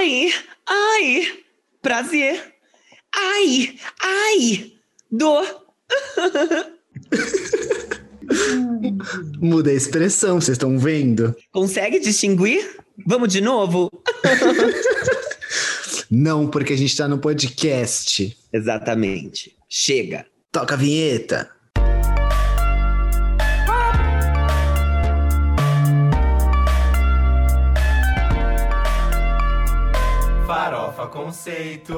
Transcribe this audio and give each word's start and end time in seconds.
Ai, 0.00 0.32
ai, 0.66 1.28
prazer. 1.82 2.54
Ai, 3.14 3.76
ai, 4.00 4.72
dor. 5.12 5.44
Muda 9.38 9.68
a 9.68 9.74
expressão, 9.74 10.40
vocês 10.40 10.54
estão 10.54 10.78
vendo? 10.78 11.36
Consegue 11.52 12.00
distinguir? 12.00 12.78
Vamos 13.06 13.30
de 13.30 13.42
novo? 13.42 13.90
Não, 16.10 16.48
porque 16.48 16.72
a 16.72 16.78
gente 16.78 16.96
tá 16.96 17.06
no 17.06 17.18
podcast. 17.18 18.34
Exatamente. 18.50 19.54
Chega. 19.68 20.24
Toca 20.50 20.76
a 20.76 20.78
vinheta. 20.78 21.50
Farofa 31.30 31.30
Conceito. 31.30 31.94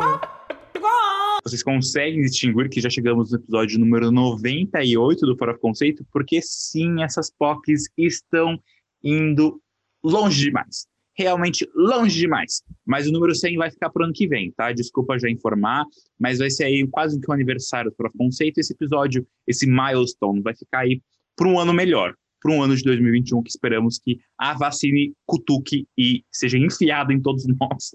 Vocês 1.43 1.63
conseguem 1.63 2.23
distinguir 2.23 2.69
que 2.69 2.81
já 2.81 2.91
chegamos 2.91 3.33
no 3.33 3.39
episódio 3.39 3.79
número 3.79 4.13
98 4.13 5.27
do 5.27 5.37
Farofa 5.37 5.59
Conceito, 5.59 6.05
porque 6.13 6.41
sim, 6.43 7.03
essas 7.03 7.31
POCs 7.31 7.89
estão 7.97 8.61
indo 9.03 9.61
longe 10.05 10.45
demais. 10.45 10.87
Realmente 11.17 11.69
longe 11.75 12.19
demais. 12.19 12.63
Mas 12.87 13.07
o 13.07 13.13
número 13.13 13.35
100 13.35 13.57
vai 13.57 13.71
ficar 13.71 13.91
pro 13.91 14.05
ano 14.05 14.13
que 14.13 14.29
vem, 14.29 14.53
tá? 14.53 14.71
Desculpa 14.73 15.19
já 15.19 15.29
informar, 15.29 15.85
mas 16.19 16.39
vai 16.39 16.51
ser 16.51 16.65
aí 16.65 16.87
quase 16.89 17.21
que 17.21 17.29
o 17.29 17.33
aniversário 17.33 17.91
do 17.91 17.97
Farofa 17.97 18.19
Conceito. 18.19 18.59
Esse 18.59 18.73
episódio, 18.73 19.27
esse 19.47 19.67
milestone, 19.67 20.43
vai 20.43 20.55
ficar 20.55 20.81
aí 20.81 21.03
para 21.35 21.49
um 21.49 21.59
ano 21.59 21.73
melhor, 21.73 22.15
para 22.43 22.53
um 22.53 22.63
ano 22.63 22.75
de 22.77 22.83
2021 22.83 23.43
que 23.43 23.51
esperamos 23.51 23.99
que 23.99 24.19
a 24.39 24.55
vacine 24.55 25.13
cutuque 25.25 25.87
e 25.97 26.25
seja 26.33 26.59
enfiada 26.59 27.13
em 27.13 27.21
todos 27.21 27.45
nós. 27.47 27.95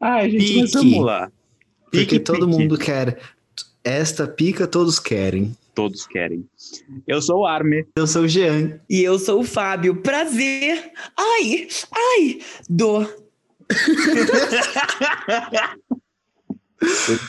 Ai, 0.00 0.30
gente, 0.30 0.60
mas 0.60 0.72
Pique. 0.72 0.90
vamos 0.90 1.04
lá. 1.06 1.32
Porque 1.84 1.98
Pique, 1.98 2.20
todo 2.20 2.46
pique. 2.46 2.58
mundo 2.58 2.78
quer. 2.78 3.18
Esta 3.82 4.28
pica 4.28 4.66
todos 4.66 4.98
querem. 4.98 5.56
Todos 5.74 6.06
querem. 6.06 6.44
Eu 7.06 7.20
sou 7.22 7.40
o 7.40 7.46
Arme. 7.46 7.86
Eu 7.96 8.06
sou 8.06 8.22
o 8.22 8.28
Jean. 8.28 8.78
E 8.88 9.00
eu 9.02 9.18
sou 9.18 9.40
o 9.40 9.44
Fábio. 9.44 9.96
Prazer. 9.96 10.92
Ai, 11.16 11.66
ai, 11.92 12.38
dor. 12.68 13.08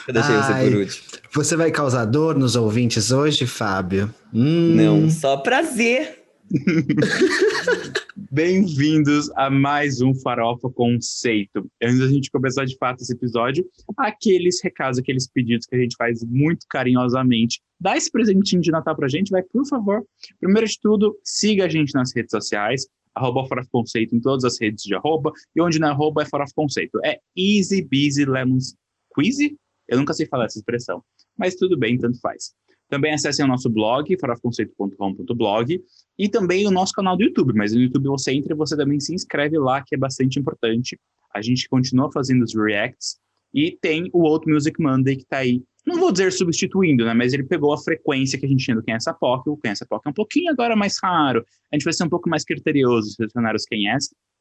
Eu 0.08 0.14
deixei 0.14 0.36
você 0.36 0.52
Ai. 0.54 0.70
por 0.70 0.78
último. 0.80 1.08
Você 1.34 1.56
vai 1.56 1.72
causar 1.72 2.06
dor 2.06 2.38
nos 2.38 2.56
ouvintes 2.56 3.12
hoje, 3.12 3.46
Fábio? 3.46 4.14
Hum, 4.34 4.76
Não, 4.76 5.10
só 5.10 5.38
prazer. 5.38 6.21
Bem-vindos 8.30 9.32
a 9.36 9.50
mais 9.50 10.02
um 10.02 10.14
Farofa 10.14 10.70
Conceito. 10.70 11.66
Antes 11.82 12.00
da 12.00 12.08
gente 12.08 12.30
começar 12.30 12.66
de 12.66 12.76
fato 12.78 13.02
esse 13.02 13.14
episódio, 13.14 13.66
aqueles 13.98 14.62
recados, 14.62 15.00
aqueles 15.00 15.28
pedidos 15.28 15.66
que 15.66 15.76
a 15.76 15.80
gente 15.80 15.96
faz 15.96 16.24
muito 16.26 16.66
carinhosamente. 16.70 17.62
Dá 17.80 17.96
esse 17.96 18.12
presentinho 18.12 18.62
de 18.62 18.70
Natal 18.70 18.96
pra 18.96 19.08
gente, 19.08 19.30
vai, 19.30 19.42
por 19.44 19.66
favor. 19.66 20.04
Primeiro 20.40 20.68
de 20.68 20.78
tudo, 20.80 21.18
siga 21.24 21.66
a 21.66 21.70
gente 21.70 21.94
nas 21.94 22.14
redes 22.14 22.32
sociais, 22.32 22.86
arroba 23.16 23.48
Farofa 23.48 23.70
Conceito 23.72 24.16
em 24.16 24.20
todas 24.20 24.44
as 24.44 24.60
redes 24.60 24.84
de 24.84 24.94
arroba, 24.94 25.32
e 25.56 25.62
onde 25.62 25.80
não 25.80 25.88
é 25.88 25.92
arroba 25.92 26.24
é 26.24 26.26
Farofa 26.26 26.52
Conceito. 26.54 27.00
É 27.06 27.18
easy, 27.38 27.82
busy, 27.82 28.26
lemons, 28.26 28.76
queasy? 29.16 29.58
Eu 29.88 29.98
nunca 29.98 30.14
sei 30.14 30.26
falar 30.26 30.46
essa 30.46 30.60
expressão, 30.60 31.02
mas 31.38 31.56
tudo 31.56 31.78
bem, 31.78 31.98
tanto 31.98 32.20
faz. 32.20 32.54
Também 32.92 33.14
acessem 33.14 33.46
o 33.46 33.48
nosso 33.48 33.70
blog, 33.70 34.18
farofconceito.com.blog, 34.20 35.82
e 36.20 36.28
também 36.28 36.68
o 36.68 36.72
nosso 36.72 36.92
canal 36.92 37.16
do 37.16 37.24
YouTube. 37.24 37.54
Mas 37.56 37.74
no 37.74 37.80
YouTube 37.80 38.08
você 38.08 38.34
entra 38.34 38.54
e 38.54 38.58
você 38.58 38.76
também 38.76 39.00
se 39.00 39.16
inscreve 39.16 39.58
lá, 39.58 39.82
que 39.82 39.96
é 39.96 39.98
bastante 39.98 40.38
importante. 40.38 41.00
A 41.34 41.42
gente 41.42 41.70
continua 41.70 42.12
fazendo 42.12 42.44
os 42.44 42.54
reacts, 42.54 43.16
e 43.54 43.78
tem 43.82 44.10
o 44.12 44.24
Old 44.24 44.52
Music 44.52 44.82
Monday 44.82 45.16
que 45.16 45.26
tá 45.26 45.38
aí. 45.38 45.64
Não 45.88 46.00
vou 46.00 46.12
dizer 46.12 46.34
substituindo, 46.34 47.06
né? 47.06 47.14
Mas 47.14 47.32
ele 47.32 47.44
pegou 47.44 47.74
a 47.74 47.78
frequência 47.78 48.38
que 48.38 48.46
a 48.46 48.50
gente 48.50 48.64
tinha 48.64 48.76
do 48.76 48.84
Quem 48.84 48.94
é 48.94 48.98
essa 48.98 49.14
POC. 49.14 49.50
O 49.50 49.58
Quem 49.58 49.70
é 49.70 49.72
essa 49.72 49.86
POC 49.86 50.08
é 50.08 50.10
um 50.10 50.14
pouquinho 50.14 50.52
agora 50.52 50.76
mais 50.76 50.98
raro. 51.02 51.46
A 51.72 51.76
gente 51.78 51.86
vai 51.86 51.94
ser 51.94 52.04
um 52.04 52.10
pouco 52.10 52.30
mais 52.30 52.44
criterioso 52.44 53.12
selecionar 53.12 53.56
os 53.56 53.64
Quem 53.64 53.90
é. 53.90 53.98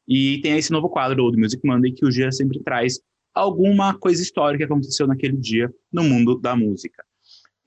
E 0.07 0.39
tem 0.41 0.57
esse 0.57 0.71
novo 0.71 0.89
quadro, 0.89 1.23
Old 1.23 1.37
Music 1.37 1.65
Monday, 1.65 1.93
que 1.93 2.05
o 2.05 2.11
Gia 2.11 2.33
sempre 2.33 2.61
traz 2.61 2.99
alguma 3.33 3.97
coisa 3.97 4.21
histórica 4.21 4.65
que 4.65 4.71
aconteceu 4.71 5.07
naquele 5.07 5.37
dia 5.37 5.73
no 5.91 6.03
mundo 6.03 6.37
da 6.37 6.53
música. 6.53 7.01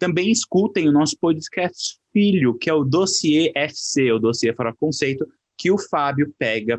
Também 0.05 0.31
escutem 0.31 0.87
o 0.87 0.93
nosso 0.93 1.17
podcast 1.19 1.97
filho, 2.13 2.53
que 2.59 2.69
é 2.69 2.75
o 2.75 2.85
Dossiê 2.85 3.51
FC, 3.55 4.13
o 4.13 4.19
Dossiê 4.19 4.53
Fora 4.53 4.75
Conceito, 4.79 5.27
que 5.57 5.71
o 5.71 5.79
Fábio 5.79 6.31
pega 6.39 6.79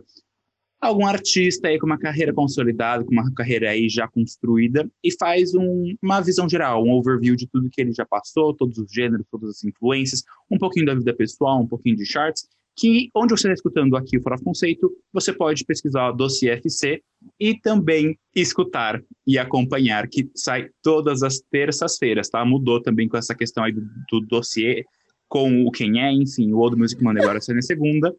algum 0.80 1.08
artista 1.08 1.68
aí 1.68 1.80
com 1.80 1.88
uma 1.88 1.98
carreira 1.98 2.32
consolidada, 2.32 3.04
com 3.04 3.12
uma 3.12 3.34
carreira 3.34 3.72
aí 3.72 3.90
já 3.90 4.08
construída, 4.08 4.88
e 5.04 5.12
faz 5.12 5.56
um- 5.56 5.96
uma 6.04 6.22
visão 6.22 6.48
geral, 6.48 6.84
um 6.84 6.92
overview 6.92 7.36
de 7.36 7.48
tudo 7.48 7.68
que 7.72 7.82
ele 7.82 7.94
já 7.94 8.06
passou, 8.06 8.54
todos 8.54 8.78
os 8.78 8.92
gêneros, 8.92 9.26
todas 9.32 9.50
as 9.50 9.64
influências, 9.64 10.22
um 10.52 10.60
pouquinho 10.60 10.86
da 10.86 10.94
vida 10.94 11.12
pessoal, 11.12 11.60
um 11.60 11.68
pouquinho 11.68 11.96
de 11.96 12.06
charts, 12.06 12.48
que 12.76 13.10
onde 13.16 13.32
você 13.32 13.48
está 13.48 13.54
escutando 13.54 13.96
aqui 13.96 14.18
o 14.18 14.22
Fora 14.22 14.38
Conceito, 14.38 14.92
você 15.14 15.32
pode 15.32 15.64
pesquisar 15.64 16.10
o 16.10 16.14
Dossiê 16.14 16.52
FC 16.52 17.02
e 17.40 17.58
também 17.60 18.18
escutar 18.36 19.02
e 19.26 19.38
acompanhar, 19.38 20.08
que 20.08 20.30
sai 20.36 20.70
todas 20.84 21.24
as 21.24 21.40
terças-feiras, 21.40 22.30
tá? 22.30 22.44
Mudou 22.44 22.82
também 22.82 23.08
com 23.08 23.18
essa 23.18 23.34
questão 23.34 23.64
aí 23.64 23.72
do, 23.72 23.82
do 24.12 24.20
dossiê, 24.22 24.84
com 25.28 25.66
o 25.66 25.72
quem 25.72 26.02
é, 26.02 26.12
enfim, 26.12 26.52
o 26.52 26.58
Old 26.58 26.78
Music 26.78 27.02
Monday 27.04 27.24
agora 27.24 27.42
sai 27.42 27.56
na 27.56 27.62
segunda. 27.62 28.14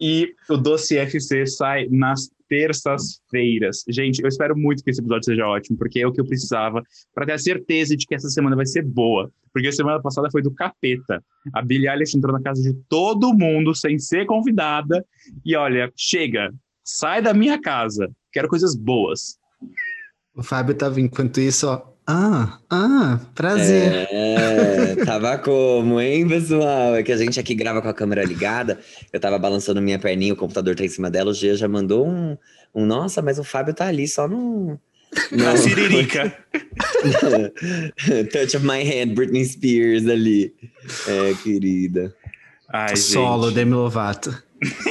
E 0.00 0.34
o 0.48 0.56
Dossiê 0.56 0.98
FC 1.00 1.46
sai 1.46 1.88
nas 1.88 2.30
terças-feiras. 2.50 3.84
Gente, 3.88 4.20
eu 4.20 4.28
espero 4.28 4.58
muito 4.58 4.82
que 4.82 4.90
esse 4.90 5.00
episódio 5.00 5.24
seja 5.24 5.46
ótimo, 5.46 5.78
porque 5.78 6.00
é 6.00 6.06
o 6.06 6.12
que 6.12 6.20
eu 6.20 6.26
precisava 6.26 6.82
para 7.14 7.24
ter 7.24 7.32
a 7.32 7.38
certeza 7.38 7.96
de 7.96 8.04
que 8.04 8.14
essa 8.14 8.28
semana 8.28 8.56
vai 8.56 8.66
ser 8.66 8.82
boa. 8.82 9.30
Porque 9.52 9.68
a 9.68 9.72
semana 9.72 10.02
passada 10.02 10.28
foi 10.30 10.42
do 10.42 10.52
capeta. 10.52 11.22
A 11.54 11.62
Billie 11.62 11.88
Eilish 11.88 12.16
entrou 12.16 12.32
na 12.32 12.42
casa 12.42 12.60
de 12.60 12.74
todo 12.88 13.32
mundo 13.32 13.74
sem 13.74 13.98
ser 13.98 14.26
convidada. 14.26 15.04
E 15.44 15.54
olha, 15.54 15.92
chega, 15.96 16.52
sai 16.84 17.22
da 17.22 17.32
minha 17.32 17.60
casa. 17.60 18.10
Quero 18.32 18.48
coisas 18.48 18.74
boas. 18.74 19.38
O 20.34 20.42
Fábio 20.42 20.74
tava 20.74 21.00
enquanto 21.00 21.40
isso, 21.40 21.68
ó. 21.68 21.89
Ah, 22.06 22.58
ah, 22.68 23.20
prazer. 23.34 24.08
É, 24.10 24.96
tava 25.06 25.38
como, 25.38 26.00
hein, 26.00 26.26
pessoal? 26.26 26.96
É 26.96 27.02
que 27.02 27.12
a 27.12 27.16
gente 27.16 27.38
aqui 27.38 27.54
grava 27.54 27.80
com 27.80 27.88
a 27.88 27.94
câmera 27.94 28.24
ligada. 28.24 28.80
Eu 29.12 29.20
tava 29.20 29.38
balançando 29.38 29.80
minha 29.80 29.98
perninha, 29.98 30.32
o 30.32 30.36
computador 30.36 30.74
tá 30.74 30.84
em 30.84 30.88
cima 30.88 31.10
dela. 31.10 31.30
O 31.30 31.34
Gia 31.34 31.54
já 31.54 31.68
mandou 31.68 32.06
um, 32.06 32.36
um 32.74 32.84
nossa, 32.84 33.22
mas 33.22 33.38
o 33.38 33.44
Fábio 33.44 33.74
tá 33.74 33.86
ali 33.86 34.08
só 34.08 34.26
no. 34.26 34.78
Na 35.32 35.56
Siririca. 35.56 36.32
Touch 38.32 38.56
of 38.56 38.64
my 38.64 38.82
hand, 38.82 39.14
Britney 39.14 39.44
Spears 39.44 40.06
ali. 40.06 40.54
É, 41.06 41.34
querida. 41.42 42.14
Ai, 42.68 42.96
Solo, 42.96 43.46
gente. 43.46 43.54
Demi 43.54 43.74
Lovato. 43.74 44.42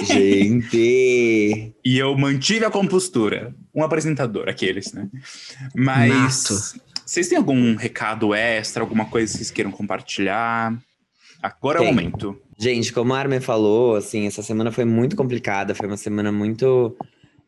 Gente. 0.03 1.73
E 1.85 1.97
eu 1.97 2.17
mantive 2.17 2.65
a 2.65 2.71
compostura. 2.71 3.53
Um 3.73 3.83
apresentador, 3.83 4.49
aqueles, 4.49 4.91
né? 4.93 5.07
Mas. 5.75 6.09
Nato. 6.09 6.88
Vocês 7.09 7.27
têm 7.27 7.39
algum 7.39 7.75
recado 7.75 8.35
extra, 8.35 8.83
alguma 8.83 9.03
coisa 9.03 9.31
que 9.31 9.37
vocês 9.39 9.49
queiram 9.49 9.71
compartilhar? 9.71 10.79
Agora 11.41 11.79
é 11.79 11.81
o 11.81 11.85
momento. 11.85 12.39
Gente, 12.55 12.93
como 12.93 13.15
a 13.15 13.17
Armin 13.17 13.39
falou, 13.39 13.95
assim, 13.95 14.27
essa 14.27 14.43
semana 14.43 14.71
foi 14.71 14.85
muito 14.85 15.15
complicada, 15.15 15.73
foi 15.73 15.87
uma 15.87 15.97
semana 15.97 16.31
muito 16.31 16.95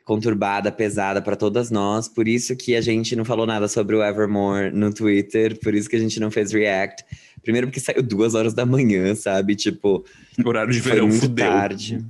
conturbada, 0.04 0.72
pesada 0.72 1.22
para 1.22 1.36
todas 1.36 1.70
nós. 1.70 2.08
Por 2.08 2.28
isso 2.28 2.56
que 2.56 2.76
a 2.76 2.82
gente 2.82 3.16
não 3.16 3.24
falou 3.24 3.46
nada 3.46 3.68
sobre 3.68 3.96
o 3.96 4.04
Evermore 4.04 4.72
no 4.72 4.92
Twitter, 4.92 5.56
por 5.60 5.76
isso 5.76 5.88
que 5.88 5.96
a 5.96 6.00
gente 6.00 6.20
não 6.20 6.32
fez 6.32 6.52
react. 6.52 7.06
Primeiro 7.44 7.68
porque 7.68 7.80
saiu 7.80 8.02
duas 8.02 8.34
horas 8.34 8.56
da 8.56 8.66
manhã, 8.66 9.14
sabe? 9.14 9.56
Tipo, 9.56 10.04
Horário 10.44 10.74
de 10.74 10.82
foi 10.82 10.94
verão, 10.94 11.08
muito 11.08 11.22
fudeu. 11.22 11.46
tarde. 11.46 12.04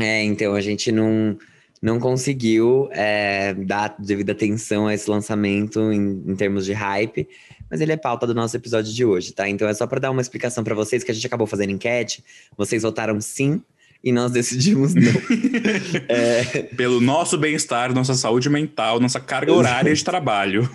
É, 0.00 0.24
então 0.24 0.52
a 0.52 0.60
gente 0.60 0.90
não, 0.90 1.38
não 1.82 1.98
conseguiu 2.00 2.88
é, 2.92 3.54
dar 3.54 3.94
devida 3.98 4.32
atenção 4.32 4.86
a 4.86 4.94
esse 4.94 5.08
lançamento 5.10 5.92
em, 5.92 6.22
em 6.26 6.36
termos 6.36 6.64
de 6.64 6.72
hype, 6.72 7.28
mas 7.70 7.80
ele 7.80 7.92
é 7.92 7.96
pauta 7.96 8.26
do 8.26 8.34
nosso 8.34 8.56
episódio 8.56 8.92
de 8.92 9.04
hoje, 9.04 9.32
tá? 9.32 9.48
Então 9.48 9.68
é 9.68 9.74
só 9.74 9.86
para 9.86 10.00
dar 10.00 10.10
uma 10.10 10.20
explicação 10.20 10.64
para 10.64 10.74
vocês 10.74 11.04
que 11.04 11.10
a 11.10 11.14
gente 11.14 11.26
acabou 11.26 11.46
fazendo 11.46 11.70
enquete, 11.70 12.24
vocês 12.56 12.82
votaram 12.82 13.20
sim 13.20 13.60
e 14.02 14.12
nós 14.12 14.30
decidimos 14.32 14.94
não. 14.94 15.02
É, 16.08 16.62
Pelo 16.76 17.00
nosso 17.00 17.36
bem-estar, 17.36 17.92
nossa 17.92 18.14
saúde 18.14 18.48
mental, 18.48 19.00
nossa 19.00 19.20
carga 19.20 19.52
horária 19.52 19.94
de 19.94 20.04
trabalho. 20.04 20.68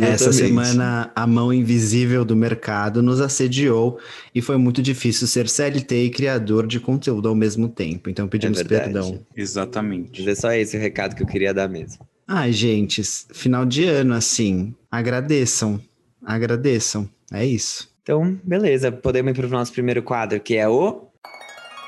Essa 0.00 0.32
semana, 0.32 1.10
a 1.14 1.26
mão 1.26 1.52
invisível 1.52 2.24
do 2.24 2.36
mercado 2.36 3.02
nos 3.02 3.20
assediou 3.20 3.98
e 4.34 4.40
foi 4.40 4.56
muito 4.56 4.80
difícil 4.80 5.26
ser 5.26 5.48
CLT 5.48 6.04
e 6.04 6.10
criador 6.10 6.66
de 6.66 6.80
conteúdo 6.80 7.28
ao 7.28 7.34
mesmo 7.34 7.68
tempo. 7.68 8.08
Então 8.08 8.28
pedimos 8.28 8.60
É 8.60 8.64
perdão. 8.64 9.20
Exatamente. 9.36 10.22
Mas 10.22 10.38
é 10.38 10.40
só 10.40 10.52
esse 10.52 10.76
o 10.76 10.80
recado 10.80 11.14
que 11.14 11.22
eu 11.22 11.26
queria 11.26 11.52
dar 11.52 11.68
mesmo. 11.68 12.06
Ai, 12.26 12.52
gente, 12.52 13.02
final 13.32 13.66
de 13.66 13.84
ano, 13.84 14.14
assim, 14.14 14.74
agradeçam. 14.90 15.80
Agradeçam. 16.24 17.08
É 17.32 17.44
isso. 17.44 17.90
Então, 18.02 18.38
beleza, 18.42 18.90
podemos 18.90 19.32
ir 19.32 19.34
para 19.34 19.46
o 19.46 19.50
nosso 19.50 19.72
primeiro 19.72 20.02
quadro, 20.02 20.40
que 20.40 20.56
é 20.56 20.68
o 20.68 21.08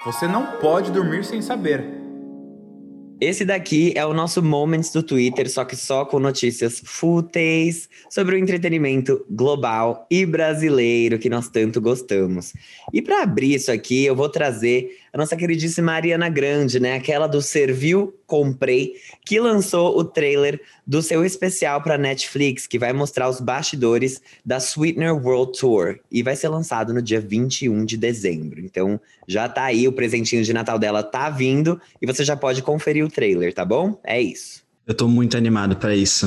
Você 0.05 0.29
não 0.29 0.59
pode 0.59 0.93
dormir 0.93 1.25
sem 1.25 1.41
saber. 1.41 2.04
Esse 3.25 3.43
daqui 3.43 3.95
é 3.97 4.05
o 4.05 4.13
nosso 4.13 4.43
Moments 4.43 4.93
do 4.93 5.03
Twitter, 5.03 5.49
só 5.49 5.65
que 5.65 5.75
só 5.75 6.05
com 6.05 6.19
notícias 6.19 6.83
fúteis 6.85 7.89
sobre 8.11 8.37
o 8.37 8.39
entretenimento 8.39 9.25
global 9.31 10.07
e 10.11 10.27
brasileiro 10.27 11.19
que 11.19 11.31
nós 11.31 11.49
tanto 11.49 11.81
gostamos. 11.81 12.53
E 12.93 13.01
para 13.01 13.23
abrir 13.23 13.55
isso 13.55 13.73
aqui, 13.73 14.05
eu 14.05 14.15
vou 14.15 14.29
trazer 14.29 14.91
a 15.15 15.17
nossa 15.17 15.37
queridíssima 15.37 15.93
Ariana 15.93 16.29
Grande, 16.29 16.81
né? 16.81 16.97
Aquela 16.97 17.29
do 17.29 17.41
Serviu, 17.41 18.19
Comprei, 18.27 18.95
que 19.25 19.39
lançou 19.39 19.97
o 19.97 20.03
trailer 20.03 20.61
do 20.85 21.01
seu 21.01 21.25
especial 21.25 21.81
para 21.81 21.97
Netflix, 21.97 22.67
que 22.67 22.81
vai 22.81 22.93
mostrar 22.93 23.29
os 23.29 23.41
bastidores 23.41 24.21
da 24.45 24.59
Sweetener 24.59 25.15
World 25.15 25.57
Tour. 25.57 26.01
E 26.11 26.21
vai 26.21 26.35
ser 26.35 26.49
lançado 26.49 26.93
no 26.93 27.01
dia 27.01 27.21
21 27.21 27.85
de 27.85 27.97
dezembro. 27.97 28.61
Então 28.61 29.01
já 29.29 29.49
tá 29.49 29.63
aí, 29.63 29.87
o 29.87 29.93
presentinho 29.93 30.43
de 30.43 30.53
Natal 30.53 30.81
dela 30.81 31.01
tá 31.01 31.31
vindo 31.31 31.81
e 32.03 32.07
você 32.07 32.25
já 32.25 32.37
pode 32.37 32.61
conferir 32.61 33.05
o 33.05 33.09
trailer, 33.09 33.55
tá 33.55 33.65
bom? 33.65 33.97
É 34.03 34.21
isso. 34.21 34.65
Eu 34.85 34.95
tô 34.95 35.07
muito 35.07 35.37
animado 35.37 35.77
para 35.77 35.95
isso. 35.95 36.27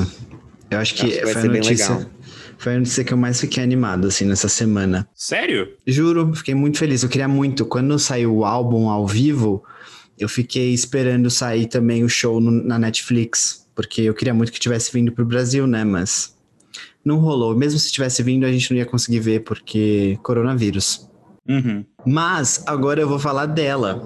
Eu 0.70 0.78
acho 0.78 0.94
que, 0.94 1.02
Acho 1.02 1.18
que 1.18 1.24
vai 1.26 1.34
ser 1.34 1.50
bem 1.50 1.60
notícia. 1.60 1.94
legal. 1.94 2.10
Foi 2.58 2.74
a 2.74 2.78
notícia 2.78 3.04
que 3.04 3.12
eu 3.12 3.16
mais 3.16 3.40
fiquei 3.40 3.62
animado, 3.62 4.08
assim, 4.08 4.24
nessa 4.24 4.48
semana. 4.48 5.08
Sério? 5.14 5.68
Juro, 5.86 6.34
fiquei 6.34 6.54
muito 6.54 6.78
feliz. 6.78 7.02
Eu 7.02 7.08
queria 7.08 7.28
muito. 7.28 7.64
Quando 7.64 7.96
saiu 7.98 8.34
o 8.36 8.44
álbum 8.44 8.88
ao 8.90 9.06
vivo, 9.06 9.62
eu 10.18 10.28
fiquei 10.28 10.74
esperando 10.74 11.30
sair 11.30 11.66
também 11.66 12.02
o 12.02 12.08
show 12.08 12.40
no- 12.40 12.50
na 12.50 12.78
Netflix. 12.78 13.64
Porque 13.76 14.02
eu 14.02 14.12
queria 14.12 14.34
muito 14.34 14.50
que 14.50 14.58
tivesse 14.58 14.92
vindo 14.92 15.12
pro 15.12 15.24
Brasil, 15.24 15.66
né? 15.68 15.84
Mas 15.84 16.36
não 17.04 17.18
rolou. 17.18 17.56
Mesmo 17.56 17.78
se 17.78 17.92
tivesse 17.92 18.24
vindo, 18.24 18.44
a 18.44 18.50
gente 18.50 18.70
não 18.72 18.78
ia 18.78 18.84
conseguir 18.86 19.20
ver, 19.20 19.44
porque 19.44 20.18
coronavírus. 20.24 21.08
Uhum. 21.48 21.84
Mas 22.04 22.64
agora 22.66 23.00
eu 23.00 23.08
vou 23.08 23.20
falar 23.20 23.46
dela. 23.46 24.02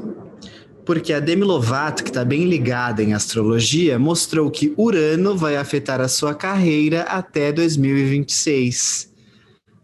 Porque 0.84 1.12
a 1.12 1.20
Demi 1.20 1.44
Lovato, 1.44 2.02
que 2.02 2.11
está 2.11 2.25
bem 2.25 2.44
ligada 2.49 3.02
em 3.02 3.14
astrologia, 3.14 3.99
mostrou 3.99 4.50
que 4.50 4.75
Urano 4.76 5.37
vai 5.37 5.56
afetar 5.56 6.00
a 6.00 6.08
sua 6.08 6.34
carreira 6.34 7.02
até 7.02 7.52
2026. 7.52 9.12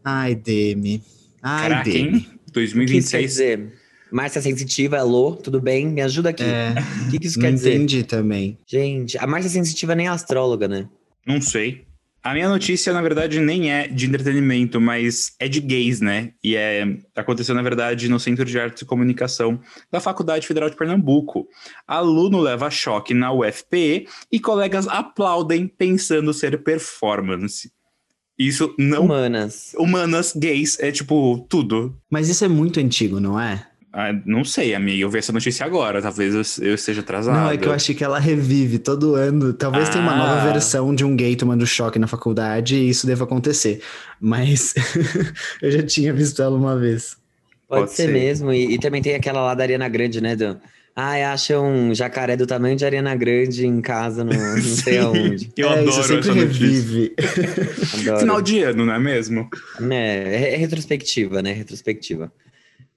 Ai, 0.05 0.35
Demi. 0.35 1.03
Ai, 1.43 1.69
Caraca, 1.69 1.91
Demi. 1.91 1.99
hein? 1.99 2.27
O 2.49 2.53
que 2.53 2.61
isso 2.61 2.75
quer 2.75 3.19
2026. 3.21 3.23
dizer? 3.31 3.73
Márcia 4.11 4.41
Sensitiva, 4.41 4.99
alô, 4.99 5.37
tudo 5.37 5.61
bem? 5.61 5.87
Me 5.87 6.00
ajuda 6.00 6.31
aqui. 6.31 6.43
É, 6.43 6.75
O 7.06 7.11
que, 7.11 7.19
que 7.19 7.27
isso 7.27 7.39
quer 7.39 7.53
dizer? 7.53 7.75
entendi 7.75 8.03
também. 8.03 8.59
Gente, 8.67 9.19
a 9.19 9.27
Márcia 9.27 9.50
Sensitiva 9.50 9.95
nem 9.95 10.06
é 10.06 10.09
astróloga, 10.11 10.67
né? 10.67 10.89
Não 11.27 11.41
sei. 11.43 11.85
A 12.23 12.35
minha 12.35 12.49
notícia, 12.49 12.93
na 12.93 13.00
verdade, 13.00 13.41
nem 13.41 13.73
é 13.73 13.87
de 13.87 14.06
entretenimento, 14.06 14.81
mas 14.81 15.35
é 15.38 15.49
de 15.49 15.61
gays, 15.61 16.00
né? 16.00 16.32
E 16.43 16.56
é, 16.56 16.85
aconteceu, 17.15 17.55
na 17.55 17.62
verdade, 17.62 18.09
no 18.09 18.19
Centro 18.19 18.44
de 18.44 18.59
Artes 18.59 18.82
e 18.82 18.87
Comunicação 18.87 19.61
da 19.91 20.00
Faculdade 20.00 20.47
Federal 20.47 20.69
de 20.69 20.76
Pernambuco. 20.76 21.47
Aluno 21.87 22.41
leva 22.41 22.70
choque 22.70 23.15
na 23.15 23.32
UFPE 23.32 24.09
e 24.31 24.41
colegas 24.41 24.88
aplaudem 24.88 25.67
pensando 25.67 26.35
ser 26.35 26.62
performance. 26.62 27.70
Isso 28.38 28.75
não. 28.79 29.05
Humanas. 29.05 29.75
Humanas, 29.76 30.32
gays, 30.35 30.79
é 30.79 30.93
tipo 30.93 31.44
tudo. 31.49 31.97
Mas 32.11 32.29
isso 32.29 32.44
é 32.44 32.49
muito 32.49 32.79
antigo, 32.79 33.19
não 33.19 33.38
é? 33.38 33.67
Ah, 33.93 34.12
não 34.26 34.44
sei, 34.44 34.75
amiga. 34.75 35.02
Eu 35.02 35.11
vi 35.11 35.19
essa 35.19 35.32
notícia 35.32 35.64
agora. 35.64 36.02
Talvez 36.02 36.35
eu, 36.35 36.67
eu 36.67 36.75
esteja 36.75 37.00
atrasado. 37.00 37.35
Não, 37.35 37.50
é 37.50 37.56
que 37.56 37.67
eu 37.67 37.73
achei 37.73 37.94
que 37.94 38.05
ela 38.05 38.19
revive 38.19 38.79
todo 38.79 39.14
ano. 39.14 39.52
Talvez 39.52 39.88
tenha 39.88 40.02
uma 40.02 40.12
Ah. 40.12 40.17
nova 40.37 40.52
versão 40.52 40.94
de 40.94 41.05
um 41.05 41.17
gay 41.17 41.35
tomando 41.35 41.67
choque 41.67 41.99
na 41.99 42.06
faculdade 42.06 42.76
e 42.76 42.88
isso 42.90 43.06
deva 43.06 43.25
acontecer. 43.25 43.81
Mas 44.20 44.75
eu 45.62 45.70
já 45.70 45.82
tinha 45.82 46.12
visto 46.12 46.43
ela 46.43 46.56
uma 46.56 46.79
vez. 46.79 47.17
Pode, 47.67 47.82
Pode 47.82 47.93
ser, 47.93 48.06
ser. 48.06 48.12
mesmo. 48.12 48.52
E, 48.52 48.75
e 48.75 48.79
também 48.79 49.00
tem 49.02 49.14
aquela 49.14 49.40
lá 49.43 49.55
da 49.55 49.62
Ariana 49.64 49.88
Grande, 49.88 50.20
né? 50.20 50.37
Do... 50.37 50.58
Ai, 50.94 51.23
acha 51.23 51.58
um 51.61 51.94
jacaré 51.94 52.37
do 52.37 52.46
tamanho 52.46 52.76
de 52.76 52.85
Ariana 52.85 53.14
Grande 53.14 53.67
em 53.67 53.81
casa, 53.81 54.25
no, 54.25 54.32
não 54.35 54.61
sei 54.62 54.99
aonde. 54.99 55.50
Eu 55.56 55.69
é, 55.69 55.73
adoro 55.81 55.90
isso 55.90 56.02
sempre 56.02 56.32
revive. 56.32 57.14
Adoro. 58.00 58.19
Final 58.20 58.43
de 58.43 58.62
ano, 58.62 58.85
não 58.85 58.94
é 58.94 58.99
mesmo? 58.99 59.49
É, 59.90 60.55
é 60.55 60.56
retrospectiva, 60.56 61.40
né? 61.40 61.52
Retrospectiva. 61.52 62.32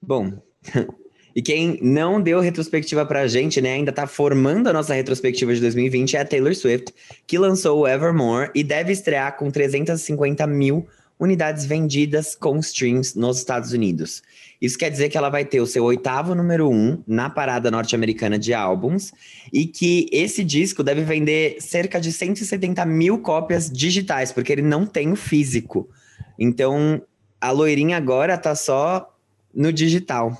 Bom, 0.00 0.32
e 1.34 1.42
quem 1.42 1.78
não 1.82 2.20
deu 2.20 2.40
retrospectiva 2.40 3.04
pra 3.06 3.26
gente, 3.26 3.60
né? 3.60 3.72
Ainda 3.74 3.92
tá 3.92 4.06
formando 4.06 4.68
a 4.68 4.72
nossa 4.72 4.94
retrospectiva 4.94 5.54
de 5.54 5.60
2020 5.60 6.16
é 6.16 6.20
a 6.20 6.24
Taylor 6.24 6.54
Swift, 6.54 6.92
que 7.26 7.38
lançou 7.38 7.80
o 7.80 7.88
Evermore 7.88 8.50
e 8.54 8.62
deve 8.62 8.92
estrear 8.92 9.36
com 9.36 9.50
350 9.50 10.46
mil 10.46 10.86
unidades 11.22 11.64
vendidas 11.64 12.34
com 12.34 12.58
streams 12.58 13.16
nos 13.16 13.38
Estados 13.38 13.72
Unidos. 13.72 14.22
Isso 14.60 14.76
quer 14.76 14.90
dizer 14.90 15.08
que 15.08 15.16
ela 15.16 15.28
vai 15.28 15.44
ter 15.44 15.60
o 15.60 15.66
seu 15.66 15.84
oitavo 15.84 16.34
número 16.34 16.68
um 16.68 17.02
na 17.06 17.30
parada 17.30 17.70
norte-americana 17.70 18.38
de 18.38 18.52
álbuns 18.52 19.12
e 19.52 19.66
que 19.66 20.08
esse 20.12 20.42
disco 20.42 20.82
deve 20.82 21.02
vender 21.02 21.60
cerca 21.60 22.00
de 22.00 22.12
170 22.12 22.84
mil 22.86 23.18
cópias 23.18 23.70
digitais, 23.70 24.32
porque 24.32 24.52
ele 24.52 24.62
não 24.62 24.84
tem 24.84 25.12
o 25.12 25.16
físico. 25.16 25.88
Então, 26.36 27.00
a 27.40 27.52
loirinha 27.52 27.96
agora 27.96 28.36
tá 28.36 28.54
só 28.54 29.12
no 29.54 29.72
digital. 29.72 30.36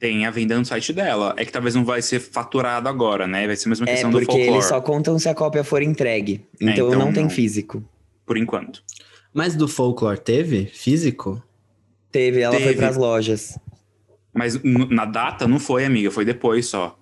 Tem 0.00 0.24
a 0.24 0.30
venda 0.30 0.58
no 0.58 0.64
site 0.64 0.92
dela. 0.94 1.34
É 1.36 1.44
que 1.44 1.52
talvez 1.52 1.74
não 1.74 1.84
vai 1.84 2.00
ser 2.00 2.18
faturado 2.20 2.88
agora, 2.88 3.26
né? 3.26 3.46
Vai 3.46 3.54
ser 3.54 3.68
a 3.68 3.68
mesma 3.68 3.86
É, 3.86 3.92
questão 3.92 4.10
do 4.10 4.18
porque 4.18 4.32
folclore, 4.32 4.52
eles 4.54 4.64
só 4.64 4.80
contam 4.80 5.18
se 5.18 5.28
a 5.28 5.34
cópia 5.34 5.62
for 5.62 5.82
entregue. 5.82 6.44
Então, 6.58 6.88
então 6.88 6.98
não 6.98 7.12
tem 7.12 7.24
não. 7.24 7.30
físico. 7.30 7.84
por 8.26 8.38
enquanto. 8.38 8.82
Mas 9.34 9.54
do 9.54 9.68
folklore 9.68 10.18
teve? 10.18 10.66
Físico? 10.66 11.42
Teve, 12.10 12.40
ela 12.40 12.54
foi 12.54 12.62
Teve. 12.64 12.76
pras 12.78 12.96
lojas. 12.96 13.58
Mas 14.32 14.58
na 14.62 15.04
data 15.04 15.46
não 15.46 15.58
foi, 15.60 15.84
amiga, 15.84 16.10
foi 16.10 16.24
depois 16.24 16.66
só. 16.66 16.96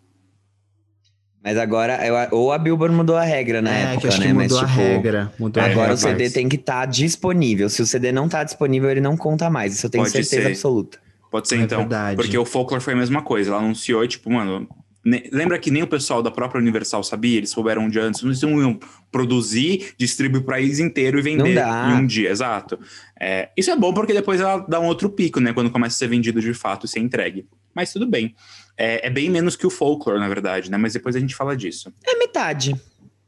Mas 1.45 1.57
agora, 1.57 2.05
eu- 2.05 2.37
ou 2.37 2.53
a 2.53 2.59
Billboard 2.59 2.95
mudou 2.95 3.17
a 3.17 3.23
regra 3.23 3.63
na 3.63 3.75
é, 3.75 3.83
época, 3.83 4.01
que 4.01 4.09
acho 4.09 4.21
né? 4.21 4.27
que 4.27 4.33
Mas, 4.33 4.53
mudou 4.53 4.65
a 4.65 4.69
tipo, 4.69 4.79
regra. 4.81 5.33
Mudou 5.39 5.63
a 5.63 5.67
É, 5.67 5.71
Agora 5.71 5.81
regra. 5.89 5.95
o 5.95 5.99
CD 5.99 6.13
rapaz. 6.15 6.33
tem 6.33 6.49
que 6.49 6.57
estar 6.57 6.85
disponível. 6.87 7.69
Se 7.71 7.81
o 7.81 7.87
CD 7.87 8.11
não 8.11 8.29
tá 8.29 8.43
disponível, 8.43 8.91
ele 8.91 9.01
não 9.01 9.17
conta 9.17 9.49
mais. 9.49 9.75
Isso 9.75 9.87
eu 9.87 9.91
tenho 9.91 10.05
Pode 10.05 10.13
certeza 10.13 10.43
ser. 10.43 10.49
absoluta. 10.49 10.99
Pode 11.31 11.49
ser 11.49 11.57
É 11.57 11.63
então. 11.63 11.81
verdade. 11.81 12.17
Porque 12.17 12.37
o 12.39 12.45
folklore 12.45 12.83
foi 12.83 12.95
a 12.95 12.97
mesma 12.97 13.23
coisa. 13.23 13.51
Ela 13.51 13.59
anunciou 13.61 14.03
e, 14.05 14.09
tipo, 14.09 14.31
mano. 14.31 14.69
ne- 15.05 15.29
Lembra 15.33 15.59
que 15.59 15.71
nem 15.71 15.83
o 15.83 15.87
pessoal 15.87 16.23
da 16.23 16.31
própria 16.31 16.61
Universal 16.61 17.03
sabia? 17.03 17.39
Eles 17.39 17.51
souberam 17.51 17.83
um 17.83 17.89
dia 17.89 18.03
antes. 18.03 18.23
Eles 18.23 18.41
não 18.43 18.61
iam 18.61 18.79
produzir, 19.13 19.95
distribuir 19.99 20.43
o 20.43 20.45
país 20.45 20.79
inteiro 20.79 21.19
e 21.19 21.23
vender 21.23 21.57
em 21.59 21.93
um 21.95 22.07
dia, 22.07 22.31
exato. 22.31 22.79
É, 23.19 23.49
isso 23.57 23.71
é 23.71 23.77
bom 23.77 23.93
porque 23.93 24.13
depois 24.13 24.41
ela 24.41 24.59
dá 24.69 24.79
um 24.81 24.87
outro 24.87 25.09
pico, 25.11 25.41
né? 25.41 25.53
Quando 25.53 25.71
começa 25.71 25.97
a 25.97 25.99
ser 25.99 26.09
vendido 26.09 26.41
de 26.41 26.53
fato 26.55 26.87
e 26.87 26.89
ser 26.89 27.01
entregue. 27.01 27.47
Mas 27.75 27.93
tudo 27.93 28.07
bem. 28.07 28.35
É, 28.77 29.07
é 29.07 29.11
bem 29.11 29.29
menos 29.31 29.57
que 29.57 29.67
o 29.67 29.71
folklore, 29.71 30.19
na 30.21 30.29
verdade, 30.29 30.71
né? 30.71 30.77
Mas 30.79 30.93
depois 30.93 31.15
a 31.17 31.21
gente 31.21 31.35
fala 31.35 31.57
disso. 31.57 31.93
É 32.07 32.17
metade. 32.17 32.75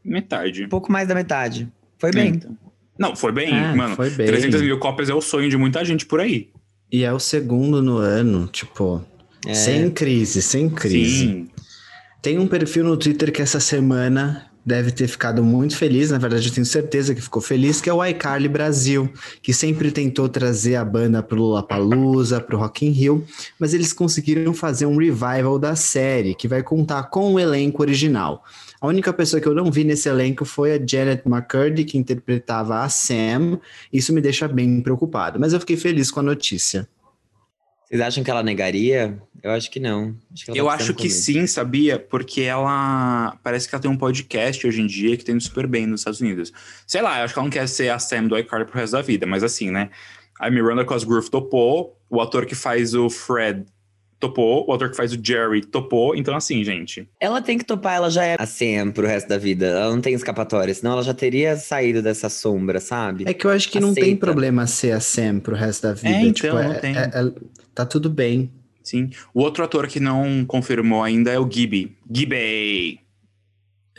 Metade. 0.04 0.64
Um 0.64 0.68
pouco 0.68 0.90
mais 0.90 1.06
da 1.08 1.14
metade. 1.14 1.68
Foi 1.98 2.10
bem. 2.10 2.28
Então. 2.30 2.56
Não, 2.98 3.16
foi 3.16 3.32
bem, 3.32 3.54
É, 3.54 3.74
mano. 3.74 3.96
foi 3.96 4.10
bem. 4.10 4.26
300 4.26 4.60
mil 4.62 4.78
cópias 4.78 5.08
é 5.08 5.14
o 5.14 5.20
sonho 5.20 5.48
de 5.48 5.56
muita 5.56 5.84
gente 5.84 6.04
por 6.06 6.20
aí. 6.20 6.50
E 6.92 7.04
é 7.04 7.12
o 7.12 7.18
segundo 7.20 7.82
no 7.82 7.96
ano, 7.98 8.46
tipo, 8.48 9.02
É. 9.46 9.54
sem 9.54 9.90
crise, 9.90 10.42
sem 10.42 10.68
crise. 10.68 11.26
Sim. 11.26 11.48
Tem 12.20 12.38
um 12.38 12.46
perfil 12.46 12.84
no 12.84 12.96
Twitter 12.96 13.32
que 13.32 13.40
essa 13.40 13.60
semana 13.60 14.46
deve 14.66 14.90
ter 14.90 15.08
ficado 15.08 15.42
muito 15.42 15.74
feliz, 15.74 16.10
na 16.10 16.18
verdade 16.18 16.46
eu 16.46 16.52
tenho 16.52 16.66
certeza 16.66 17.14
que 17.14 17.20
ficou 17.22 17.40
feliz, 17.40 17.80
que 17.80 17.88
é 17.88 17.94
o 17.94 18.04
iCarly 18.04 18.46
Brasil, 18.46 19.10
que 19.42 19.54
sempre 19.54 19.90
tentou 19.90 20.28
trazer 20.28 20.76
a 20.76 20.84
banda 20.84 21.22
pro 21.22 21.38
Lollapalooza, 21.38 22.40
pro 22.40 22.58
Rock 22.58 22.84
in 22.86 22.90
Rio, 22.90 23.24
mas 23.58 23.72
eles 23.72 23.92
conseguiram 23.92 24.52
fazer 24.52 24.84
um 24.84 24.96
revival 24.98 25.58
da 25.58 25.74
série, 25.74 26.34
que 26.34 26.46
vai 26.46 26.62
contar 26.62 27.04
com 27.04 27.34
o 27.34 27.40
elenco 27.40 27.82
original. 27.82 28.44
A 28.80 28.86
única 28.86 29.12
pessoa 29.12 29.40
que 29.40 29.46
eu 29.46 29.54
não 29.54 29.70
vi 29.70 29.84
nesse 29.84 30.08
elenco 30.08 30.44
foi 30.46 30.72
a 30.72 30.80
Janet 30.84 31.22
McCurdy, 31.26 31.84
que 31.84 31.98
interpretava 31.98 32.80
a 32.80 32.88
Sam. 32.88 33.60
Isso 33.92 34.12
me 34.12 34.22
deixa 34.22 34.48
bem 34.48 34.80
preocupado, 34.80 35.38
mas 35.38 35.52
eu 35.52 35.60
fiquei 35.60 35.76
feliz 35.76 36.10
com 36.10 36.20
a 36.20 36.22
notícia. 36.22 36.88
Vocês 37.84 38.00
acham 38.00 38.24
que 38.24 38.30
ela 38.30 38.42
negaria? 38.42 39.20
Eu 39.42 39.50
acho 39.50 39.70
que 39.70 39.80
não. 39.80 40.16
Acho 40.32 40.44
que 40.44 40.50
ela 40.52 40.58
Eu 40.58 40.66
tá 40.66 40.72
acho 40.74 40.94
que 40.94 41.10
sim, 41.10 41.46
sabia? 41.46 41.98
Porque 41.98 42.42
ela. 42.42 43.36
Parece 43.42 43.68
que 43.68 43.74
ela 43.74 43.82
tem 43.82 43.90
um 43.90 43.96
podcast 43.96 44.64
hoje 44.66 44.80
em 44.80 44.86
dia 44.86 45.16
que 45.16 45.24
tem 45.24 45.34
indo 45.34 45.42
super 45.42 45.66
bem 45.66 45.86
nos 45.86 46.00
Estados 46.00 46.20
Unidos. 46.20 46.52
Sei 46.86 47.02
lá, 47.02 47.18
eu 47.18 47.24
acho 47.24 47.34
que 47.34 47.38
ela 47.40 47.46
não 47.46 47.50
quer 47.50 47.68
ser 47.68 47.90
a 47.90 47.98
Sam 47.98 48.28
do 48.28 48.38
iCarly 48.38 48.64
pro 48.64 48.78
resto 48.78 48.92
da 48.92 49.02
vida, 49.02 49.26
mas 49.26 49.42
assim, 49.42 49.70
né? 49.70 49.90
A 50.38 50.48
Miranda 50.48 50.84
Cosgrove 50.84 51.28
topou, 51.28 51.98
o 52.08 52.20
ator 52.20 52.46
que 52.46 52.54
faz 52.54 52.94
o 52.94 53.10
Fred 53.10 53.66
topou, 54.20 54.64
o 54.68 54.72
ator 54.72 54.90
que 54.90 54.96
faz 54.96 55.12
o 55.12 55.18
Jerry 55.20 55.64
topou. 55.64 56.14
Então, 56.14 56.36
assim, 56.36 56.62
gente. 56.62 57.08
Ela 57.18 57.40
tem 57.40 57.56
que 57.58 57.64
topar, 57.64 57.94
ela 57.96 58.10
já 58.10 58.22
é 58.24 58.36
a 58.38 58.46
Sam 58.46 58.92
pro 58.92 59.06
resto 59.06 59.28
da 59.28 59.38
vida. 59.38 59.66
Ela 59.66 59.90
não 59.90 60.00
tem 60.00 60.12
escapatória, 60.14 60.72
senão 60.74 60.92
ela 60.92 61.02
já 61.02 61.14
teria 61.14 61.56
saído 61.56 62.02
dessa 62.02 62.28
sombra, 62.28 62.78
sabe? 62.80 63.24
É 63.26 63.32
que 63.32 63.46
eu 63.46 63.50
acho 63.50 63.68
que 63.70 63.80
não 63.80 63.94
tem 63.94 64.04
Aceita. 64.04 64.20
problema 64.26 64.66
ser 64.66 64.92
a 64.92 65.00
Sam 65.00 65.40
pro 65.40 65.56
resto 65.56 65.82
da 65.88 65.94
vida. 65.94 66.10
É, 66.10 66.20
então, 66.20 66.32
tipo, 66.34 66.54
não 66.54 66.72
é- 66.72 66.78
tem. 66.78 66.96
é- 66.96 67.10
é- 67.12 67.32
tá 67.74 67.84
tudo 67.86 68.10
bem. 68.10 68.50
Sim. 68.82 69.10
O 69.32 69.40
outro 69.42 69.64
ator 69.64 69.86
que 69.88 70.00
não 70.00 70.44
confirmou 70.44 71.02
ainda 71.02 71.30
é 71.30 71.38
o 71.38 71.50
Gibby. 71.50 71.96
Gibby! 72.12 73.00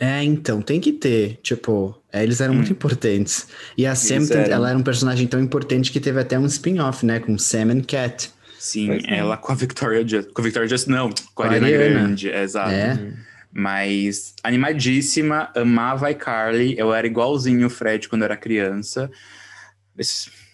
É, 0.00 0.22
então, 0.24 0.60
tem 0.60 0.80
que 0.80 0.92
ter. 0.92 1.38
Tipo, 1.42 1.96
é, 2.12 2.22
eles 2.22 2.40
eram 2.40 2.52
Hum. 2.52 2.56
muito 2.56 2.72
importantes. 2.72 3.46
E 3.78 3.86
a 3.86 3.94
Sam, 3.94 4.16
Eles 4.16 4.30
eram. 4.30 4.52
ela 4.52 4.70
era 4.70 4.78
um 4.78 4.82
personagem 4.82 5.26
tão 5.26 5.40
importante 5.40 5.92
que 5.92 6.00
teve 6.00 6.18
até 6.20 6.38
um 6.38 6.46
spin-off, 6.46 7.06
né? 7.06 7.20
Com 7.20 7.38
Sam 7.38 7.70
and 7.72 7.82
Cat. 7.82 8.30
Sim, 8.62 8.86
Pois 8.86 9.02
é. 9.08 9.16
ela 9.16 9.36
com 9.36 9.50
a 9.50 9.56
Victoria 9.56 10.06
Just. 10.06 10.30
Com 10.32 10.40
a 10.40 10.44
Victoria 10.44 10.68
Just, 10.68 10.86
não, 10.86 11.10
com 11.34 11.42
a 11.42 11.46
a 11.46 11.48
Ariana 11.48 11.66
Ariana. 11.66 11.90
Grande, 12.04 12.28
exato. 12.28 12.70
É. 12.70 13.12
Mas 13.52 14.36
animadíssima, 14.40 15.50
amava 15.56 16.08
iCarly. 16.12 16.78
Eu 16.78 16.94
era 16.94 17.04
igualzinho 17.04 17.66
o 17.66 17.70
Fred 17.70 18.08
quando 18.08 18.22
era 18.22 18.36
criança. 18.36 19.10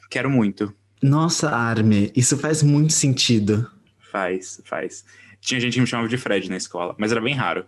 Quero 0.09 0.31
muito. 0.31 0.75
Nossa, 1.03 1.50
Arme, 1.50 2.11
isso 2.17 2.38
faz 2.38 2.62
muito 2.62 2.95
sentido. 2.95 3.71
Faz, 4.11 4.62
faz. 4.65 5.05
Tinha 5.38 5.61
gente 5.61 5.75
que 5.75 5.81
me 5.83 5.87
chamava 5.87 6.09
de 6.09 6.17
Fred 6.17 6.49
na 6.49 6.57
escola, 6.57 6.95
mas 6.99 7.12
era 7.12 7.21
bem 7.21 7.35
raro. 7.35 7.67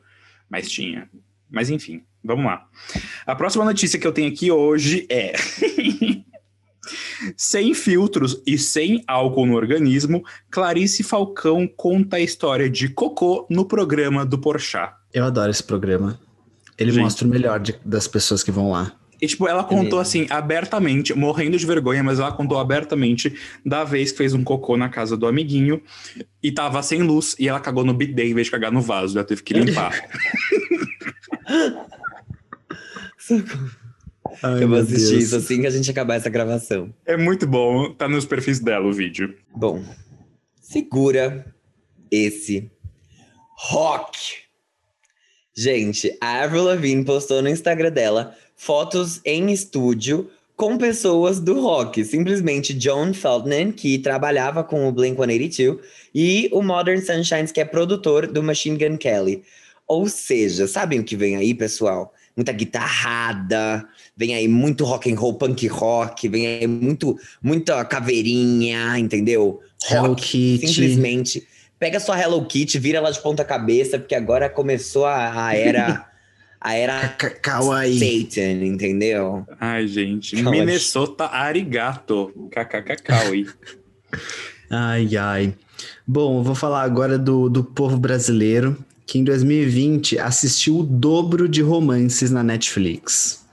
Mas 0.49 0.71
tinha. 0.71 1.07
Mas 1.51 1.69
enfim, 1.69 2.03
vamos 2.25 2.47
lá. 2.47 2.67
A 3.27 3.35
próxima 3.37 3.63
notícia 3.63 3.99
que 3.99 4.07
eu 4.07 4.13
tenho 4.13 4.33
aqui 4.33 4.51
hoje 4.51 5.07
é. 5.11 5.35
sem 7.37 7.75
filtros 7.75 8.41
e 8.47 8.57
sem 8.59 9.03
álcool 9.07 9.47
no 9.47 9.55
organismo, 9.57 10.23
Clarice 10.51 11.03
Falcão 11.03 11.67
conta 11.77 12.17
a 12.17 12.21
história 12.21 12.69
de 12.69 12.89
cocô 12.89 13.47
no 13.51 13.65
programa 13.65 14.25
do 14.25 14.39
Porchat. 14.39 14.93
Eu 15.13 15.25
adoro 15.25 15.51
esse 15.51 15.63
programa. 15.63 16.19
Ele 16.79 16.91
Gente. 16.93 17.03
mostra 17.03 17.27
o 17.27 17.31
melhor 17.31 17.61
de- 17.61 17.79
das 17.85 18.07
pessoas 18.09 18.43
que 18.43 18.51
vão 18.51 18.71
lá. 18.71 18.93
E, 19.21 19.27
tipo, 19.27 19.47
ela 19.47 19.63
contou 19.63 19.99
assim, 19.99 20.27
abertamente, 20.31 21.13
morrendo 21.13 21.59
de 21.59 21.67
vergonha, 21.67 22.03
mas 22.03 22.19
ela 22.19 22.33
contou 22.33 22.59
abertamente 22.59 23.35
da 23.67 23.85
vez 23.85 24.11
que 24.13 24.17
fez 24.17 24.33
um 24.33 24.43
cocô 24.43 24.79
na 24.79 24.89
casa 24.89 25.15
do 25.15 25.27
amiguinho 25.27 25.83
e 26.43 26.51
tava 26.51 26.83
sem 26.83 27.03
luz 27.03 27.37
e 27.39 27.47
ela 27.47 27.61
cagou 27.61 27.85
no 27.85 27.93
bidê 27.93 28.31
em 28.31 28.35
vez 28.35 28.47
de 28.47 28.51
cagar 28.51 28.73
no 28.73 28.81
vaso. 28.81 29.19
Ela 29.19 29.27
teve 29.27 29.43
que 29.43 29.53
limpar. 29.53 29.93
Ai, 34.43 34.63
Eu 34.63 34.69
vou 34.69 34.79
assistir 34.79 35.11
Deus. 35.11 35.25
isso 35.25 35.37
assim 35.37 35.61
que 35.61 35.67
a 35.67 35.71
gente 35.71 35.91
acabar 35.91 36.15
essa 36.17 36.31
gravação. 36.31 36.93
é 37.07 37.17
muito 37.17 37.47
bom, 37.47 37.93
tá 37.93 38.09
nos 38.09 38.25
perfis 38.25 38.61
dela 38.61 38.87
o 38.87 38.93
vídeo. 38.93 39.35
Bom, 39.55 39.83
segura 40.61 41.47
esse 42.11 42.71
rock. 43.57 44.19
Gente, 45.57 46.17
a 46.21 46.43
Avril 46.43 46.65
Lavigne 46.65 47.05
postou 47.05 47.43
no 47.43 47.49
Instagram 47.49 47.91
dela 47.91 48.35
fotos 48.57 49.21
em 49.25 49.51
estúdio 49.53 50.31
com 50.57 50.77
pessoas 50.77 51.41
do 51.41 51.61
rock. 51.61 52.05
Simplesmente 52.05 52.75
John 52.75 53.13
Feldman, 53.15 53.73
que 53.73 53.99
trabalhava 53.99 54.63
com 54.63 54.89
o 54.89 54.93
Blink-182, 54.93 55.79
e 56.15 56.49
o 56.53 56.63
Modern 56.63 57.01
Sunshines, 57.01 57.51
que 57.53 57.61
é 57.61 57.65
produtor 57.65 58.27
do 58.27 58.43
Machine 58.43 58.77
Gun 58.77 58.97
Kelly. 58.97 59.43
Ou 59.87 60.07
seja, 60.09 60.67
sabem 60.67 61.01
o 61.01 61.05
que 61.05 61.17
vem 61.17 61.37
aí, 61.37 61.55
pessoal? 61.55 62.13
Muita 62.41 62.53
guitarrada, 62.53 63.87
vem 64.17 64.35
aí 64.35 64.49
muito 64.49 64.83
rock 64.85 65.13
and 65.13 65.17
roll, 65.19 65.35
punk 65.35 65.67
rock, 65.69 66.27
vem 66.27 66.47
aí 66.47 66.67
muito, 66.67 67.19
muita 67.43 67.85
caveirinha, 67.85 68.99
entendeu? 68.99 69.61
Hello 69.91 70.09
Rock, 70.09 70.23
Kitty. 70.23 70.67
simplesmente. 70.69 71.47
Pega 71.79 72.01
sua 72.01 72.19
Hello 72.19 72.43
Kitty, 72.47 72.79
vira 72.79 72.97
ela 72.97 73.11
de 73.11 73.21
ponta 73.21 73.45
cabeça, 73.45 73.99
porque 73.99 74.15
agora 74.15 74.49
começou 74.49 75.05
a, 75.05 75.49
a 75.49 75.55
era 75.55 76.07
a 76.59 76.75
era 76.75 77.09
Ka- 77.09 77.29
Kawaii. 77.29 77.99
Satan, 77.99 78.65
entendeu? 78.65 79.47
Ai, 79.61 79.87
gente. 79.87 80.37
Calma. 80.37 80.51
Minnesota 80.53 81.27
arigato. 81.27 82.33
KKKKI. 82.51 83.47
Ai, 84.71 85.17
ai. 85.17 85.55
Bom, 86.07 86.39
eu 86.39 86.43
vou 86.43 86.55
falar 86.55 86.83
agora 86.83 87.19
do, 87.19 87.51
do 87.51 87.63
povo 87.65 87.99
brasileiro 87.99 88.77
que 89.11 89.19
em 89.19 89.25
2020 89.25 90.21
assistiu 90.21 90.79
o 90.79 90.83
dobro 90.85 91.49
de 91.49 91.61
romances 91.61 92.31
na 92.31 92.45
Netflix. 92.45 93.45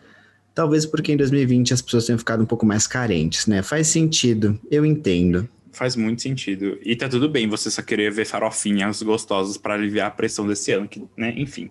Talvez 0.53 0.85
porque 0.85 1.11
em 1.11 1.17
2020 1.17 1.73
as 1.73 1.81
pessoas 1.81 2.05
tenham 2.05 2.19
ficado 2.19 2.43
um 2.43 2.45
pouco 2.45 2.63
mais 2.63 2.85
carentes, 2.85 3.47
né? 3.47 3.63
Faz 3.63 3.87
sentido, 3.87 4.59
eu 4.69 4.85
entendo. 4.85 5.49
Faz 5.77 5.95
muito 5.95 6.23
sentido. 6.23 6.79
E 6.83 6.95
tá 6.95 7.07
tudo 7.07 7.29
bem 7.29 7.47
você 7.47 7.69
só 7.69 7.83
querer 7.83 8.11
ver 8.11 8.25
farofinhas 8.25 9.03
gostosas 9.03 9.57
para 9.57 9.75
aliviar 9.75 10.07
a 10.07 10.11
pressão 10.11 10.47
desse 10.47 10.71
ano, 10.71 10.87
que, 10.87 11.03
né? 11.15 11.35
Enfim. 11.37 11.69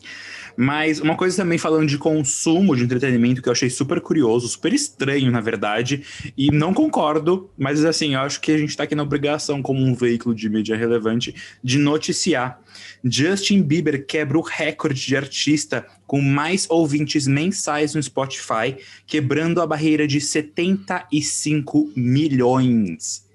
Mas 0.56 1.00
uma 1.00 1.16
coisa 1.16 1.38
também 1.38 1.58
falando 1.58 1.88
de 1.88 1.98
consumo 1.98 2.76
de 2.76 2.84
entretenimento 2.84 3.42
que 3.42 3.48
eu 3.48 3.52
achei 3.52 3.68
super 3.68 4.00
curioso, 4.00 4.46
super 4.46 4.72
estranho, 4.72 5.28
na 5.32 5.40
verdade, 5.40 6.04
e 6.38 6.52
não 6.52 6.72
concordo, 6.72 7.50
mas 7.58 7.84
assim, 7.84 8.14
eu 8.14 8.20
acho 8.20 8.40
que 8.40 8.52
a 8.52 8.58
gente 8.58 8.76
tá 8.76 8.84
aqui 8.84 8.94
na 8.94 9.02
obrigação, 9.02 9.60
como 9.60 9.80
um 9.80 9.92
veículo 9.92 10.32
de 10.32 10.48
mídia 10.48 10.76
relevante, 10.76 11.34
de 11.60 11.76
noticiar. 11.76 12.60
Justin 13.02 13.60
Bieber 13.60 14.06
quebra 14.06 14.38
o 14.38 14.40
recorde 14.40 15.04
de 15.04 15.16
artista 15.16 15.84
com 16.06 16.20
mais 16.20 16.64
ouvintes 16.70 17.26
mensais 17.26 17.92
no 17.92 18.00
Spotify, 18.00 18.76
quebrando 19.04 19.60
a 19.60 19.66
barreira 19.66 20.06
de 20.06 20.20
75 20.20 21.90
milhões. 21.96 23.25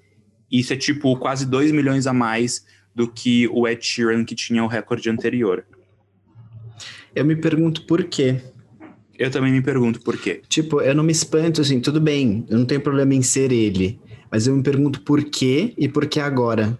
Isso 0.52 0.74
é 0.74 0.76
tipo 0.76 1.16
quase 1.16 1.46
2 1.46 1.72
milhões 1.72 2.06
a 2.06 2.12
mais 2.12 2.64
do 2.94 3.08
que 3.08 3.48
o 3.48 3.66
Ed 3.66 3.82
Sheeran, 3.82 4.22
que 4.22 4.34
tinha 4.34 4.62
o 4.62 4.66
recorde 4.66 5.08
anterior. 5.08 5.64
Eu 7.14 7.24
me 7.24 7.34
pergunto 7.34 7.86
por 7.86 8.04
quê. 8.04 8.40
Eu 9.18 9.30
também 9.30 9.52
me 9.52 9.62
pergunto 9.62 10.00
por 10.02 10.18
quê. 10.18 10.42
Tipo, 10.48 10.82
eu 10.82 10.94
não 10.94 11.02
me 11.02 11.12
espanto 11.12 11.60
assim, 11.60 11.80
tudo 11.80 12.00
bem, 12.00 12.44
eu 12.50 12.58
não 12.58 12.66
tenho 12.66 12.80
problema 12.80 13.14
em 13.14 13.22
ser 13.22 13.50
ele. 13.50 13.98
Mas 14.30 14.46
eu 14.46 14.54
me 14.54 14.62
pergunto 14.62 15.00
por 15.02 15.24
quê 15.24 15.72
e 15.78 15.88
por 15.88 16.06
que 16.06 16.20
agora. 16.20 16.78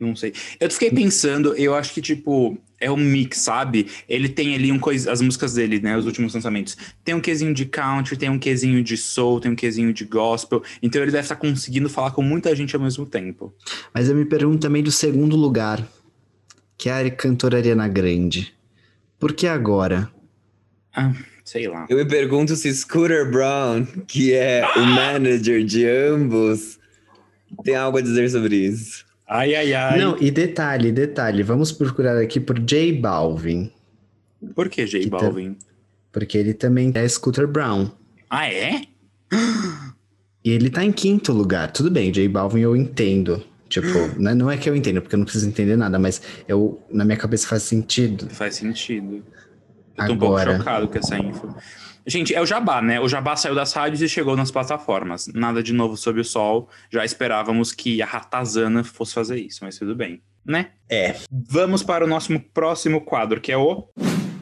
Não 0.00 0.16
sei. 0.16 0.32
Eu 0.58 0.70
fiquei 0.70 0.90
pensando, 0.90 1.54
eu 1.54 1.74
acho 1.74 1.92
que, 1.92 2.00
tipo, 2.00 2.58
é 2.80 2.90
um 2.90 2.96
mix, 2.96 3.38
sabe? 3.38 3.86
Ele 4.08 4.28
tem 4.28 4.54
ali 4.54 4.72
um 4.72 4.78
coisa, 4.78 5.12
as 5.12 5.20
músicas 5.20 5.54
dele, 5.54 5.78
né? 5.80 5.96
Os 5.96 6.06
últimos 6.06 6.34
lançamentos. 6.34 6.76
Tem 7.04 7.14
um 7.14 7.20
quesinho 7.20 7.52
de 7.52 7.66
country, 7.66 8.16
tem 8.16 8.30
um 8.30 8.38
quesinho 8.38 8.82
de 8.82 8.96
soul, 8.96 9.38
tem 9.38 9.52
um 9.52 9.54
quesinho 9.54 9.92
de 9.92 10.04
gospel. 10.04 10.62
Então 10.82 11.02
ele 11.02 11.12
deve 11.12 11.24
estar 11.24 11.36
conseguindo 11.36 11.90
falar 11.90 12.12
com 12.12 12.22
muita 12.22 12.56
gente 12.56 12.74
ao 12.74 12.82
mesmo 12.82 13.04
tempo. 13.04 13.54
Mas 13.92 14.08
eu 14.08 14.16
me 14.16 14.24
pergunto 14.24 14.60
também 14.60 14.82
do 14.82 14.90
segundo 14.90 15.36
lugar, 15.36 15.86
que 16.78 16.88
é 16.88 16.92
a 16.92 17.10
cantora 17.10 17.58
Ariana 17.58 17.86
Grande. 17.86 18.54
Por 19.18 19.34
que 19.34 19.46
agora? 19.46 20.10
Ah, 20.96 21.12
sei 21.44 21.68
lá. 21.68 21.86
Eu 21.90 21.98
me 21.98 22.06
pergunto 22.06 22.56
se 22.56 22.72
Scooter 22.72 23.30
Brown, 23.30 23.84
que 24.06 24.32
é 24.32 24.66
o 24.76 24.86
manager 24.86 25.62
de 25.62 25.86
ambos, 25.86 26.78
tem 27.62 27.76
algo 27.76 27.98
a 27.98 28.00
dizer 28.00 28.30
sobre 28.30 28.56
isso. 28.56 29.04
Ai, 29.32 29.54
ai, 29.54 29.72
ai. 29.74 29.98
Não, 29.98 30.16
e 30.20 30.28
detalhe, 30.30 30.90
detalhe, 30.90 31.42
vamos 31.44 31.70
procurar 31.70 32.18
aqui 32.18 32.40
por 32.40 32.58
J 32.58 32.92
Balvin, 32.94 33.70
Por 34.56 34.68
que 34.68 34.84
J 34.86 35.04
Que 35.04 35.10
tá- 35.10 35.18
Balvin? 35.18 35.56
porque 36.10 36.36
ele 36.36 36.52
também 36.52 36.90
é 36.94 37.06
Scooter 37.08 37.46
Brown. 37.46 37.90
Ah, 38.28 38.52
é? 38.52 38.82
E 40.44 40.50
ele 40.50 40.70
tá 40.70 40.84
em 40.84 40.90
quinto 40.92 41.32
lugar. 41.32 41.70
Tudo 41.70 41.90
bem, 41.90 42.10
J 42.10 42.26
Balvin 42.28 42.60
eu 42.60 42.74
entendo. 42.74 43.42
Tipo, 43.68 43.86
né, 44.20 44.34
não 44.34 44.50
é 44.50 44.56
que 44.56 44.68
eu 44.68 44.74
entendo, 44.74 45.00
porque 45.00 45.14
eu 45.14 45.18
não 45.18 45.24
preciso 45.24 45.46
entender 45.46 45.76
nada, 45.76 45.98
mas 45.98 46.20
eu, 46.48 46.82
na 46.90 47.04
minha 47.04 47.16
cabeça 47.16 47.46
faz 47.46 47.62
sentido. 47.62 48.28
Faz 48.30 48.56
sentido. 48.56 49.22
Eu 49.96 50.06
tô 50.06 50.12
um 50.14 50.18
pouco 50.18 50.36
Agora. 50.36 50.58
chocado 50.58 50.88
com 50.88 50.98
essa 50.98 51.16
info. 51.18 51.54
Gente, 52.06 52.34
é 52.34 52.40
o 52.40 52.46
Jabá, 52.46 52.80
né? 52.80 53.00
O 53.00 53.08
Jabá 53.08 53.36
saiu 53.36 53.54
das 53.54 53.72
rádios 53.72 54.02
e 54.02 54.08
chegou 54.08 54.36
nas 54.36 54.50
plataformas. 54.50 55.28
Nada 55.34 55.62
de 55.62 55.72
novo 55.72 55.96
sob 55.96 56.20
o 56.20 56.24
sol. 56.24 56.68
Já 56.90 57.04
esperávamos 57.04 57.72
que 57.72 58.00
a 58.02 58.06
Ratazana 58.06 58.82
fosse 58.84 59.14
fazer 59.14 59.38
isso, 59.38 59.60
mas 59.62 59.78
tudo 59.78 59.94
bem, 59.94 60.20
né? 60.44 60.68
É. 60.88 61.16
Vamos 61.30 61.82
para 61.82 62.04
o 62.04 62.08
nosso 62.08 62.38
próximo 62.54 63.00
quadro, 63.00 63.40
que 63.40 63.52
é 63.52 63.56
o. 63.56 63.88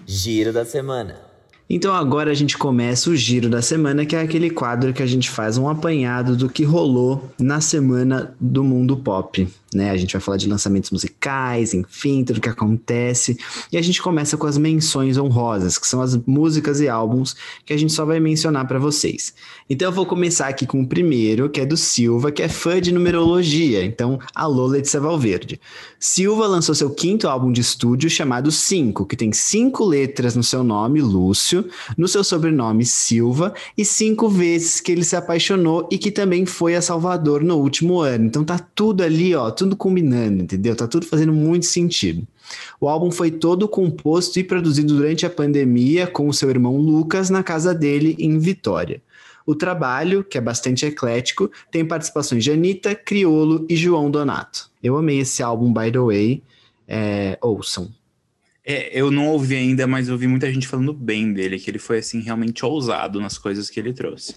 Giro 0.07 0.53
da 0.53 0.65
semana. 0.65 1.29
Então 1.71 1.95
agora 1.95 2.31
a 2.31 2.35
gente 2.35 2.57
começa 2.57 3.11
o 3.11 3.17
giro 3.17 3.51
da 3.51 3.61
semana, 3.61 4.07
que 4.07 4.17
é 4.17 4.21
aquele 4.23 4.49
quadro 4.49 4.95
que 4.95 5.03
a 5.03 5.07
gente 5.07 5.29
faz 5.29 5.59
um 5.59 5.69
apanhado 5.69 6.35
do 6.35 6.49
que 6.49 6.65
rolou 6.65 7.31
na 7.39 7.61
semana 7.61 8.35
do 8.41 8.65
mundo 8.65 8.97
pop, 8.97 9.47
né? 9.75 9.91
A 9.91 9.97
gente 9.97 10.13
vai 10.13 10.21
falar 10.21 10.37
de 10.37 10.49
lançamentos 10.49 10.91
musicais, 10.91 11.75
enfim, 11.75 12.25
tudo 12.25 12.41
que 12.41 12.49
acontece. 12.49 13.39
E 13.71 13.77
a 13.77 13.83
gente 13.83 14.01
começa 14.03 14.37
com 14.37 14.47
as 14.47 14.57
menções 14.57 15.17
honrosas, 15.19 15.79
que 15.79 15.87
são 15.87 16.01
as 16.01 16.17
músicas 16.17 16.81
e 16.81 16.89
álbuns 16.89 17.37
que 17.65 17.73
a 17.73 17.77
gente 17.77 17.93
só 17.93 18.05
vai 18.05 18.21
mencionar 18.21 18.67
para 18.67 18.79
vocês. 18.79 19.35
Então 19.69 19.89
eu 19.89 19.93
vou 19.93 20.07
começar 20.07 20.49
aqui 20.49 20.67
com 20.67 20.81
o 20.81 20.87
primeiro, 20.87 21.51
que 21.51 21.61
é 21.61 21.67
do 21.67 21.77
Silva, 21.77 22.33
que 22.33 22.43
é 22.43 22.49
fã 22.49 22.81
de 22.81 22.93
numerologia. 22.93 23.85
Então, 23.85 24.19
alô 24.35 24.67
Letícia 24.67 25.01
Valverde. 25.01 25.61
Silva 26.01 26.47
lançou 26.47 26.75
seu 26.75 26.91
quinto 26.91 27.29
álbum 27.29 27.53
de 27.53 27.61
estúdio 27.61 28.09
chamado 28.09 28.51
Cinco, 28.51 29.05
que 29.05 29.17
tem 29.17 29.33
cinco 29.33 29.85
letras 29.85 30.37
no 30.37 30.43
seu 30.43 30.63
nome, 30.63 31.01
Lúcio, 31.01 31.69
no 31.97 32.07
seu 32.09 32.23
sobrenome 32.23 32.85
Silva 32.85 33.53
e 33.77 33.85
cinco 33.85 34.29
vezes 34.29 34.81
que 34.81 34.93
ele 34.93 35.05
se 35.05 35.17
apaixonou 35.17 35.89
e 35.91 35.99
que 35.99 36.11
também 36.11 36.47
foi 36.47 36.75
a 36.75 36.83
Salvador 36.83 37.43
no 37.43 37.57
último 37.57 38.01
ano. 38.01 38.27
Então 38.27 38.45
tá 38.45 38.59
tudo 38.59 39.03
ali, 39.03 39.35
ó, 39.35 39.51
tudo 39.59 39.77
combinando, 39.77 40.45
entendeu? 40.45 40.77
Tá 40.77 40.87
tudo 40.87 41.05
fazendo 41.05 41.33
muito 41.33 41.67
sentido. 41.67 42.27
O 42.81 42.89
álbum 42.89 43.11
foi 43.11 43.31
todo 43.31 43.69
composto 43.69 44.39
e 44.39 44.45
produzido 44.45 44.95
durante 44.95 45.27
a 45.27 45.31
pandemia 45.31 46.07
com 46.07 46.29
o 46.29 46.33
seu 46.33 46.49
irmão 46.49 46.77
Lucas 46.77 47.29
na 47.29 47.43
casa 47.43 47.75
dele 47.75 48.15
em 48.19 48.39
Vitória. 48.39 49.03
O 49.45 49.55
trabalho, 49.55 50.23
que 50.23 50.39
é 50.39 50.41
bastante 50.41 50.87
eclético, 50.87 51.51
tem 51.71 51.85
participações 51.85 52.45
de 52.45 52.53
Anitta, 52.53 52.95
Criolo 52.95 53.67
e 53.69 53.75
João 53.75 54.11
Donato. 54.11 54.71
Eu 54.83 54.97
amei 54.97 55.21
esse 55.21 55.43
álbum, 55.43 55.73
by 55.73 55.91
the 55.91 55.99
way. 55.99 56.43
É, 56.87 57.37
ouçam. 57.43 57.91
É, 58.65 58.91
eu 58.93 59.11
não 59.11 59.27
ouvi 59.29 59.57
ainda, 59.57 59.87
mas 59.87 60.09
ouvi 60.09 60.29
muita 60.29 60.53
gente 60.53 60.69
falando 60.69 60.93
bem 60.93 61.33
dele, 61.33 61.59
que 61.59 61.71
ele 61.71 61.79
foi, 61.79 61.99
assim, 61.99 62.21
realmente 62.21 62.65
ousado 62.65 63.21
nas 63.21 63.39
coisas 63.39 63.69
que 63.71 63.81
ele 63.81 63.93
trouxe. 63.93 64.37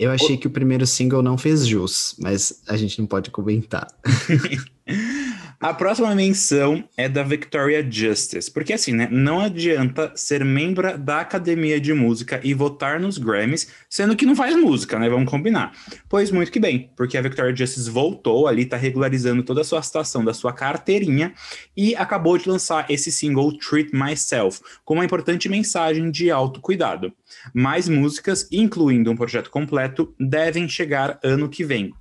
Eu 0.00 0.10
achei 0.10 0.38
que 0.38 0.46
o 0.46 0.50
primeiro 0.50 0.86
single 0.86 1.22
não 1.22 1.36
fez 1.36 1.66
jus, 1.66 2.16
mas 2.18 2.62
a 2.66 2.74
gente 2.74 2.98
não 2.98 3.06
pode 3.06 3.30
comentar. 3.30 3.86
A 5.62 5.74
próxima 5.74 6.14
menção 6.14 6.82
é 6.96 7.06
da 7.06 7.22
Victoria 7.22 7.86
Justice, 7.86 8.50
porque 8.50 8.72
assim, 8.72 8.94
né, 8.94 9.06
não 9.10 9.40
adianta 9.40 10.10
ser 10.16 10.42
membro 10.42 10.96
da 10.96 11.20
Academia 11.20 11.78
de 11.78 11.92
Música 11.92 12.40
e 12.42 12.54
votar 12.54 12.98
nos 12.98 13.18
Grammys, 13.18 13.68
sendo 13.86 14.16
que 14.16 14.24
não 14.24 14.34
faz 14.34 14.56
música, 14.56 14.98
né, 14.98 15.06
vamos 15.10 15.30
combinar. 15.30 15.72
Pois 16.08 16.30
muito 16.30 16.50
que 16.50 16.58
bem, 16.58 16.90
porque 16.96 17.18
a 17.18 17.20
Victoria 17.20 17.54
Justice 17.54 17.90
voltou 17.90 18.48
ali, 18.48 18.64
tá 18.64 18.78
regularizando 18.78 19.42
toda 19.42 19.60
a 19.60 19.64
sua 19.64 19.82
situação 19.82 20.24
da 20.24 20.32
sua 20.32 20.54
carteirinha 20.54 21.34
e 21.76 21.94
acabou 21.94 22.38
de 22.38 22.48
lançar 22.48 22.90
esse 22.90 23.12
single 23.12 23.52
Treat 23.58 23.90
Myself, 23.94 24.62
com 24.82 24.94
uma 24.94 25.04
importante 25.04 25.46
mensagem 25.46 26.10
de 26.10 26.30
autocuidado. 26.30 27.12
Mais 27.52 27.86
músicas, 27.86 28.48
incluindo 28.50 29.10
um 29.10 29.16
projeto 29.16 29.50
completo, 29.50 30.14
devem 30.18 30.66
chegar 30.66 31.20
ano 31.22 31.50
que 31.50 31.62
vem. 31.62 31.92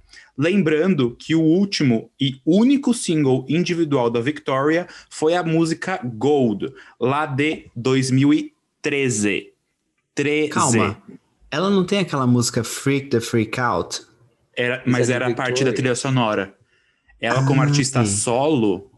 Lembrando 0.41 1.17
que 1.19 1.35
o 1.35 1.41
último 1.41 2.09
e 2.17 2.39
único 2.45 2.93
single 2.93 3.45
individual 3.49 4.09
da 4.09 4.21
Victoria 4.21 4.87
foi 5.09 5.35
a 5.35 5.43
música 5.43 5.99
Gold, 6.01 6.73
lá 6.97 7.25
de 7.25 7.65
2013. 7.75 9.51
13. 10.15 10.49
Calma. 10.49 11.03
Ela 11.51 11.69
não 11.69 11.85
tem 11.85 11.99
aquela 11.99 12.25
música 12.25 12.63
Freak 12.63 13.09
the 13.09 13.19
Freak 13.19 13.59
Out? 13.59 14.01
Era, 14.55 14.81
mas 14.85 15.09
é 15.09 15.13
era 15.15 15.33
parte 15.35 15.65
da 15.65 15.73
trilha 15.73 15.93
sonora. 15.93 16.55
Ela, 17.19 17.45
como 17.45 17.61
Ah, 17.61 17.65
artista 17.65 18.05
sim. 18.05 18.15
solo, 18.15 18.89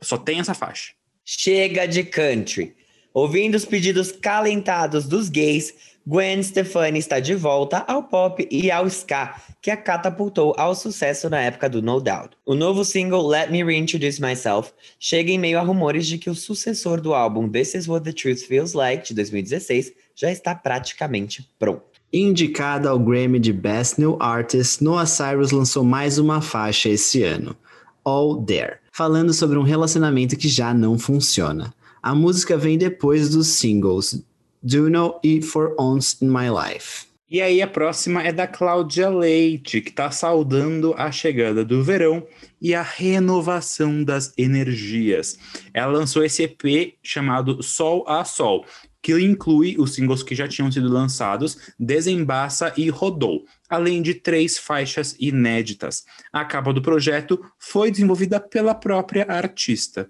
só 0.00 0.16
tem 0.16 0.40
essa 0.40 0.54
faixa. 0.54 0.94
Chega 1.22 1.86
de 1.86 2.02
country. 2.02 2.74
Ouvindo 3.12 3.56
os 3.56 3.66
pedidos 3.66 4.10
calentados 4.10 5.04
dos 5.06 5.28
gays, 5.28 5.74
Gwen 6.04 6.42
Stefani 6.42 6.98
está 6.98 7.20
de 7.20 7.32
volta 7.32 7.84
ao 7.86 8.02
pop 8.02 8.48
e 8.50 8.72
ao 8.72 8.88
ska, 8.88 9.40
que 9.60 9.70
a 9.70 9.76
catapultou 9.76 10.52
ao 10.58 10.74
sucesso 10.74 11.30
na 11.30 11.40
época 11.40 11.68
do 11.68 11.80
No 11.80 12.00
Doubt. 12.00 12.36
O 12.44 12.56
novo 12.56 12.84
single 12.84 13.24
Let 13.24 13.50
Me 13.52 13.62
Reintroduce 13.62 14.20
Myself 14.20 14.72
chega 14.98 15.30
em 15.30 15.38
meio 15.38 15.60
a 15.60 15.62
rumores 15.62 16.08
de 16.08 16.18
que 16.18 16.28
o 16.28 16.34
sucessor 16.34 17.00
do 17.00 17.14
álbum 17.14 17.48
This 17.48 17.74
Is 17.74 17.88
What 17.88 18.04
the 18.04 18.12
Truth 18.12 18.40
Feels 18.48 18.72
Like, 18.72 19.06
de 19.06 19.14
2016, 19.14 19.92
já 20.16 20.32
está 20.32 20.56
praticamente 20.56 21.48
pronto. 21.56 21.84
Indicada 22.12 22.90
ao 22.90 22.98
Grammy 22.98 23.38
de 23.38 23.52
Best 23.52 24.00
New 24.00 24.16
Artist, 24.20 24.82
Noah 24.82 25.06
Cyrus 25.06 25.52
lançou 25.52 25.84
mais 25.84 26.18
uma 26.18 26.40
faixa 26.40 26.88
esse 26.88 27.22
ano, 27.22 27.56
All 28.04 28.42
There, 28.42 28.78
falando 28.90 29.32
sobre 29.32 29.56
um 29.56 29.62
relacionamento 29.62 30.36
que 30.36 30.48
já 30.48 30.74
não 30.74 30.98
funciona. 30.98 31.72
A 32.02 32.12
música 32.12 32.58
vem 32.58 32.76
depois 32.76 33.30
dos 33.30 33.46
singles 33.46 34.20
Duno 34.62 35.18
e 35.24 35.42
For 35.42 35.74
Once 35.78 36.16
in 36.22 36.28
My 36.28 36.48
Life. 36.48 37.06
E 37.32 37.40
aí 37.40 37.62
a 37.62 37.66
próxima 37.66 38.22
é 38.22 38.30
da 38.30 38.46
Cláudia 38.46 39.08
Leite, 39.08 39.80
que 39.80 39.88
está 39.88 40.10
saudando 40.10 40.94
a 40.98 41.10
chegada 41.10 41.64
do 41.64 41.82
verão 41.82 42.26
e 42.60 42.74
a 42.74 42.82
renovação 42.82 44.04
das 44.04 44.34
energias. 44.36 45.38
Ela 45.72 45.92
lançou 45.92 46.22
esse 46.22 46.42
EP 46.42 46.94
chamado 47.02 47.62
Sol 47.62 48.04
a 48.06 48.22
Sol, 48.22 48.66
que 49.02 49.18
inclui 49.18 49.76
os 49.78 49.94
singles 49.94 50.22
que 50.22 50.34
já 50.34 50.46
tinham 50.46 50.70
sido 50.70 50.92
lançados, 50.92 51.72
Desembaça 51.80 52.70
e 52.76 52.90
Rodou, 52.90 53.46
além 53.66 54.02
de 54.02 54.12
três 54.12 54.58
faixas 54.58 55.16
inéditas. 55.18 56.04
A 56.30 56.44
capa 56.44 56.70
do 56.70 56.82
projeto 56.82 57.40
foi 57.58 57.90
desenvolvida 57.90 58.38
pela 58.38 58.74
própria 58.74 59.24
artista. 59.26 60.08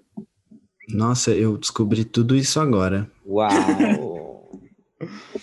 Nossa, 0.89 1.31
eu 1.31 1.57
descobri 1.57 2.03
tudo 2.03 2.35
isso 2.35 2.59
agora. 2.59 3.09
Uau! 3.25 4.12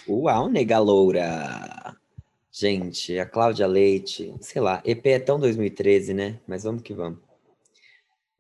Uau, 0.09 0.49
nega 0.49 0.79
loura! 0.79 1.97
Gente, 2.53 3.19
a 3.19 3.25
Cláudia 3.25 3.67
Leite, 3.67 4.35
sei 4.41 4.61
lá, 4.61 4.83
EP 4.85 5.07
é 5.07 5.19
tão 5.19 5.39
2013, 5.39 6.13
né? 6.13 6.41
Mas 6.47 6.65
vamos 6.65 6.83
que 6.83 6.93
vamos. 6.93 7.19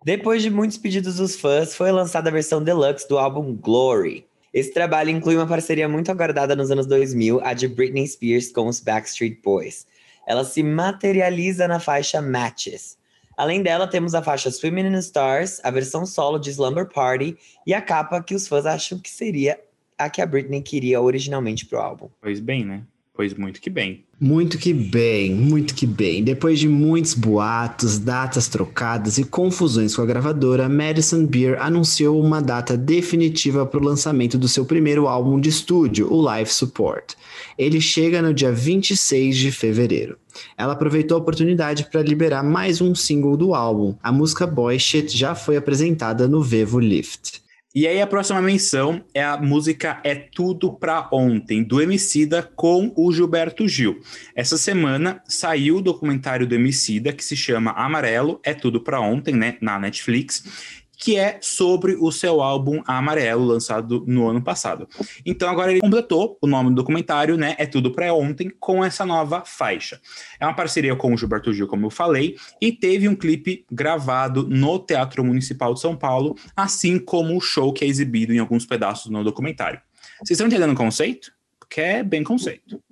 Depois 0.04 0.42
de 0.42 0.50
muitos 0.50 0.78
pedidos 0.78 1.16
dos 1.16 1.36
fãs, 1.36 1.74
foi 1.74 1.92
lançada 1.92 2.28
a 2.28 2.32
versão 2.32 2.62
deluxe 2.62 3.08
do 3.08 3.18
álbum 3.18 3.54
Glory. 3.54 4.26
Esse 4.52 4.72
trabalho 4.72 5.10
inclui 5.10 5.36
uma 5.36 5.46
parceria 5.46 5.88
muito 5.88 6.10
aguardada 6.10 6.56
nos 6.56 6.70
anos 6.70 6.86
2000, 6.86 7.40
a 7.44 7.52
de 7.52 7.68
Britney 7.68 8.06
Spears 8.06 8.50
com 8.50 8.66
os 8.66 8.80
Backstreet 8.80 9.40
Boys. 9.42 9.86
Ela 10.26 10.44
se 10.44 10.62
materializa 10.62 11.68
na 11.68 11.78
faixa 11.78 12.20
Matches. 12.20 12.98
Além 13.36 13.62
dela, 13.62 13.86
temos 13.86 14.14
a 14.14 14.22
faixa 14.22 14.50
Swimming 14.50 14.86
in 14.86 14.98
Stars, 14.98 15.60
a 15.62 15.70
versão 15.70 16.04
solo 16.04 16.38
de 16.38 16.50
Slumber 16.50 16.86
Party 16.86 17.38
e 17.66 17.72
a 17.72 17.80
capa 17.80 18.22
que 18.22 18.34
os 18.34 18.48
fãs 18.48 18.66
acham 18.66 18.98
que 18.98 19.08
seria 19.08 19.58
a 20.00 20.10
que 20.10 20.20
a 20.20 20.26
Britney 20.26 20.62
queria 20.62 21.00
originalmente 21.00 21.66
pro 21.66 21.78
álbum. 21.78 22.08
Pois 22.20 22.40
bem, 22.40 22.64
né? 22.64 22.82
Pois 23.12 23.34
muito 23.34 23.60
que 23.60 23.68
bem. 23.68 24.04
Muito 24.18 24.56
que 24.56 24.72
bem, 24.72 25.34
muito 25.34 25.74
que 25.74 25.86
bem. 25.86 26.24
Depois 26.24 26.58
de 26.58 26.68
muitos 26.68 27.12
boatos, 27.12 27.98
datas 27.98 28.48
trocadas 28.48 29.18
e 29.18 29.24
confusões 29.24 29.94
com 29.94 30.00
a 30.00 30.06
gravadora, 30.06 30.70
Madison 30.70 31.26
Beer 31.26 31.60
anunciou 31.60 32.18
uma 32.18 32.40
data 32.40 32.78
definitiva 32.78 33.66
para 33.66 33.78
o 33.78 33.84
lançamento 33.84 34.38
do 34.38 34.48
seu 34.48 34.64
primeiro 34.64 35.06
álbum 35.06 35.38
de 35.38 35.50
estúdio, 35.50 36.10
o 36.10 36.18
Live 36.20 36.50
Support. 36.50 37.14
Ele 37.58 37.78
chega 37.78 38.22
no 38.22 38.32
dia 38.32 38.50
26 38.50 39.36
de 39.36 39.52
fevereiro. 39.52 40.16
Ela 40.56 40.72
aproveitou 40.72 41.18
a 41.18 41.20
oportunidade 41.20 41.88
para 41.90 42.02
liberar 42.02 42.42
mais 42.42 42.80
um 42.80 42.94
single 42.94 43.36
do 43.36 43.54
álbum. 43.54 43.94
A 44.02 44.10
música 44.10 44.46
Boy 44.46 44.78
Shit 44.78 45.14
já 45.14 45.34
foi 45.34 45.58
apresentada 45.58 46.26
no 46.26 46.42
Vevo 46.42 46.78
Lift. 46.78 47.42
E 47.72 47.86
aí 47.86 48.02
a 48.02 48.06
próxima 48.06 48.42
menção 48.42 49.04
é 49.14 49.22
a 49.22 49.36
música 49.36 50.00
É 50.02 50.16
Tudo 50.16 50.72
Pra 50.72 51.08
Ontem, 51.12 51.62
do 51.62 51.80
Emicida 51.80 52.42
com 52.56 52.92
o 52.96 53.12
Gilberto 53.12 53.68
Gil. 53.68 54.00
Essa 54.34 54.58
semana 54.58 55.22
saiu 55.28 55.76
o 55.76 55.80
documentário 55.80 56.48
do 56.48 56.54
Emicida, 56.56 57.12
que 57.12 57.24
se 57.24 57.36
chama 57.36 57.70
Amarelo, 57.70 58.40
É 58.42 58.54
Tudo 58.54 58.80
Pra 58.80 59.00
Ontem, 59.00 59.36
né, 59.36 59.56
na 59.60 59.78
Netflix, 59.78 60.80
que 61.00 61.16
é 61.16 61.38
sobre 61.40 61.96
o 61.98 62.12
seu 62.12 62.42
álbum 62.42 62.82
Amarelo, 62.86 63.44
lançado 63.44 64.04
no 64.06 64.28
ano 64.28 64.42
passado. 64.42 64.86
Então 65.24 65.48
agora 65.48 65.72
ele 65.72 65.80
completou 65.80 66.38
o 66.42 66.46
nome 66.46 66.68
do 66.68 66.76
documentário, 66.76 67.38
né, 67.38 67.56
É 67.58 67.64
Tudo 67.64 67.90
Pra 67.90 68.12
Ontem, 68.12 68.52
com 68.60 68.84
essa 68.84 69.06
nova 69.06 69.42
faixa. 69.46 69.98
É 70.38 70.44
uma 70.44 70.54
parceria 70.54 70.94
com 70.94 71.14
o 71.14 71.16
Gilberto 71.16 71.52
Gil, 71.54 71.66
como 71.66 71.86
eu 71.86 71.90
falei, 71.90 72.36
e 72.60 72.70
teve 72.70 73.08
um 73.08 73.16
clipe 73.16 73.64
gravado 73.72 74.46
no 74.46 74.78
Teatro 74.78 75.24
Municipal 75.24 75.72
de 75.72 75.80
São 75.80 75.96
Paulo, 75.96 76.36
assim 76.54 76.98
como 76.98 77.34
o 77.34 77.40
show 77.40 77.72
que 77.72 77.82
é 77.82 77.88
exibido 77.88 78.34
em 78.34 78.38
alguns 78.38 78.66
pedaços 78.66 79.10
no 79.10 79.24
documentário. 79.24 79.80
Vocês 80.18 80.32
estão 80.32 80.46
entendendo 80.46 80.72
o 80.72 80.76
conceito? 80.76 81.32
Porque 81.58 81.80
é 81.80 82.02
bem 82.02 82.22
conceito. 82.22 82.82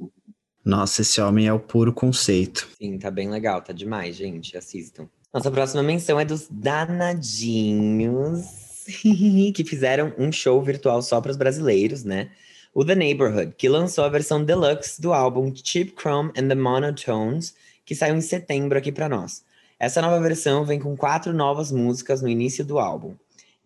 Nossa, 0.65 1.03
esse 1.03 1.21
homem 1.21 1.47
é 1.47 1.53
o 1.53 1.61
puro 1.61 1.93
conceito. 1.93 2.69
Sim, 2.79 2.99
tá 2.99 3.11
bem 3.11 3.29
legal, 3.29 3.61
tá 3.61 3.73
demais, 3.73 4.17
gente. 4.17 4.57
Assistam. 4.57 5.09
Nossa 5.33 5.51
próxima 5.51 5.83
menção 5.83 6.19
é 6.19 6.25
dos 6.25 6.49
danadinhos 6.51 8.47
que 9.55 9.63
fizeram 9.65 10.15
um 10.19 10.33
show 10.33 10.63
virtual 10.63 11.03
só 11.03 11.21
para 11.21 11.31
os 11.31 11.37
brasileiros, 11.37 12.03
né? 12.03 12.31
O 12.75 12.83
The 12.85 12.95
Neighborhood, 12.95 13.55
que 13.57 13.69
lançou 13.69 14.05
a 14.05 14.09
versão 14.09 14.43
deluxe 14.43 15.01
do 15.01 15.13
álbum 15.13 15.53
Cheap 15.55 15.95
Chrome 16.01 16.31
and 16.31 16.49
the 16.49 16.55
Monotones, 16.55 17.55
que 17.85 17.95
saiu 17.95 18.17
em 18.17 18.21
setembro 18.21 18.79
aqui 18.79 18.91
para 18.91 19.09
nós. 19.09 19.45
Essa 19.79 20.01
nova 20.01 20.21
versão 20.21 20.65
vem 20.65 20.81
com 20.81 20.97
quatro 20.97 21.33
novas 21.33 21.71
músicas 21.71 22.23
no 22.23 22.29
início 22.29 22.65
do 22.65 22.79
álbum. 22.79 23.15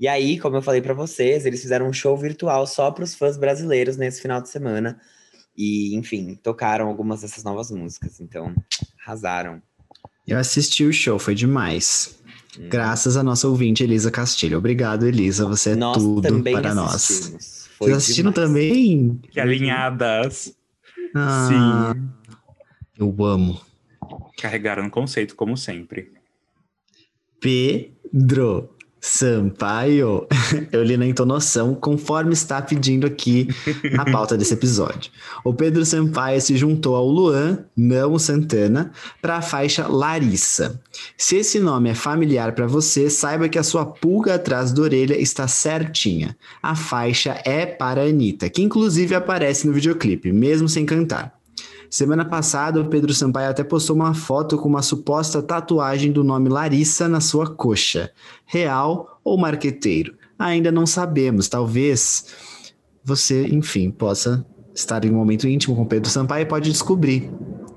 E 0.01 0.09
aí, 0.09 0.40
como 0.40 0.57
eu 0.57 0.62
falei 0.62 0.83
para 0.83 0.94
vocês, 0.94 1.46
eles 1.46 1.62
fizeram 1.62 1.87
um 1.87 1.92
show 1.92 2.16
virtual 2.16 2.66
só 2.66 2.90
para 2.90 3.05
os 3.05 3.14
fãs 3.14 3.37
brasileiros 3.37 3.96
nesse 3.96 4.20
final 4.20 4.42
de 4.42 4.48
semana. 4.48 5.01
E, 5.57 5.94
enfim, 5.94 6.35
tocaram 6.35 6.88
algumas 6.88 7.20
dessas 7.20 7.44
novas 7.44 7.70
músicas. 7.70 8.20
Então, 8.20 8.53
arrasaram. 9.01 9.62
Eu 10.27 10.39
assisti 10.39 10.85
o 10.85 10.93
show, 10.93 11.19
foi 11.19 11.35
demais. 11.35 12.19
Graças 12.69 13.17
à 13.17 13.23
nossa 13.23 13.49
ouvinte 13.49 13.83
Elisa 13.83 14.11
Castilho. 14.11 14.59
Obrigado, 14.59 15.07
Elisa. 15.07 15.47
Você 15.47 15.71
é 15.71 15.75
Nós 15.75 15.97
tudo 15.99 16.21
também 16.23 16.53
para 16.55 16.75
nós. 16.75 17.69
Foi 17.79 17.89
Vocês 17.89 17.97
assistiram 17.99 18.31
demais. 18.31 18.49
também? 18.49 19.21
Que 19.31 19.41
alinhadas 19.41 20.55
Ah, 21.15 21.95
Eu 22.99 23.15
amo. 23.25 23.61
carregaram 24.39 24.87
o 24.87 24.91
conceito, 24.91 25.35
como 25.35 25.57
sempre. 25.57 26.13
Pedro 27.41 28.72
Sampaio. 29.05 30.29
Eu 30.71 30.85
li 30.85 30.97
na 30.97 31.05
entonação, 31.05 31.75
conforme 31.75 32.33
está 32.33 32.62
pedindo 32.62 33.05
aqui 33.05 33.49
na 33.93 34.05
pauta 34.05 34.37
desse 34.38 34.55
episódio. 34.55 35.11
O 35.45 35.53
Pedro 35.53 35.85
Sampaio 35.85 36.41
se 36.41 36.57
juntou 36.57 36.95
ao 36.95 37.05
Luan, 37.05 37.59
não 37.77 38.12
o 38.15 38.19
Santana, 38.21 38.93
para 39.21 39.38
a 39.38 39.43
faixa 39.43 39.88
Larissa. 39.88 40.81
Se 41.19 41.37
esse 41.37 41.59
nome 41.59 41.91
é 41.91 41.95
familiar 41.95 42.55
para 42.55 42.69
você, 42.69 43.11
saiba 43.11 43.49
que 43.49 43.59
a 43.59 43.65
sua 43.65 43.85
pulga 43.85 44.37
atrás 44.37 44.73
da 44.73 44.83
orelha 44.83 45.21
está 45.21 45.49
certinha. 45.49 46.37
A 46.62 46.77
faixa 46.77 47.43
é 47.45 47.67
para 47.67 48.03
a 48.03 48.07
Anitta, 48.07 48.49
que 48.49 48.62
inclusive 48.62 49.17
aparece 49.17 49.67
no 49.67 49.73
videoclipe, 49.73 50.31
mesmo 50.31 50.69
sem 50.69 50.87
cantar. 50.87 51.42
Semana 51.93 52.25
passada, 52.25 52.81
o 52.81 52.89
Pedro 52.89 53.13
Sampaio 53.13 53.51
até 53.51 53.63
postou 53.63 53.95
uma 53.95 54.15
foto 54.15 54.57
com 54.57 54.67
uma 54.67 54.81
suposta 54.81 55.43
tatuagem 55.43 56.11
do 56.11 56.25
nome 56.25 56.49
Larissa 56.49 57.07
na 57.07 57.21
sua 57.21 57.55
coxa. 57.55 58.11
Real 58.47 59.21
ou 59.23 59.37
marqueteiro? 59.37 60.15
Ainda 60.39 60.73
não 60.73 60.87
sabemos. 60.87 61.51
Talvez 61.51 62.35
você, 63.05 63.47
enfim, 63.47 63.91
possa 63.91 64.43
estar 64.75 65.05
em 65.05 65.11
um 65.11 65.17
momento 65.17 65.47
íntimo 65.47 65.77
com 65.77 65.83
o 65.83 65.87
Pedro 65.87 66.09
Sampaio 66.09 66.45
e 66.45 66.47
pode 66.47 66.71
descobrir. 66.71 67.31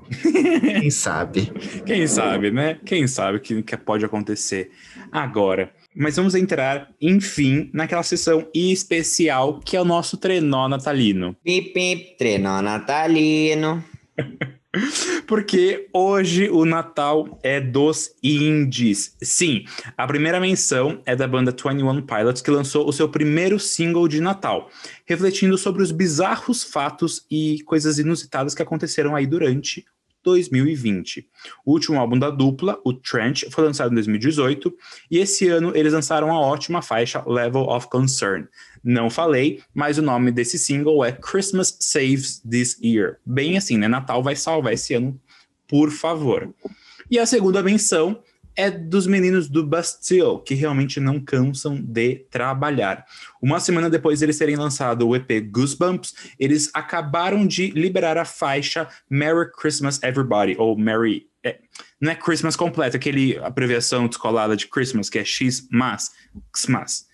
Quem 0.80 0.90
sabe? 0.90 1.52
Quem 1.84 2.06
sabe, 2.06 2.50
né? 2.50 2.78
Quem 2.86 3.06
sabe 3.06 3.36
o 3.36 3.40
que, 3.40 3.62
que 3.62 3.76
pode 3.76 4.02
acontecer 4.02 4.70
agora. 5.12 5.70
Mas 5.94 6.16
vamos 6.16 6.34
entrar, 6.34 6.88
enfim, 7.02 7.68
naquela 7.70 8.02
sessão 8.02 8.48
especial 8.54 9.60
que 9.60 9.76
é 9.76 9.80
o 9.80 9.84
nosso 9.84 10.16
trenó 10.16 10.70
natalino. 10.70 11.36
Pip, 11.44 11.74
pip, 11.74 12.16
trenó 12.16 12.62
natalino. 12.62 13.84
Porque 15.26 15.88
hoje 15.92 16.50
o 16.50 16.64
Natal 16.64 17.38
é 17.42 17.60
dos 17.60 18.14
indies. 18.22 19.16
Sim, 19.22 19.64
a 19.96 20.06
primeira 20.06 20.38
menção 20.38 21.00
é 21.06 21.16
da 21.16 21.26
banda 21.26 21.50
21 21.50 22.02
Pilots, 22.02 22.42
que 22.42 22.50
lançou 22.50 22.86
o 22.86 22.92
seu 22.92 23.08
primeiro 23.08 23.58
single 23.58 24.06
de 24.06 24.20
Natal, 24.20 24.70
refletindo 25.06 25.56
sobre 25.56 25.82
os 25.82 25.90
bizarros 25.90 26.62
fatos 26.62 27.24
e 27.30 27.62
coisas 27.64 27.98
inusitadas 27.98 28.54
que 28.54 28.62
aconteceram 28.62 29.16
aí 29.16 29.26
durante 29.26 29.84
2020. 30.26 31.24
O 31.64 31.72
último 31.72 32.00
álbum 32.00 32.18
da 32.18 32.30
dupla, 32.30 32.80
o 32.84 32.92
Trench, 32.92 33.46
foi 33.48 33.62
lançado 33.62 33.92
em 33.92 33.94
2018 33.94 34.74
e 35.08 35.18
esse 35.18 35.48
ano 35.48 35.70
eles 35.72 35.92
lançaram 35.92 36.32
a 36.32 36.40
ótima 36.40 36.82
faixa 36.82 37.22
Level 37.24 37.62
of 37.62 37.88
Concern. 37.88 38.48
Não 38.82 39.08
falei, 39.08 39.62
mas 39.72 39.98
o 39.98 40.02
nome 40.02 40.32
desse 40.32 40.58
single 40.58 41.04
é 41.04 41.12
Christmas 41.12 41.76
Saves 41.78 42.40
This 42.40 42.76
Year. 42.82 43.18
Bem 43.24 43.56
assim, 43.56 43.78
né? 43.78 43.86
Natal 43.86 44.20
vai 44.20 44.34
salvar 44.34 44.72
esse 44.72 44.94
ano, 44.94 45.18
por 45.68 45.92
favor. 45.92 46.52
E 47.08 47.20
a 47.20 47.26
segunda 47.26 47.62
menção 47.62 48.20
é 48.56 48.70
dos 48.70 49.06
meninos 49.06 49.48
do 49.48 49.64
Bastille, 49.64 50.42
que 50.44 50.54
realmente 50.54 50.98
não 50.98 51.20
cansam 51.20 51.76
de 51.80 52.26
trabalhar. 52.30 53.04
Uma 53.40 53.60
semana 53.60 53.90
depois 53.90 54.18
de 54.18 54.24
eles 54.24 54.38
terem 54.38 54.56
lançado 54.56 55.06
o 55.06 55.14
EP 55.14 55.30
Goosebumps, 55.50 56.14
eles 56.38 56.70
acabaram 56.72 57.46
de 57.46 57.70
liberar 57.70 58.16
a 58.16 58.24
faixa 58.24 58.88
Merry 59.10 59.50
Christmas 59.52 60.02
Everybody, 60.02 60.56
ou 60.58 60.76
Merry. 60.76 61.26
É, 61.44 61.58
não 62.00 62.10
é 62.10 62.14
Christmas 62.14 62.56
completo, 62.56 62.96
aquele 62.96 63.38
abreviação 63.38 64.08
descolada 64.08 64.56
de 64.56 64.66
Christmas, 64.66 65.10
que 65.10 65.18
é 65.18 65.24
X-Mas, 65.24 66.10
Xmas 66.56 67.06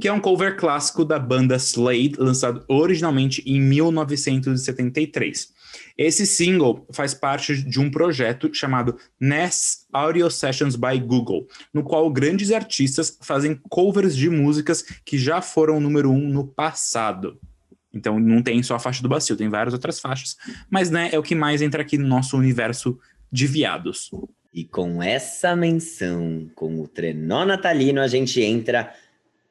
que 0.00 0.06
é 0.06 0.12
um 0.12 0.20
cover 0.20 0.56
clássico 0.56 1.04
da 1.04 1.18
banda 1.18 1.56
Slade, 1.56 2.14
lançado 2.18 2.64
originalmente 2.68 3.42
em 3.44 3.60
1973. 3.60 5.52
Esse 5.98 6.24
single 6.24 6.86
faz 6.92 7.12
parte 7.12 7.60
de 7.60 7.80
um 7.80 7.90
projeto 7.90 8.54
chamado 8.54 8.96
NES 9.18 9.84
Audio 9.92 10.30
Sessions 10.30 10.76
by 10.76 10.96
Google, 11.00 11.48
no 11.74 11.82
qual 11.82 12.08
grandes 12.08 12.52
artistas 12.52 13.18
fazem 13.20 13.60
covers 13.68 14.16
de 14.16 14.30
músicas 14.30 14.82
que 15.04 15.18
já 15.18 15.42
foram 15.42 15.80
número 15.80 16.12
um 16.12 16.28
no 16.28 16.46
passado. 16.46 17.36
Então 17.92 18.20
não 18.20 18.40
tem 18.40 18.62
só 18.62 18.76
a 18.76 18.78
faixa 18.78 19.02
do 19.02 19.08
Bacil, 19.08 19.36
tem 19.36 19.48
várias 19.48 19.74
outras 19.74 19.98
faixas, 19.98 20.36
mas 20.70 20.88
né, 20.88 21.08
é 21.10 21.18
o 21.18 21.22
que 21.22 21.34
mais 21.34 21.60
entra 21.60 21.82
aqui 21.82 21.98
no 21.98 22.06
nosso 22.06 22.36
universo 22.38 22.96
de 23.32 23.48
viados. 23.48 24.08
E 24.54 24.64
com 24.64 25.02
essa 25.02 25.56
menção, 25.56 26.48
com 26.54 26.80
o 26.80 26.86
trenó 26.86 27.44
natalino, 27.44 28.00
a 28.00 28.06
gente 28.06 28.40
entra 28.40 28.94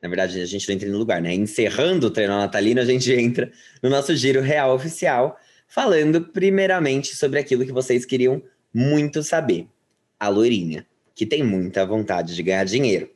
na 0.01 0.07
verdade, 0.07 0.39
a 0.39 0.45
gente 0.45 0.67
não 0.67 0.75
entra 0.75 0.89
no 0.89 0.97
lugar, 0.99 1.19
né? 1.19 1.33
Encerrando 1.33 2.05
o 2.07 2.11
treino 2.11 2.37
natalino, 2.37 2.79
a 2.79 2.85
gente 2.85 3.11
entra 3.11 3.51
no 3.81 3.89
nosso 3.89 4.15
giro 4.15 4.41
real 4.41 4.73
oficial, 4.73 5.39
falando 5.67 6.21
primeiramente 6.21 7.15
sobre 7.15 7.39
aquilo 7.39 7.65
que 7.65 7.71
vocês 7.71 8.05
queriam 8.05 8.41
muito 8.73 9.21
saber: 9.21 9.67
a 10.19 10.27
loirinha, 10.29 10.85
que 11.13 11.25
tem 11.25 11.43
muita 11.43 11.85
vontade 11.85 12.35
de 12.35 12.43
ganhar 12.43 12.63
dinheiro. 12.63 13.09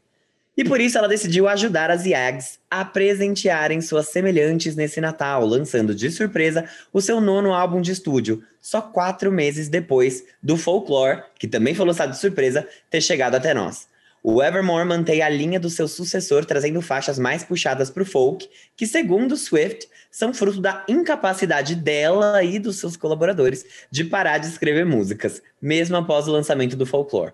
E 0.55 0.65
por 0.65 0.81
isso 0.81 0.97
ela 0.97 1.07
decidiu 1.07 1.47
ajudar 1.47 1.89
as 1.89 2.05
Yags 2.05 2.59
a 2.69 2.83
presentearem 2.83 3.79
suas 3.79 4.09
semelhantes 4.09 4.75
nesse 4.75 4.99
Natal, 4.99 5.45
lançando 5.45 5.95
de 5.95 6.11
surpresa 6.11 6.69
o 6.91 6.99
seu 6.99 7.21
nono 7.21 7.53
álbum 7.53 7.81
de 7.81 7.91
estúdio, 7.91 8.43
só 8.59 8.81
quatro 8.81 9.31
meses 9.31 9.69
depois 9.69 10.25
do 10.43 10.57
Folklore, 10.57 11.23
que 11.39 11.47
também 11.47 11.73
foi 11.73 11.85
lançado 11.85 12.11
de 12.11 12.19
surpresa, 12.19 12.67
ter 12.89 13.01
chegado 13.01 13.35
até 13.35 13.53
nós. 13.53 13.87
O 14.23 14.41
Evermore 14.41 14.86
mantém 14.86 15.23
a 15.23 15.29
linha 15.29 15.60
do 15.60 15.69
seu 15.69 15.88
sucessor, 15.88 16.45
trazendo 16.45 16.79
faixas 16.79 17.17
mais 17.17 17.43
puxadas 17.43 17.89
para 17.89 18.03
o 18.03 18.05
folk, 18.05 18.47
que, 18.75 18.86
segundo 18.86 19.36
Swift, 19.36 19.89
são 20.12 20.31
fruto 20.31 20.62
da 20.62 20.86
incapacidade 20.88 21.73
dela 21.73 22.43
e 22.43 22.60
dos 22.60 22.77
seus 22.77 22.95
colaboradores 22.95 23.65
de 23.89 24.03
parar 24.03 24.38
de 24.38 24.45
escrever 24.45 24.86
músicas, 24.86 25.41
mesmo 25.60 25.97
após 25.97 26.27
o 26.27 26.31
lançamento 26.31 26.75
do 26.75 26.86
Folklore. 26.86 27.34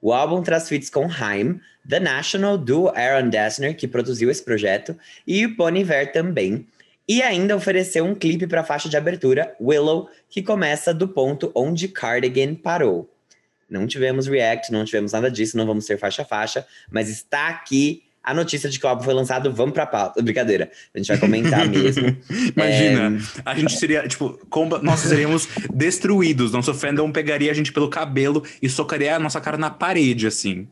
O 0.00 0.12
álbum 0.12 0.40
traz 0.40 0.68
feats 0.68 0.88
com 0.88 1.10
Haim, 1.10 1.60
The 1.88 1.98
National, 1.98 2.56
do 2.56 2.88
Aaron 2.88 3.30
Dessner, 3.30 3.76
que 3.76 3.88
produziu 3.88 4.30
esse 4.30 4.44
projeto, 4.44 4.96
e 5.26 5.44
o 5.44 5.56
Bon 5.56 5.74
Iver 5.74 6.12
também. 6.12 6.68
E 7.08 7.20
ainda 7.20 7.56
ofereceu 7.56 8.04
um 8.04 8.14
clipe 8.14 8.46
para 8.46 8.60
a 8.60 8.64
faixa 8.64 8.88
de 8.88 8.96
abertura, 8.96 9.56
Willow, 9.60 10.08
que 10.30 10.40
começa 10.40 10.94
do 10.94 11.08
ponto 11.08 11.50
onde 11.52 11.88
Cardigan 11.88 12.54
parou. 12.54 13.10
Não 13.68 13.86
tivemos 13.86 14.26
react, 14.26 14.72
não 14.72 14.84
tivemos 14.84 15.12
nada 15.12 15.30
disso, 15.30 15.56
não 15.56 15.66
vamos 15.66 15.86
ter 15.86 15.98
faixa 15.98 16.22
a 16.22 16.24
faixa, 16.24 16.66
mas 16.90 17.08
está 17.08 17.48
aqui 17.48 18.02
a 18.22 18.34
notícia 18.34 18.68
de 18.68 18.78
que 18.78 18.84
o 18.84 18.88
álbum 18.88 19.02
foi 19.02 19.14
lançado, 19.14 19.50
vamos 19.50 19.72
pra 19.72 19.86
pauta. 19.86 20.20
Brincadeira, 20.22 20.70
a 20.94 20.98
gente 20.98 21.08
vai 21.08 21.18
comentar 21.18 21.64
mesmo. 21.68 22.14
Imagina, 22.54 23.16
é... 23.16 23.42
a 23.42 23.54
gente 23.54 23.74
seria, 23.78 24.06
tipo, 24.06 24.38
comba... 24.50 24.80
nós 24.82 25.00
seríamos 25.00 25.48
destruídos. 25.72 26.52
Nosso 26.52 26.74
fandom 26.74 27.10
pegaria 27.10 27.50
a 27.50 27.54
gente 27.54 27.72
pelo 27.72 27.88
cabelo 27.88 28.44
e 28.60 28.68
socaria 28.68 29.16
a 29.16 29.18
nossa 29.18 29.40
cara 29.40 29.56
na 29.56 29.70
parede, 29.70 30.26
assim. 30.26 30.68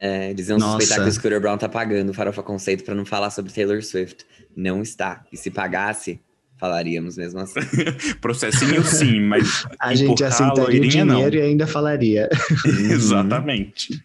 É, 0.00 0.30
eles 0.30 0.48
iam 0.48 0.58
suspeitar 0.58 1.02
que 1.02 1.08
o 1.08 1.12
Scooter 1.12 1.40
Brown 1.40 1.58
tá 1.58 1.68
pagando 1.68 2.10
o 2.10 2.14
Farofa 2.14 2.42
Conceito 2.42 2.84
para 2.84 2.94
não 2.94 3.04
falar 3.04 3.30
sobre 3.30 3.52
Taylor 3.52 3.82
Swift. 3.82 4.24
Não 4.56 4.80
está. 4.80 5.24
E 5.30 5.36
se 5.36 5.50
pagasse, 5.50 6.20
falaríamos 6.64 7.18
mesmo 7.18 7.40
assim. 7.40 7.60
Processinho 8.22 8.82
sim, 8.82 9.20
mas 9.20 9.66
a 9.78 9.94
gente 9.94 10.24
aceitaria 10.24 10.80
o 10.80 10.88
dinheiro 10.88 11.06
não. 11.06 11.28
e 11.28 11.40
ainda 11.42 11.66
falaria. 11.66 12.28
Exatamente. 12.64 14.00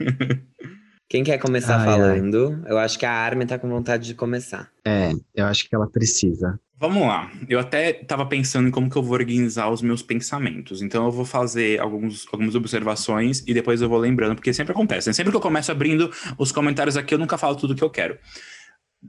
Quem 1.07 1.23
quer 1.23 1.37
começar 1.37 1.77
ai, 1.77 1.85
falando? 1.85 2.61
Ai. 2.65 2.73
Eu 2.73 2.77
acho 2.77 2.99
que 2.99 3.05
a 3.05 3.11
Armin 3.11 3.45
tá 3.45 3.57
com 3.57 3.69
vontade 3.69 4.05
de 4.05 4.13
começar. 4.13 4.69
É, 4.83 5.11
eu 5.33 5.45
acho 5.45 5.69
que 5.69 5.73
ela 5.73 5.89
precisa. 5.89 6.59
Vamos 6.77 7.01
lá. 7.01 7.31
Eu 7.47 7.59
até 7.59 8.01
estava 8.01 8.25
pensando 8.25 8.67
em 8.67 8.71
como 8.71 8.89
que 8.89 8.97
eu 8.97 9.03
vou 9.03 9.13
organizar 9.13 9.69
os 9.69 9.81
meus 9.81 10.01
pensamentos. 10.01 10.81
Então 10.81 11.05
eu 11.05 11.11
vou 11.11 11.25
fazer 11.25 11.79
alguns, 11.79 12.27
algumas 12.31 12.55
observações 12.55 13.41
e 13.47 13.53
depois 13.53 13.81
eu 13.81 13.87
vou 13.87 13.97
lembrando, 13.97 14.35
porque 14.35 14.53
sempre 14.53 14.73
acontece. 14.73 15.07
Né? 15.07 15.13
Sempre 15.13 15.31
que 15.31 15.37
eu 15.37 15.41
começo 15.41 15.71
abrindo 15.71 16.11
os 16.37 16.51
comentários 16.51 16.97
aqui, 16.97 17.13
eu 17.13 17.19
nunca 17.19 17.37
falo 17.37 17.55
tudo 17.55 17.75
que 17.75 17.83
eu 17.83 17.89
quero. 17.89 18.17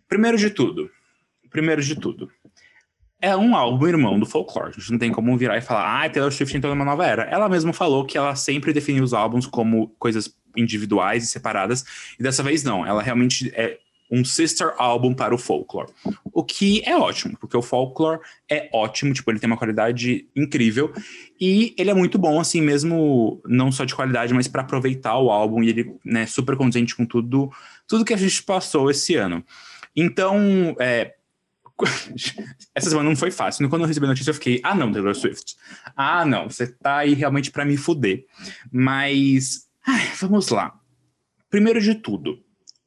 Primeiro 0.08 0.38
de 0.38 0.50
tudo, 0.50 0.88
primeiro 1.50 1.82
de 1.82 1.96
tudo, 1.96 2.30
é 3.20 3.36
um 3.36 3.54
álbum 3.54 3.86
irmão 3.86 4.18
do 4.18 4.26
folclore. 4.26 4.70
A 4.70 4.72
gente 4.72 4.90
não 4.90 4.98
tem 4.98 5.12
como 5.12 5.36
virar 5.36 5.58
e 5.58 5.60
falar, 5.60 6.04
ah, 6.04 6.08
Taylor 6.08 6.32
Swift 6.32 6.56
entrou 6.56 6.74
numa 6.74 6.84
nova 6.84 7.06
era. 7.06 7.22
Ela 7.24 7.48
mesma 7.48 7.72
falou 7.72 8.04
que 8.04 8.16
ela 8.16 8.34
sempre 8.34 8.72
definiu 8.72 9.04
os 9.04 9.12
álbuns 9.12 9.46
como 9.46 9.88
coisas 9.98 10.34
individuais 10.56 11.24
e 11.24 11.26
separadas, 11.26 11.84
e 12.18 12.22
dessa 12.22 12.42
vez 12.42 12.64
não. 12.64 12.84
Ela 12.86 13.02
realmente 13.02 13.52
é 13.54 13.78
um 14.10 14.24
sister 14.24 14.74
álbum 14.76 15.14
para 15.14 15.34
o 15.34 15.38
folklore. 15.38 15.92
O 16.32 16.42
que 16.42 16.82
é 16.84 16.96
ótimo, 16.96 17.36
porque 17.38 17.56
o 17.56 17.62
folklore 17.62 18.20
é 18.50 18.68
ótimo, 18.72 19.12
tipo, 19.12 19.30
ele 19.30 19.38
tem 19.38 19.46
uma 19.46 19.56
qualidade 19.56 20.26
incrível 20.34 20.92
e 21.40 21.72
ele 21.78 21.90
é 21.90 21.94
muito 21.94 22.18
bom, 22.18 22.40
assim, 22.40 22.60
mesmo 22.60 23.40
não 23.46 23.70
só 23.70 23.84
de 23.84 23.94
qualidade, 23.94 24.34
mas 24.34 24.48
para 24.48 24.62
aproveitar 24.62 25.16
o 25.18 25.30
álbum 25.30 25.62
e 25.62 25.68
ele, 25.68 25.94
né, 26.04 26.26
super 26.26 26.56
condizente 26.56 26.96
com 26.96 27.06
tudo, 27.06 27.52
tudo 27.86 28.04
que 28.04 28.14
a 28.14 28.16
gente 28.16 28.42
passou 28.42 28.90
esse 28.90 29.14
ano. 29.14 29.44
Então, 29.94 30.74
é, 30.80 31.14
essa 32.74 32.90
semana 32.90 33.08
não 33.08 33.16
foi 33.16 33.30
fácil. 33.30 33.68
Quando 33.68 33.82
eu 33.82 33.88
recebi 33.88 34.06
a 34.06 34.08
notícia, 34.10 34.30
eu 34.30 34.34
fiquei, 34.34 34.60
ah, 34.62 34.74
não, 34.74 34.92
Taylor 34.92 35.14
Swift. 35.14 35.56
Ah, 35.96 36.24
não, 36.24 36.48
você 36.48 36.66
tá 36.66 36.98
aí 36.98 37.14
realmente 37.14 37.50
para 37.50 37.64
me 37.64 37.76
fuder. 37.76 38.24
Mas, 38.72 39.66
ai, 39.86 40.10
vamos 40.20 40.48
lá. 40.48 40.78
Primeiro 41.48 41.80
de 41.80 41.94
tudo, 41.94 42.38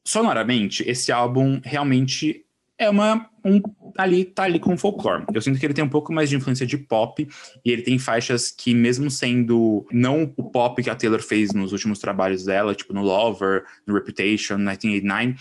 sonoramente, 0.04 0.82
esse 0.88 1.12
álbum 1.12 1.60
realmente 1.62 2.44
é 2.78 2.88
uma. 2.88 3.28
Um, 3.44 3.60
ali, 3.98 4.24
tá 4.24 4.44
ali 4.44 4.58
com 4.58 4.76
folklore. 4.76 5.26
Eu 5.32 5.42
sinto 5.42 5.60
que 5.60 5.66
ele 5.66 5.74
tem 5.74 5.84
um 5.84 5.88
pouco 5.88 6.12
mais 6.12 6.30
de 6.30 6.36
influência 6.36 6.66
de 6.66 6.78
pop, 6.78 7.28
e 7.62 7.70
ele 7.70 7.82
tem 7.82 7.98
faixas 7.98 8.50
que, 8.50 8.74
mesmo 8.74 9.10
sendo 9.10 9.86
não 9.92 10.32
o 10.36 10.44
pop 10.44 10.82
que 10.82 10.88
a 10.88 10.94
Taylor 10.94 11.22
fez 11.22 11.52
nos 11.52 11.72
últimos 11.72 11.98
trabalhos 11.98 12.44
dela, 12.44 12.74
tipo 12.74 12.94
no 12.94 13.02
Lover, 13.02 13.64
no 13.86 13.94
Reputation, 13.94 14.56
1989 14.56 15.36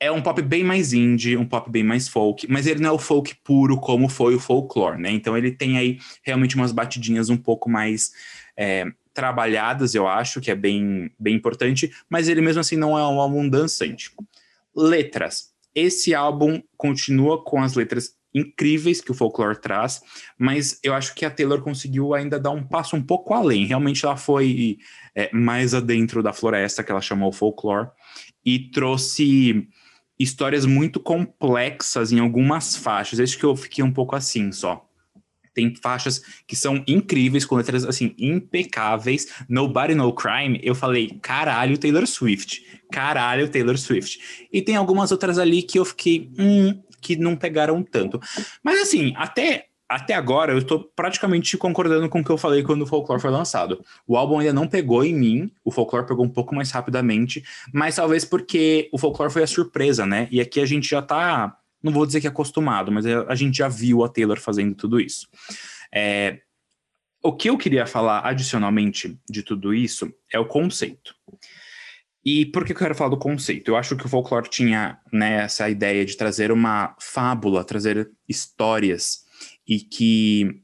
é 0.00 0.10
um 0.10 0.20
pop 0.20 0.40
bem 0.42 0.64
mais 0.64 0.92
indie, 0.92 1.36
um 1.36 1.46
pop 1.46 1.70
bem 1.70 1.82
mais 1.82 2.08
folk, 2.08 2.46
mas 2.50 2.66
ele 2.66 2.80
não 2.80 2.90
é 2.90 2.92
o 2.92 2.98
folk 2.98 3.34
puro 3.42 3.78
como 3.78 4.08
foi 4.08 4.34
o 4.34 4.40
folklore, 4.40 5.00
né? 5.00 5.10
Então 5.10 5.36
ele 5.36 5.50
tem 5.50 5.78
aí 5.78 5.98
realmente 6.22 6.56
umas 6.56 6.72
batidinhas 6.72 7.30
um 7.30 7.36
pouco 7.36 7.70
mais 7.70 8.12
é, 8.56 8.86
trabalhadas, 9.12 9.94
eu 9.94 10.06
acho, 10.06 10.40
que 10.40 10.50
é 10.50 10.54
bem, 10.54 11.10
bem 11.18 11.36
importante, 11.36 11.92
mas 12.08 12.28
ele 12.28 12.40
mesmo 12.40 12.60
assim 12.60 12.76
não 12.76 12.98
é 12.98 13.02
um 13.06 13.20
álbum 13.20 13.48
dançante. 13.48 14.10
Letras. 14.74 15.54
Esse 15.74 16.14
álbum 16.14 16.62
continua 16.76 17.42
com 17.42 17.62
as 17.62 17.74
letras 17.74 18.14
incríveis 18.34 19.00
que 19.00 19.12
o 19.12 19.14
folklore 19.14 19.60
traz, 19.60 20.00
mas 20.36 20.80
eu 20.82 20.92
acho 20.92 21.14
que 21.14 21.24
a 21.24 21.30
Taylor 21.30 21.62
conseguiu 21.62 22.14
ainda 22.14 22.38
dar 22.38 22.50
um 22.50 22.66
passo 22.66 22.96
um 22.96 23.02
pouco 23.02 23.32
além. 23.32 23.64
Realmente 23.64 24.04
ela 24.04 24.16
foi 24.16 24.78
é, 25.14 25.30
mais 25.32 25.72
adentro 25.72 26.22
da 26.22 26.32
floresta 26.32 26.82
que 26.82 26.90
ela 26.90 27.00
chamou 27.00 27.32
folklore 27.32 27.88
e 28.44 28.70
trouxe 28.70 29.68
histórias 30.18 30.64
muito 30.64 31.00
complexas 31.00 32.12
em 32.12 32.18
algumas 32.18 32.76
faixas. 32.76 33.20
Acho 33.20 33.38
que 33.38 33.44
eu 33.44 33.56
fiquei 33.56 33.82
um 33.82 33.92
pouco 33.92 34.14
assim 34.14 34.52
só. 34.52 34.86
Tem 35.54 35.72
faixas 35.76 36.20
que 36.46 36.56
são 36.56 36.82
incríveis, 36.86 37.44
com 37.44 37.54
letras 37.54 37.84
assim, 37.84 38.14
impecáveis. 38.18 39.28
Nobody 39.48 39.94
No 39.94 40.12
Crime, 40.12 40.60
eu 40.62 40.74
falei, 40.74 41.18
caralho, 41.22 41.78
Taylor 41.78 42.06
Swift. 42.06 42.64
Caralho, 42.90 43.48
Taylor 43.48 43.78
Swift. 43.78 44.48
E 44.52 44.60
tem 44.60 44.74
algumas 44.74 45.12
outras 45.12 45.38
ali 45.38 45.62
que 45.62 45.78
eu 45.78 45.84
fiquei, 45.84 46.28
hum, 46.38 46.82
que 47.00 47.14
não 47.14 47.36
pegaram 47.36 47.82
tanto. 47.82 48.20
Mas 48.62 48.80
assim, 48.80 49.12
até 49.16 49.68
até 49.94 50.12
agora 50.12 50.52
eu 50.52 50.58
estou 50.58 50.80
praticamente 50.96 51.56
concordando 51.56 52.08
com 52.08 52.20
o 52.20 52.24
que 52.24 52.30
eu 52.30 52.36
falei 52.36 52.64
quando 52.64 52.82
o 52.82 52.86
Folklore 52.86 53.22
foi 53.22 53.30
lançado. 53.30 53.84
O 54.08 54.16
álbum 54.16 54.40
ainda 54.40 54.52
não 54.52 54.66
pegou 54.66 55.04
em 55.04 55.14
mim, 55.14 55.52
o 55.64 55.70
Folklore 55.70 56.04
pegou 56.04 56.24
um 56.24 56.28
pouco 56.28 56.52
mais 56.52 56.72
rapidamente, 56.72 57.44
mas 57.72 57.94
talvez 57.94 58.24
porque 58.24 58.88
o 58.92 58.98
Folklore 58.98 59.32
foi 59.32 59.44
a 59.44 59.46
surpresa, 59.46 60.04
né? 60.04 60.26
E 60.32 60.40
aqui 60.40 60.58
a 60.58 60.66
gente 60.66 60.88
já 60.88 61.00
tá, 61.00 61.56
não 61.80 61.92
vou 61.92 62.04
dizer 62.04 62.20
que 62.20 62.26
é 62.26 62.30
acostumado, 62.30 62.90
mas 62.90 63.06
a 63.06 63.36
gente 63.36 63.56
já 63.56 63.68
viu 63.68 64.02
a 64.02 64.08
Taylor 64.08 64.40
fazendo 64.40 64.74
tudo 64.74 65.00
isso. 65.00 65.28
É, 65.94 66.40
o 67.22 67.32
que 67.32 67.48
eu 67.48 67.56
queria 67.56 67.86
falar 67.86 68.26
adicionalmente 68.26 69.16
de 69.30 69.44
tudo 69.44 69.72
isso 69.72 70.12
é 70.32 70.40
o 70.40 70.46
conceito. 70.46 71.14
E 72.24 72.46
por 72.46 72.64
que 72.64 72.72
eu 72.72 72.76
quero 72.76 72.96
falar 72.96 73.10
do 73.10 73.16
conceito? 73.16 73.70
Eu 73.70 73.76
acho 73.76 73.94
que 73.94 74.06
o 74.06 74.08
folclore 74.08 74.48
tinha 74.48 74.98
né, 75.12 75.44
essa 75.44 75.68
ideia 75.70 76.04
de 76.04 76.16
trazer 76.16 76.50
uma 76.50 76.96
fábula, 76.98 77.62
trazer 77.62 78.10
histórias 78.28 79.23
e 79.66 79.80
que 79.80 80.60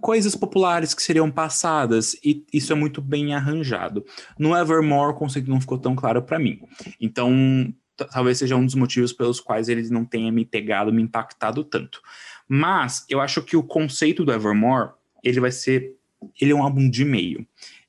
coisas 0.00 0.36
populares 0.36 0.92
que 0.92 1.02
seriam 1.02 1.30
passadas 1.30 2.14
e 2.22 2.44
isso 2.52 2.72
é 2.72 2.76
muito 2.76 3.00
bem 3.00 3.34
arranjado. 3.34 4.04
No 4.38 4.56
Evermore 4.56 5.12
o 5.12 5.16
conceito 5.16 5.48
não 5.48 5.60
ficou 5.60 5.78
tão 5.78 5.96
claro 5.96 6.22
para 6.22 6.38
mim. 6.38 6.60
Então, 7.00 7.72
talvez 7.96 8.38
seja 8.38 8.56
um 8.56 8.64
dos 8.64 8.74
motivos 8.74 9.12
pelos 9.12 9.40
quais 9.40 9.68
ele 9.68 9.88
não 9.90 10.04
tenha 10.04 10.30
me 10.30 10.44
pegado, 10.44 10.92
me 10.92 11.02
impactado 11.02 11.64
tanto. 11.64 12.02
Mas 12.46 13.04
eu 13.08 13.20
acho 13.20 13.42
que 13.42 13.56
o 13.56 13.62
conceito 13.62 14.24
do 14.24 14.32
Evermore, 14.32 14.90
ele 15.22 15.40
vai 15.40 15.50
ser 15.50 15.94
ele 16.40 16.50
é 16.52 16.54
um 16.54 16.62
álbum 16.62 16.90
de 16.90 17.04
meio 17.04 17.46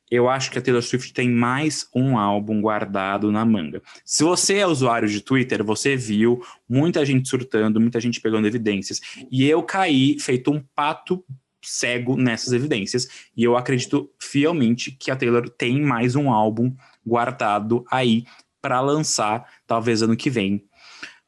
eu 0.10 0.28
acho 0.28 0.50
que 0.50 0.58
a 0.58 0.62
Taylor 0.62 0.82
Swift 0.82 1.14
tem 1.14 1.30
mais 1.30 1.88
um 1.94 2.18
álbum 2.18 2.62
guardado 2.62 3.32
na 3.32 3.46
manga. 3.46 3.82
Se 4.04 4.24
você 4.24 4.58
é 4.58 4.68
usuário 4.68 5.08
de 5.08 5.22
Twitter, 5.22 5.64
você 5.64 5.96
viu 5.96 6.44
muita 6.68 7.06
gente 7.06 7.30
surtando, 7.30 7.80
muita 7.80 8.00
gente 8.00 8.20
pegando 8.20 8.48
evidências. 8.48 9.00
E 9.32 9.48
eu 9.48 9.62
caí 9.62 10.20
feito 10.20 10.52
um 10.52 10.64
pato 10.74 11.24
cego 11.62 12.16
nessas 12.16 12.54
evidências. 12.54 13.08
E 13.36 13.44
eu 13.44 13.56
acredito 13.56 14.10
fielmente 14.20 14.92
que 14.92 15.12
a 15.12 15.16
Taylor 15.16 15.50
tem 15.50 15.82
mais 15.82 16.16
um 16.16 16.32
álbum 16.32 16.74
guardado 17.06 17.86
aí 17.92 18.26
para 18.62 18.82
lançar, 18.82 19.46
talvez 19.68 20.02
ano 20.02 20.18
que 20.18 20.30
vem, 20.30 20.66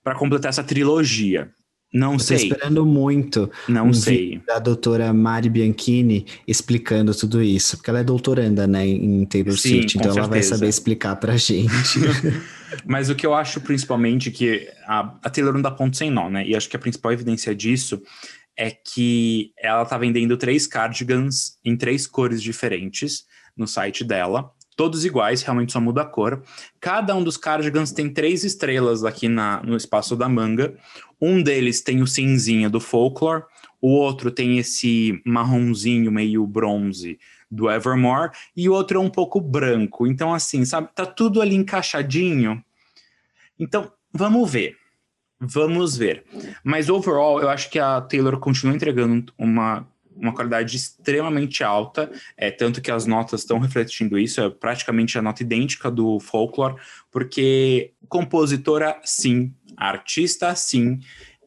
para 0.03 0.15
completar 0.15 0.49
essa 0.49 0.63
trilogia. 0.63 1.51
Não 1.93 2.13
Tô 2.15 2.23
sei. 2.23 2.37
esperando 2.37 2.85
muito 2.85 3.51
Não 3.67 3.87
um 3.87 3.93
sei. 3.93 4.41
da 4.47 4.59
doutora 4.59 5.11
Mari 5.11 5.49
Bianchini 5.49 6.25
explicando 6.47 7.13
tudo 7.13 7.43
isso, 7.43 7.75
porque 7.77 7.89
ela 7.89 7.99
é 7.99 8.03
doutoranda, 8.03 8.65
né, 8.65 8.87
em 8.87 9.25
Taylor 9.25 9.57
Sim, 9.57 9.69
Swift, 9.81 9.97
então 9.97 10.11
ela 10.11 10.21
vai 10.27 10.41
certeza. 10.41 10.55
saber 10.55 10.69
explicar 10.69 11.15
pra 11.17 11.35
gente. 11.35 11.99
Mas 12.85 13.09
o 13.09 13.15
que 13.15 13.25
eu 13.25 13.33
acho 13.33 13.59
principalmente 13.59 14.31
que 14.31 14.69
a, 14.85 15.17
a 15.21 15.29
Taylor 15.29 15.53
não 15.53 15.61
dá 15.61 15.69
ponto 15.69 15.97
sem 15.97 16.09
nó, 16.09 16.29
né? 16.29 16.47
E 16.47 16.55
acho 16.55 16.69
que 16.69 16.75
a 16.77 16.79
principal 16.79 17.11
evidência 17.11 17.53
disso 17.53 18.01
é 18.57 18.71
que 18.71 19.51
ela 19.57 19.83
tá 19.85 19.97
vendendo 19.97 20.37
três 20.37 20.65
cardigans 20.67 21.57
em 21.65 21.75
três 21.75 22.07
cores 22.07 22.41
diferentes 22.41 23.25
no 23.57 23.67
site 23.67 24.03
dela. 24.05 24.49
Todos 24.75 25.05
iguais, 25.05 25.41
realmente 25.41 25.73
só 25.73 25.81
muda 25.81 26.01
a 26.01 26.05
cor. 26.05 26.41
Cada 26.79 27.15
um 27.15 27.23
dos 27.23 27.37
cardigans 27.37 27.91
tem 27.91 28.09
três 28.09 28.43
estrelas 28.43 29.03
aqui 29.03 29.27
na, 29.27 29.61
no 29.63 29.75
espaço 29.75 30.15
da 30.15 30.29
manga. 30.29 30.75
Um 31.21 31.43
deles 31.43 31.81
tem 31.81 32.01
o 32.01 32.07
cinzinha 32.07 32.69
do 32.69 32.79
Folklore, 32.79 33.43
o 33.81 33.89
outro 33.89 34.31
tem 34.31 34.57
esse 34.57 35.21
marronzinho 35.25 36.11
meio 36.11 36.45
bronze 36.47 37.19
do 37.49 37.69
Evermore, 37.69 38.31
e 38.55 38.69
o 38.69 38.73
outro 38.73 38.97
é 38.97 39.01
um 39.01 39.09
pouco 39.09 39.41
branco. 39.41 40.07
Então, 40.07 40.33
assim, 40.33 40.63
sabe, 40.63 40.87
tá 40.95 41.05
tudo 41.05 41.41
ali 41.41 41.53
encaixadinho. 41.55 42.63
Então, 43.59 43.91
vamos 44.13 44.49
ver. 44.49 44.77
Vamos 45.37 45.97
ver. 45.97 46.23
Mas, 46.63 46.87
overall, 46.87 47.41
eu 47.41 47.49
acho 47.49 47.69
que 47.69 47.77
a 47.77 47.99
Taylor 47.99 48.39
continua 48.39 48.75
entregando 48.75 49.33
uma, 49.37 49.85
uma 50.15 50.33
qualidade 50.33 50.75
extremamente 50.75 51.63
alta, 51.63 52.11
é, 52.37 52.51
tanto 52.51 52.81
que 52.81 52.91
as 52.91 53.05
notas 53.05 53.41
estão 53.41 53.59
refletindo 53.59 54.17
isso, 54.17 54.41
é 54.41 54.49
praticamente 54.49 55.17
a 55.17 55.21
nota 55.21 55.43
idêntica 55.43 55.89
do 55.89 56.19
Folklore, 56.19 56.75
porque 57.11 57.91
compositora, 58.07 58.99
sim, 59.03 59.53
artista, 59.77 60.53
sim, 60.55 60.99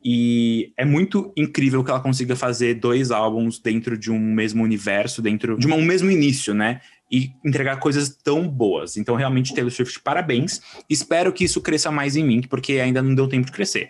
e 0.04 0.70
é 0.76 0.84
muito 0.84 1.32
incrível 1.34 1.82
que 1.82 1.90
ela 1.90 2.00
consiga 2.00 2.36
fazer 2.36 2.74
dois 2.74 3.10
álbuns 3.10 3.58
dentro 3.58 3.96
de 3.96 4.12
um 4.12 4.18
mesmo 4.18 4.62
universo, 4.62 5.22
dentro 5.22 5.58
de 5.58 5.66
um 5.66 5.82
mesmo 5.82 6.10
início, 6.10 6.52
né? 6.52 6.82
E 7.10 7.30
entregar 7.42 7.78
coisas 7.78 8.10
tão 8.22 8.46
boas. 8.46 8.98
Então, 8.98 9.14
realmente, 9.14 9.54
Taylor 9.54 9.72
Swift, 9.72 10.00
parabéns. 10.00 10.60
Espero 10.90 11.32
que 11.32 11.44
isso 11.44 11.60
cresça 11.62 11.90
mais 11.90 12.16
em 12.16 12.24
mim, 12.24 12.42
porque 12.42 12.74
ainda 12.74 13.00
não 13.00 13.14
deu 13.14 13.26
tempo 13.26 13.46
de 13.46 13.52
crescer. 13.52 13.88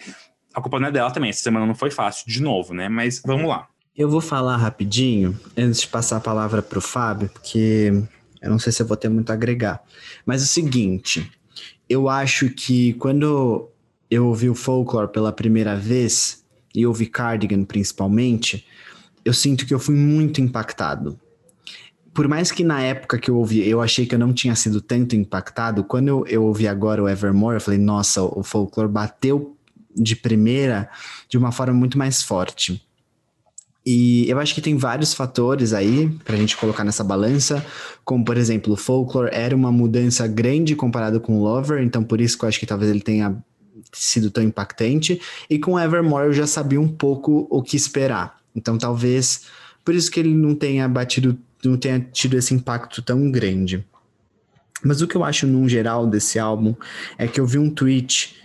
A 0.55 0.61
culpa 0.61 0.79
não 0.79 0.87
é 0.87 0.93
dela 0.93 1.11
também, 1.11 1.31
essa 1.31 1.43
semana 1.43 1.67
não 1.67 1.75
foi 1.75 1.91
fácil, 1.91 2.31
de 2.31 2.41
novo, 2.41 2.73
né? 2.73 2.89
Mas 2.89 3.21
vamos 3.25 3.49
lá. 3.49 3.67
Eu 3.97 4.11
vou 4.11 4.21
falar 4.21 4.57
rapidinho, 4.57 5.39
antes 5.57 5.83
de 5.83 5.87
passar 5.87 6.17
a 6.17 6.21
palavra 6.21 6.61
pro 6.61 6.81
Fábio, 6.81 7.29
porque 7.29 7.93
eu 8.43 8.51
não 8.51 8.59
sei 8.59 8.73
se 8.73 8.83
eu 8.83 8.87
vou 8.87 8.97
ter 8.97 9.09
muito 9.09 9.31
a 9.31 9.35
agregar. 9.35 9.81
Mas 10.27 10.43
é 10.43 10.45
o 10.45 10.49
seguinte, 10.49 11.31
eu 11.89 12.09
acho 12.09 12.51
que 12.51 12.95
quando 12.95 13.69
eu 14.11 14.27
ouvi 14.27 14.51
o 14.51 14.55
Folklore 14.55 15.13
pela 15.13 15.31
primeira 15.31 15.77
vez, 15.77 16.45
e 16.75 16.85
ouvi 16.85 17.07
Cardigan 17.07 17.63
principalmente, 17.63 18.67
eu 19.25 19.33
sinto 19.33 19.65
que 19.65 19.73
eu 19.73 19.79
fui 19.79 19.95
muito 19.95 20.41
impactado. 20.41 21.17
Por 22.13 22.27
mais 22.27 22.51
que 22.51 22.65
na 22.65 22.83
época 22.83 23.17
que 23.17 23.31
eu 23.31 23.37
ouvi, 23.37 23.65
eu 23.69 23.81
achei 23.81 24.07
que 24.07 24.15
eu 24.17 24.19
não 24.19 24.33
tinha 24.33 24.57
sido 24.57 24.81
tanto 24.81 25.15
impactado, 25.15 25.85
quando 25.85 26.09
eu, 26.09 26.27
eu 26.27 26.43
ouvi 26.43 26.67
agora 26.67 27.01
o 27.01 27.09
Evermore, 27.09 27.59
eu 27.59 27.61
falei, 27.61 27.79
nossa, 27.79 28.25
o 28.25 28.43
Folklore 28.43 28.89
bateu 28.89 29.57
de 29.95 30.17
primeira 30.17 30.91
de 31.29 31.39
uma 31.39 31.53
forma 31.53 31.75
muito 31.75 31.97
mais 31.97 32.23
forte. 32.25 32.85
E 33.87 34.29
eu 34.31 34.39
acho 34.39 34.55
que 34.55 34.63
tem 34.63 34.77
vários 34.79 35.13
fatores 35.13 35.75
aí 35.75 36.09
pra 36.25 36.37
gente 36.37 36.57
colocar 36.57 36.85
nessa 36.85 37.05
balança, 37.05 37.65
como 38.03 38.25
por 38.25 38.39
exemplo, 38.39 38.73
o 38.73 38.77
Folklore 38.77 39.29
era 39.31 39.55
uma 39.55 39.71
mudança 39.71 40.27
grande 40.27 40.75
comparado 40.75 41.21
com 41.21 41.39
o 41.39 41.43
Lover, 41.43 41.83
então 41.83 42.03
por 42.03 42.21
isso 42.21 42.39
que 42.39 42.45
eu 42.45 42.49
acho 42.49 42.59
que 42.59 42.65
talvez 42.65 42.91
ele 42.91 43.03
tenha 43.03 43.37
sido 43.93 44.31
tão 44.31 44.43
impactante, 44.43 45.21
e 45.51 45.59
com 45.59 45.79
Evermore 45.79 46.27
eu 46.27 46.33
já 46.33 46.47
sabia 46.47 46.81
um 46.81 46.89
pouco 46.89 47.47
o 47.51 47.63
que 47.63 47.77
esperar. 47.77 48.37
Então 48.57 48.79
talvez 48.79 49.43
por 49.85 49.95
isso 49.95 50.11
que 50.11 50.19
ele 50.19 50.35
não 50.35 50.55
tenha 50.55 50.89
batido, 50.89 51.39
não 51.63 51.77
tenha 51.77 52.01
tido 52.01 52.39
esse 52.39 52.55
impacto 52.55 53.03
tão 53.03 53.31
grande. 53.31 53.85
Mas 54.83 55.03
o 55.03 55.07
que 55.07 55.17
eu 55.17 55.25
acho 55.25 55.47
num 55.47 55.69
geral 55.69 56.07
desse 56.07 56.39
álbum 56.39 56.75
é 57.19 57.27
que 57.27 57.39
eu 57.39 57.47
vi 57.47 57.59
um 57.59 57.71
tweet 57.71 58.37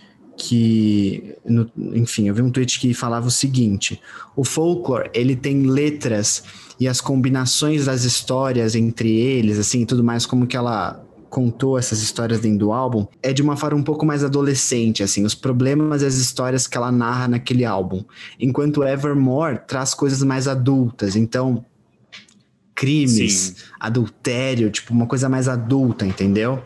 que, 0.42 1.34
no- 1.44 1.70
enfim, 1.94 2.26
eu 2.28 2.34
vi 2.34 2.40
um 2.40 2.50
tweet 2.50 2.80
que 2.80 2.94
falava 2.94 3.28
o 3.28 3.30
seguinte: 3.30 4.00
o 4.34 4.42
folklore 4.42 5.10
ele 5.12 5.36
tem 5.36 5.64
letras 5.66 6.42
e 6.80 6.88
as 6.88 6.98
combinações 6.98 7.84
das 7.84 8.04
histórias 8.04 8.74
entre 8.74 9.10
eles, 9.10 9.58
assim, 9.58 9.84
tudo 9.84 10.02
mais 10.02 10.24
como 10.24 10.46
que 10.46 10.56
ela 10.56 11.04
contou 11.28 11.78
essas 11.78 12.02
histórias 12.02 12.40
dentro 12.40 12.58
do 12.58 12.72
álbum 12.72 13.06
é 13.22 13.32
de 13.32 13.40
uma 13.42 13.56
forma 13.56 13.78
um 13.78 13.82
pouco 13.84 14.04
mais 14.06 14.24
adolescente, 14.24 15.02
assim, 15.02 15.24
os 15.24 15.34
problemas 15.34 16.00
e 16.02 16.06
as 16.06 16.14
histórias 16.14 16.66
que 16.66 16.76
ela 16.76 16.90
narra 16.90 17.28
naquele 17.28 17.64
álbum, 17.64 18.02
enquanto 18.40 18.82
Evermore 18.82 19.60
traz 19.68 19.92
coisas 19.94 20.22
mais 20.22 20.48
adultas, 20.48 21.14
então 21.14 21.64
crimes, 22.74 23.32
Sim. 23.32 23.54
adultério, 23.78 24.70
tipo 24.70 24.92
uma 24.94 25.06
coisa 25.06 25.28
mais 25.28 25.48
adulta, 25.48 26.06
entendeu? 26.06 26.62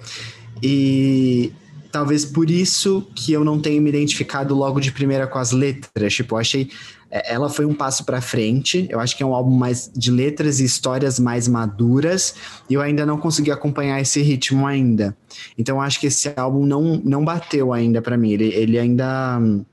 E 0.63 1.53
talvez 1.95 2.25
por 2.25 2.51
isso 2.51 3.07
que 3.15 3.33
eu 3.33 3.45
não 3.45 3.61
tenho 3.61 3.81
me 3.81 3.89
identificado 3.89 4.53
logo 4.53 4.81
de 4.81 4.91
primeira 4.91 5.29
com 5.29 5.39
as 5.39 5.53
letras. 5.53 6.13
Tipo, 6.13 6.35
eu 6.35 6.41
achei. 6.41 6.69
é, 7.09 7.33
Ela 7.33 7.49
foi 7.49 7.65
um 7.65 7.73
passo 7.73 8.05
pra 8.05 8.21
frente. 8.21 8.89
Eu 8.91 8.99
acho 8.99 9.17
que 9.17 9.23
é 9.23 9.27
um 9.27 9.33
álbum 9.33 9.55
mais 9.57 9.89
de 9.95 10.11
letras 10.11 10.59
e 10.59 10.65
histórias 10.65 11.21
mais 11.21 11.47
maduras. 11.47 12.35
E 12.69 12.75
eu 12.75 12.81
ainda 12.81 13.07
não 13.07 13.17
consegui 13.17 13.53
acompanhar 13.53 14.01
esse 14.01 14.21
ritmo 14.21 14.67
ainda. 14.67 15.17
Então 15.57 15.77
eu 15.77 15.81
acho 15.83 16.01
que 16.01 16.09
esse 16.09 16.33
álbum 16.37 16.67
não, 16.67 17.01
não 17.05 17.25
bateu 17.25 17.73
ainda 17.73 18.03
pra 18.03 18.17
mim. 18.17 18.33
Ele, 18.33 18.47
ele 18.53 18.77
ainda. 18.77 19.39
hum, 19.41 19.65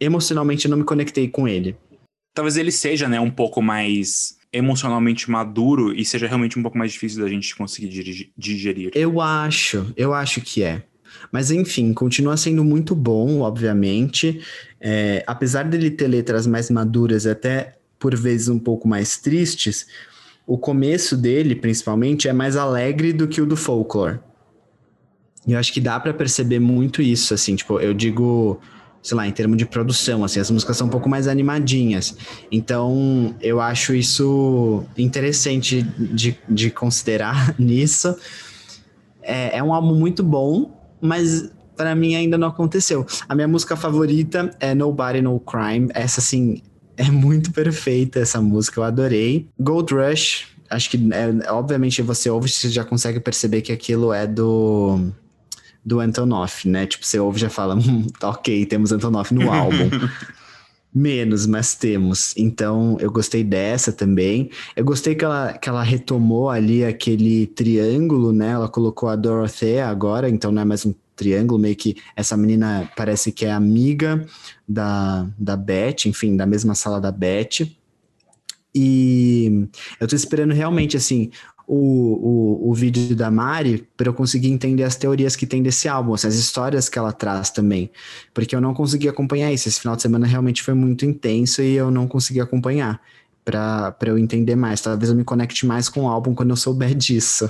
Emocionalmente 0.00 0.64
eu 0.64 0.70
não 0.72 0.78
me 0.78 0.84
conectei 0.84 1.28
com 1.28 1.46
ele. 1.46 1.76
Talvez 2.34 2.56
ele 2.56 2.72
seja, 2.72 3.06
né, 3.08 3.20
um 3.20 3.30
pouco 3.30 3.62
mais 3.62 4.36
emocionalmente 4.52 5.30
maduro 5.30 5.94
e 5.94 6.04
seja 6.04 6.26
realmente 6.26 6.58
um 6.58 6.62
pouco 6.62 6.76
mais 6.76 6.90
difícil 6.90 7.22
da 7.22 7.28
gente 7.28 7.54
conseguir 7.54 8.32
digerir. 8.36 8.90
Eu 8.94 9.20
acho, 9.20 9.92
eu 9.96 10.12
acho 10.12 10.40
que 10.40 10.64
é. 10.64 10.82
Mas 11.30 11.50
enfim, 11.50 11.92
continua 11.92 12.36
sendo 12.36 12.64
muito 12.64 12.94
bom, 12.94 13.40
obviamente. 13.40 14.40
É, 14.80 15.22
apesar 15.26 15.64
dele 15.64 15.90
ter 15.90 16.08
letras 16.08 16.46
mais 16.46 16.70
maduras, 16.70 17.26
até 17.26 17.74
por 17.98 18.16
vezes 18.16 18.48
um 18.48 18.58
pouco 18.58 18.88
mais 18.88 19.18
tristes, 19.18 19.86
o 20.46 20.58
começo 20.58 21.16
dele, 21.16 21.54
principalmente, 21.54 22.28
é 22.28 22.32
mais 22.32 22.56
alegre 22.56 23.12
do 23.12 23.28
que 23.28 23.40
o 23.40 23.46
do 23.46 23.56
folklore. 23.56 24.18
E 25.46 25.52
eu 25.52 25.58
acho 25.58 25.72
que 25.72 25.80
dá 25.80 25.98
pra 26.00 26.12
perceber 26.12 26.58
muito 26.58 27.00
isso, 27.00 27.32
assim, 27.32 27.54
tipo, 27.56 27.78
eu 27.80 27.94
digo 27.94 28.60
sei 29.02 29.16
lá, 29.16 29.26
em 29.26 29.32
termos 29.32 29.56
de 29.56 29.64
produção, 29.64 30.24
assim, 30.24 30.40
as 30.40 30.50
músicas 30.50 30.76
são 30.76 30.86
um 30.86 30.90
pouco 30.90 31.08
mais 31.08 31.26
animadinhas. 31.26 32.16
Então, 32.52 33.34
eu 33.40 33.60
acho 33.60 33.94
isso 33.94 34.84
interessante 34.96 35.82
de, 35.82 36.38
de 36.48 36.70
considerar 36.70 37.54
nisso. 37.58 38.14
É, 39.22 39.58
é 39.58 39.62
um 39.62 39.72
álbum 39.72 39.94
muito 39.94 40.22
bom, 40.22 40.70
mas 41.00 41.50
para 41.76 41.94
mim 41.94 42.14
ainda 42.14 42.36
não 42.36 42.48
aconteceu. 42.48 43.06
A 43.28 43.34
minha 43.34 43.48
música 43.48 43.74
favorita 43.74 44.50
é 44.60 44.74
Nobody 44.74 45.22
No 45.22 45.40
Crime. 45.40 45.88
Essa, 45.94 46.20
assim, 46.20 46.62
é 46.96 47.10
muito 47.10 47.52
perfeita 47.52 48.20
essa 48.20 48.40
música, 48.40 48.80
eu 48.80 48.84
adorei. 48.84 49.48
Gold 49.58 49.94
Rush, 49.94 50.48
acho 50.68 50.90
que, 50.90 50.98
é, 51.12 51.50
obviamente, 51.50 52.02
você 52.02 52.28
ouve, 52.28 52.48
você 52.50 52.68
já 52.68 52.84
consegue 52.84 53.18
perceber 53.18 53.62
que 53.62 53.72
aquilo 53.72 54.12
é 54.12 54.26
do 54.26 55.10
do 55.82 55.98
Antonoff, 55.98 56.68
né? 56.68 56.86
Tipo, 56.86 57.06
você 57.06 57.18
ouve 57.18 57.38
e 57.38 57.40
já 57.40 57.48
fala, 57.48 57.74
hum, 57.74 58.06
ok, 58.22 58.66
temos 58.66 58.92
Antonoff 58.92 59.32
no 59.32 59.48
álbum. 59.52 59.88
Menos, 60.92 61.46
mas 61.46 61.74
temos. 61.74 62.34
Então, 62.36 62.96
eu 63.00 63.12
gostei 63.12 63.44
dessa 63.44 63.92
também. 63.92 64.50
Eu 64.74 64.84
gostei 64.84 65.14
que 65.14 65.24
ela, 65.24 65.52
que 65.52 65.68
ela 65.68 65.84
retomou 65.84 66.50
ali 66.50 66.84
aquele 66.84 67.46
triângulo, 67.46 68.32
né? 68.32 68.50
Ela 68.50 68.68
colocou 68.68 69.08
a 69.08 69.14
Dorothea 69.14 69.86
agora, 69.86 70.28
então 70.28 70.50
não 70.50 70.62
é 70.62 70.64
mais 70.64 70.84
um 70.84 70.92
triângulo, 71.14 71.60
meio 71.60 71.76
que 71.76 71.96
essa 72.16 72.36
menina 72.36 72.90
parece 72.96 73.30
que 73.30 73.44
é 73.44 73.52
amiga 73.52 74.26
da, 74.66 75.28
da 75.38 75.56
Beth, 75.56 76.06
enfim, 76.06 76.36
da 76.36 76.46
mesma 76.46 76.74
sala 76.74 77.00
da 77.00 77.12
Beth. 77.12 77.68
E 78.74 79.68
eu 80.00 80.08
tô 80.08 80.16
esperando 80.16 80.54
realmente, 80.54 80.96
assim, 80.96 81.30
o, 81.72 82.66
o, 82.66 82.70
o 82.70 82.74
vídeo 82.74 83.14
da 83.14 83.30
Mari 83.30 83.86
para 83.96 84.08
eu 84.08 84.12
conseguir 84.12 84.48
entender 84.48 84.82
as 84.82 84.96
teorias 84.96 85.36
que 85.36 85.46
tem 85.46 85.62
desse 85.62 85.86
álbum, 85.86 86.12
assim, 86.14 86.26
as 86.26 86.34
histórias 86.34 86.88
que 86.88 86.98
ela 86.98 87.12
traz 87.12 87.48
também. 87.50 87.88
Porque 88.34 88.56
eu 88.56 88.60
não 88.60 88.74
consegui 88.74 89.08
acompanhar 89.08 89.52
isso. 89.52 89.68
Esse 89.68 89.78
final 89.78 89.94
de 89.94 90.02
semana 90.02 90.26
realmente 90.26 90.64
foi 90.64 90.74
muito 90.74 91.06
intenso 91.06 91.62
e 91.62 91.74
eu 91.74 91.88
não 91.88 92.08
consegui 92.08 92.40
acompanhar 92.40 93.00
para 93.44 93.94
eu 94.02 94.18
entender 94.18 94.56
mais. 94.56 94.80
Talvez 94.80 95.10
eu 95.10 95.16
me 95.16 95.22
conecte 95.22 95.64
mais 95.64 95.88
com 95.88 96.06
o 96.06 96.08
álbum 96.08 96.34
quando 96.34 96.50
eu 96.50 96.56
souber 96.56 96.92
disso. 96.96 97.48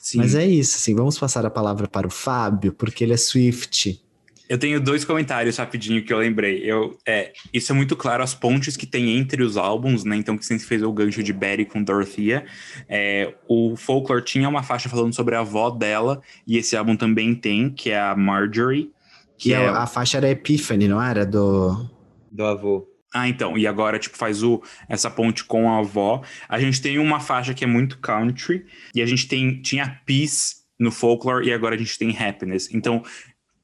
Sim. 0.00 0.18
Mas 0.18 0.34
é 0.34 0.44
isso, 0.44 0.76
assim, 0.76 0.94
vamos 0.96 1.16
passar 1.16 1.46
a 1.46 1.50
palavra 1.50 1.86
para 1.86 2.08
o 2.08 2.10
Fábio, 2.10 2.72
porque 2.72 3.04
ele 3.04 3.12
é 3.12 3.16
Swift. 3.16 4.02
Eu 4.48 4.56
tenho 4.56 4.80
dois 4.80 5.04
comentários 5.04 5.58
rapidinho 5.58 6.02
que 6.02 6.12
eu 6.12 6.18
lembrei. 6.18 6.62
Eu, 6.64 6.96
é, 7.06 7.32
isso 7.52 7.70
é 7.70 7.74
muito 7.74 7.94
claro, 7.94 8.22
as 8.22 8.34
pontes 8.34 8.76
que 8.76 8.86
tem 8.86 9.16
entre 9.18 9.42
os 9.42 9.56
álbuns, 9.58 10.04
né? 10.04 10.16
Então, 10.16 10.38
que 10.38 10.46
sempre 10.46 10.64
fez 10.64 10.82
o 10.82 10.92
gancho 10.92 11.22
de 11.22 11.32
Betty 11.32 11.66
com 11.66 11.82
Dorothea. 11.82 12.46
É, 12.88 13.34
o 13.46 13.76
Folklore 13.76 14.24
tinha 14.24 14.48
uma 14.48 14.62
faixa 14.62 14.88
falando 14.88 15.14
sobre 15.14 15.34
a 15.34 15.40
avó 15.40 15.70
dela, 15.70 16.22
e 16.46 16.56
esse 16.56 16.76
álbum 16.76 16.96
também 16.96 17.34
tem, 17.34 17.68
que 17.68 17.90
é 17.90 18.00
a 18.00 18.16
Marjorie. 18.16 18.90
Que, 19.36 19.52
é, 19.52 19.64
é, 19.64 19.68
a 19.68 19.86
faixa 19.86 20.16
era 20.16 20.30
Epiphany, 20.30 20.88
não 20.88 21.02
era? 21.02 21.26
Do, 21.26 21.86
do 22.32 22.44
avô. 22.44 22.88
Ah, 23.12 23.28
então. 23.28 23.56
E 23.58 23.66
agora, 23.66 23.98
tipo, 23.98 24.16
faz 24.16 24.42
o, 24.42 24.62
essa 24.88 25.10
ponte 25.10 25.44
com 25.44 25.70
a 25.70 25.78
avó. 25.78 26.22
A 26.48 26.58
gente 26.58 26.80
tem 26.80 26.98
uma 26.98 27.20
faixa 27.20 27.52
que 27.52 27.64
é 27.64 27.66
muito 27.66 27.98
country, 27.98 28.64
e 28.94 29.02
a 29.02 29.06
gente 29.06 29.28
tem, 29.28 29.60
tinha 29.60 30.00
Peace 30.06 30.56
no 30.78 30.92
folklore 30.92 31.46
e 31.46 31.52
agora 31.52 31.74
a 31.74 31.78
gente 31.78 31.98
tem 31.98 32.16
happiness. 32.16 32.72
Então, 32.72 33.02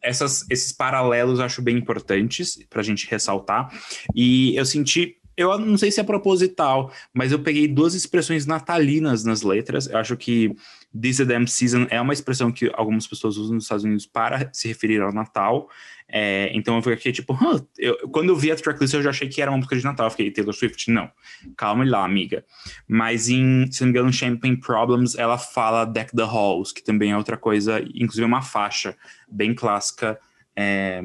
essas, 0.04 0.44
esses 0.50 0.70
paralelos 0.70 1.38
eu 1.38 1.44
acho 1.44 1.62
bem 1.62 1.76
importantes 1.76 2.58
para 2.68 2.80
a 2.80 2.84
gente 2.84 3.08
ressaltar. 3.10 3.72
E 4.14 4.54
eu 4.54 4.64
senti, 4.64 5.16
eu 5.36 5.58
não 5.58 5.76
sei 5.76 5.90
se 5.90 6.00
é 6.00 6.04
proposital, 6.04 6.92
mas 7.12 7.32
eu 7.32 7.38
peguei 7.38 7.66
duas 7.66 7.94
expressões 7.94 8.46
natalinas 8.46 9.24
nas 9.24 9.42
letras. 9.42 9.88
Eu 9.88 9.98
acho 9.98 10.16
que 10.16 10.54
This 10.98 11.18
is 11.18 11.26
Damn 11.26 11.46
Season 11.46 11.86
é 11.90 12.00
uma 12.00 12.12
expressão 12.12 12.52
que 12.52 12.70
algumas 12.74 13.06
pessoas 13.06 13.36
usam 13.36 13.54
nos 13.54 13.64
Estados 13.64 13.84
Unidos 13.84 14.06
para 14.06 14.48
se 14.52 14.68
referir 14.68 15.02
ao 15.02 15.12
Natal. 15.12 15.68
É, 16.08 16.50
então 16.54 16.76
eu 16.76 16.82
fiquei 16.82 17.10
tipo, 17.10 17.32
huh, 17.32 17.66
eu, 17.76 18.08
quando 18.10 18.28
eu 18.28 18.36
vi 18.36 18.52
a 18.52 18.56
tracklist 18.56 18.94
eu 18.94 19.02
já 19.02 19.10
achei 19.10 19.28
que 19.28 19.42
era 19.42 19.50
uma 19.50 19.56
música 19.56 19.76
de 19.76 19.82
Natal. 19.82 20.06
Eu 20.06 20.10
fiquei, 20.10 20.30
Taylor 20.30 20.54
Swift? 20.54 20.90
Não. 20.90 21.10
Calma 21.56 21.84
lá, 21.84 22.04
amiga. 22.04 22.44
Mas 22.86 23.28
em, 23.28 23.70
se 23.72 23.80
não 23.80 23.86
me 23.86 23.90
engano, 23.90 24.12
Champagne 24.12 24.56
Problems, 24.56 25.16
ela 25.16 25.36
fala 25.36 25.84
Deck 25.84 26.14
the 26.14 26.22
Halls, 26.22 26.72
que 26.72 26.82
também 26.82 27.10
é 27.10 27.16
outra 27.16 27.36
coisa, 27.36 27.80
inclusive 27.94 28.22
é 28.22 28.26
uma 28.26 28.42
faixa 28.42 28.96
bem 29.28 29.52
clássica 29.52 30.18
é, 30.54 31.02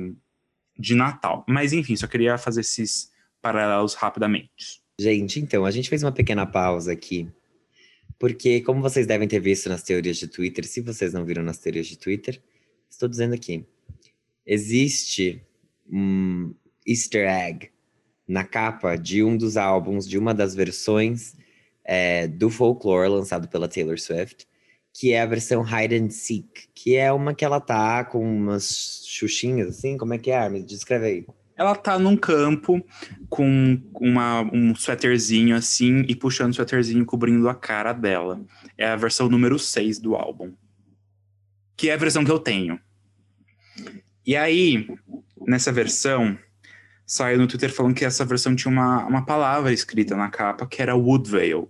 de 0.77 0.93
Natal. 0.93 1.43
Mas 1.47 1.73
enfim, 1.73 1.95
só 1.95 2.05
queria 2.05 2.37
fazer 2.37 2.61
esses 2.61 3.09
paralelos 3.41 3.93
rapidamente. 3.93 4.81
Gente, 4.99 5.39
então, 5.39 5.65
a 5.65 5.71
gente 5.71 5.89
fez 5.89 6.03
uma 6.03 6.11
pequena 6.11 6.45
pausa 6.45 6.91
aqui. 6.91 7.27
Porque, 8.17 8.61
como 8.61 8.81
vocês 8.81 9.07
devem 9.07 9.27
ter 9.27 9.39
visto 9.39 9.69
nas 9.69 9.83
teorias 9.83 10.17
de 10.17 10.27
Twitter, 10.27 10.65
se 10.65 10.81
vocês 10.81 11.13
não 11.13 11.23
viram 11.23 11.41
nas 11.41 11.57
teorias 11.57 11.87
de 11.87 11.97
Twitter, 11.97 12.41
estou 12.89 13.07
dizendo 13.07 13.33
aqui 13.33 13.65
existe 14.49 15.45
um 15.87 16.55
easter 16.85 17.29
egg 17.29 17.69
na 18.27 18.43
capa 18.43 18.95
de 18.95 19.23
um 19.23 19.37
dos 19.37 19.55
álbuns, 19.55 20.07
de 20.07 20.17
uma 20.17 20.33
das 20.33 20.55
versões 20.55 21.35
é, 21.83 22.27
do 22.27 22.49
Folklore 22.49 23.09
lançado 23.09 23.47
pela 23.47 23.67
Taylor 23.67 23.99
Swift, 23.99 24.47
que 24.91 25.13
é 25.13 25.21
a 25.21 25.25
versão 25.27 25.63
Hide 25.63 25.95
and 25.95 26.09
Seek, 26.09 26.67
que 26.73 26.95
é 26.95 27.11
uma 27.11 27.35
que 27.35 27.45
ela 27.45 27.61
tá 27.61 28.03
com 28.03 28.19
umas 28.23 29.03
xuxinhas 29.05 29.69
assim, 29.69 29.97
como 29.97 30.15
é 30.15 30.17
que 30.17 30.31
é, 30.31 30.49
Me 30.49 30.63
descreve 30.63 31.05
aí. 31.05 31.25
Ela 31.59 31.75
tá 31.75 31.99
num 31.99 32.15
campo 32.15 32.81
com 33.27 33.77
uma, 33.99 34.43
um 34.43 34.73
suéterzinho 34.73 35.53
assim 35.57 36.05
e 36.07 36.15
puxando 36.15 36.53
o 36.53 36.55
suéterzinho 36.55 37.05
cobrindo 37.05 37.49
a 37.49 37.53
cara 37.53 37.91
dela. 37.91 38.39
É 38.77 38.87
a 38.87 38.95
versão 38.95 39.27
número 39.27 39.59
6 39.59 39.99
do 39.99 40.15
álbum. 40.15 40.53
Que 41.75 41.89
é 41.89 41.93
a 41.95 41.97
versão 41.97 42.23
que 42.23 42.31
eu 42.31 42.39
tenho. 42.39 42.79
E 44.25 44.37
aí, 44.37 44.87
nessa 45.45 45.69
versão, 45.69 46.39
saiu 47.05 47.37
no 47.37 47.45
Twitter 47.45 47.73
falando 47.73 47.93
que 47.93 48.05
essa 48.05 48.23
versão 48.23 48.55
tinha 48.55 48.71
uma, 48.71 49.05
uma 49.05 49.25
palavra 49.25 49.73
escrita 49.73 50.15
na 50.15 50.29
capa, 50.29 50.65
que 50.65 50.81
era 50.81 50.95
Woodvale. 50.95 51.67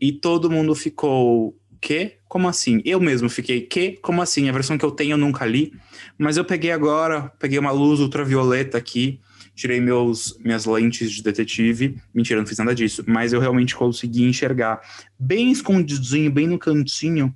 E 0.00 0.12
todo 0.12 0.48
mundo 0.48 0.72
ficou, 0.72 1.58
que? 1.80 2.18
Como 2.28 2.46
assim? 2.48 2.82
Eu 2.84 3.00
mesmo 3.00 3.28
fiquei, 3.28 3.62
que? 3.62 3.96
Como 4.02 4.20
assim? 4.20 4.48
A 4.48 4.52
versão 4.52 4.76
que 4.76 4.84
eu 4.84 4.90
tenho 4.90 5.12
eu 5.12 5.18
nunca 5.18 5.46
li. 5.46 5.72
Mas 6.18 6.36
eu 6.36 6.44
peguei 6.44 6.70
agora, 6.70 7.32
peguei 7.38 7.58
uma 7.58 7.70
luz 7.70 8.00
ultravioleta 8.00 8.76
aqui, 8.76 9.18
tirei 9.54 9.80
meus, 9.80 10.38
minhas 10.44 10.66
lentes 10.66 11.10
de 11.10 11.22
detetive. 11.22 11.96
Mentira, 12.14 12.38
não 12.40 12.46
fiz 12.46 12.58
nada 12.58 12.74
disso. 12.74 13.02
Mas 13.06 13.32
eu 13.32 13.40
realmente 13.40 13.74
consegui 13.74 14.24
enxergar, 14.24 14.80
bem 15.18 15.50
escondidinho, 15.50 16.30
bem 16.30 16.46
no 16.46 16.58
cantinho, 16.58 17.34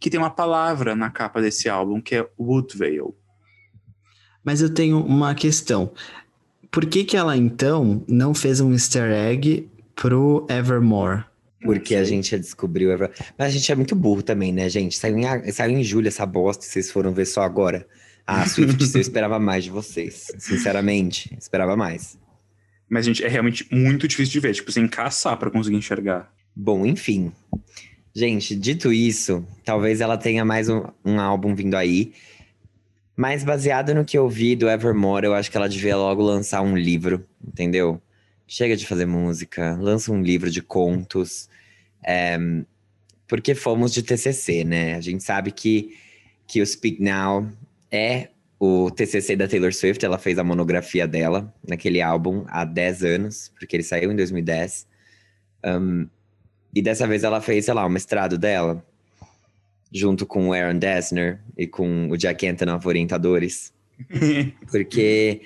que 0.00 0.10
tem 0.10 0.18
uma 0.18 0.30
palavra 0.30 0.94
na 0.96 1.10
capa 1.10 1.40
desse 1.40 1.68
álbum, 1.68 2.00
que 2.00 2.16
é 2.16 2.28
Woodvale. 2.38 3.14
Mas 4.44 4.60
eu 4.60 4.72
tenho 4.72 5.00
uma 5.00 5.34
questão. 5.34 5.92
Por 6.70 6.84
que 6.86 7.04
que 7.04 7.16
ela, 7.16 7.36
então, 7.36 8.04
não 8.08 8.34
fez 8.34 8.60
um 8.60 8.72
easter 8.72 9.10
egg 9.10 9.68
pro 9.94 10.46
Evermore? 10.50 11.27
Porque 11.62 11.94
a 11.94 12.04
gente 12.04 12.30
já 12.30 12.36
descobriu. 12.36 12.90
Ever... 12.90 13.10
Mas 13.36 13.48
a 13.48 13.50
gente 13.50 13.70
é 13.70 13.74
muito 13.74 13.96
burro 13.96 14.22
também, 14.22 14.52
né, 14.52 14.68
gente? 14.68 14.96
Saiu 14.96 15.18
em, 15.18 15.52
saiu 15.52 15.76
em 15.76 15.82
julho 15.82 16.08
essa 16.08 16.24
bosta, 16.24 16.64
vocês 16.64 16.90
foram 16.90 17.12
ver 17.12 17.26
só 17.26 17.42
agora. 17.42 17.86
Ah, 18.26 18.46
Swift, 18.46 18.94
eu 18.94 19.00
esperava 19.00 19.38
mais 19.38 19.64
de 19.64 19.70
vocês. 19.70 20.26
Sinceramente, 20.38 21.34
esperava 21.38 21.76
mais. 21.76 22.18
Mas, 22.88 23.04
gente, 23.06 23.24
é 23.24 23.28
realmente 23.28 23.66
muito 23.70 24.06
difícil 24.06 24.32
de 24.32 24.40
ver. 24.40 24.54
Tipo, 24.54 24.70
sem 24.70 24.86
caçar 24.86 25.36
para 25.36 25.50
conseguir 25.50 25.76
enxergar. 25.76 26.32
Bom, 26.54 26.86
enfim. 26.86 27.32
Gente, 28.14 28.56
dito 28.56 28.92
isso, 28.92 29.46
talvez 29.64 30.00
ela 30.00 30.16
tenha 30.16 30.44
mais 30.44 30.68
um, 30.68 30.82
um 31.04 31.20
álbum 31.20 31.54
vindo 31.54 31.76
aí. 31.76 32.12
Mas 33.16 33.44
baseado 33.44 33.94
no 33.94 34.04
que 34.04 34.16
eu 34.16 34.28
vi 34.28 34.54
do 34.54 34.68
Evermore, 34.68 35.26
eu 35.26 35.34
acho 35.34 35.50
que 35.50 35.56
ela 35.56 35.68
devia 35.68 35.96
logo 35.96 36.22
lançar 36.22 36.62
um 36.62 36.76
livro, 36.76 37.24
entendeu? 37.46 38.00
Chega 38.48 38.74
de 38.76 38.86
fazer 38.86 39.06
música, 39.06 39.76
lança 39.78 40.10
um 40.10 40.22
livro 40.22 40.50
de 40.50 40.62
contos. 40.62 41.48
É, 42.02 42.36
porque 43.28 43.54
fomos 43.54 43.92
de 43.92 44.02
TCC, 44.02 44.64
né? 44.64 44.94
A 44.94 45.00
gente 45.00 45.22
sabe 45.22 45.52
que, 45.52 45.94
que 46.46 46.62
o 46.62 46.66
Speak 46.66 47.02
Now 47.02 47.46
é 47.92 48.30
o 48.58 48.90
TCC 48.90 49.36
da 49.36 49.46
Taylor 49.46 49.72
Swift. 49.72 50.02
Ela 50.04 50.18
fez 50.18 50.38
a 50.38 50.44
monografia 50.44 51.06
dela 51.06 51.54
naquele 51.66 52.00
álbum 52.00 52.44
há 52.48 52.64
10 52.64 53.04
anos, 53.04 53.52
porque 53.58 53.76
ele 53.76 53.82
saiu 53.82 54.10
em 54.10 54.16
2010. 54.16 54.86
Um, 55.66 56.08
e 56.74 56.80
dessa 56.80 57.06
vez 57.06 57.22
ela 57.24 57.42
fez, 57.42 57.66
sei 57.66 57.74
lá, 57.74 57.84
o 57.84 57.90
mestrado 57.90 58.38
dela 58.38 58.82
junto 59.92 60.26
com 60.26 60.48
o 60.48 60.52
Aaron 60.52 60.78
Dessner 60.78 61.40
e 61.56 61.66
com 61.66 62.08
o 62.10 62.16
Jack 62.16 62.46
Antonoff 62.46 62.86
orientadores. 62.86 63.72
Porque 64.70 65.42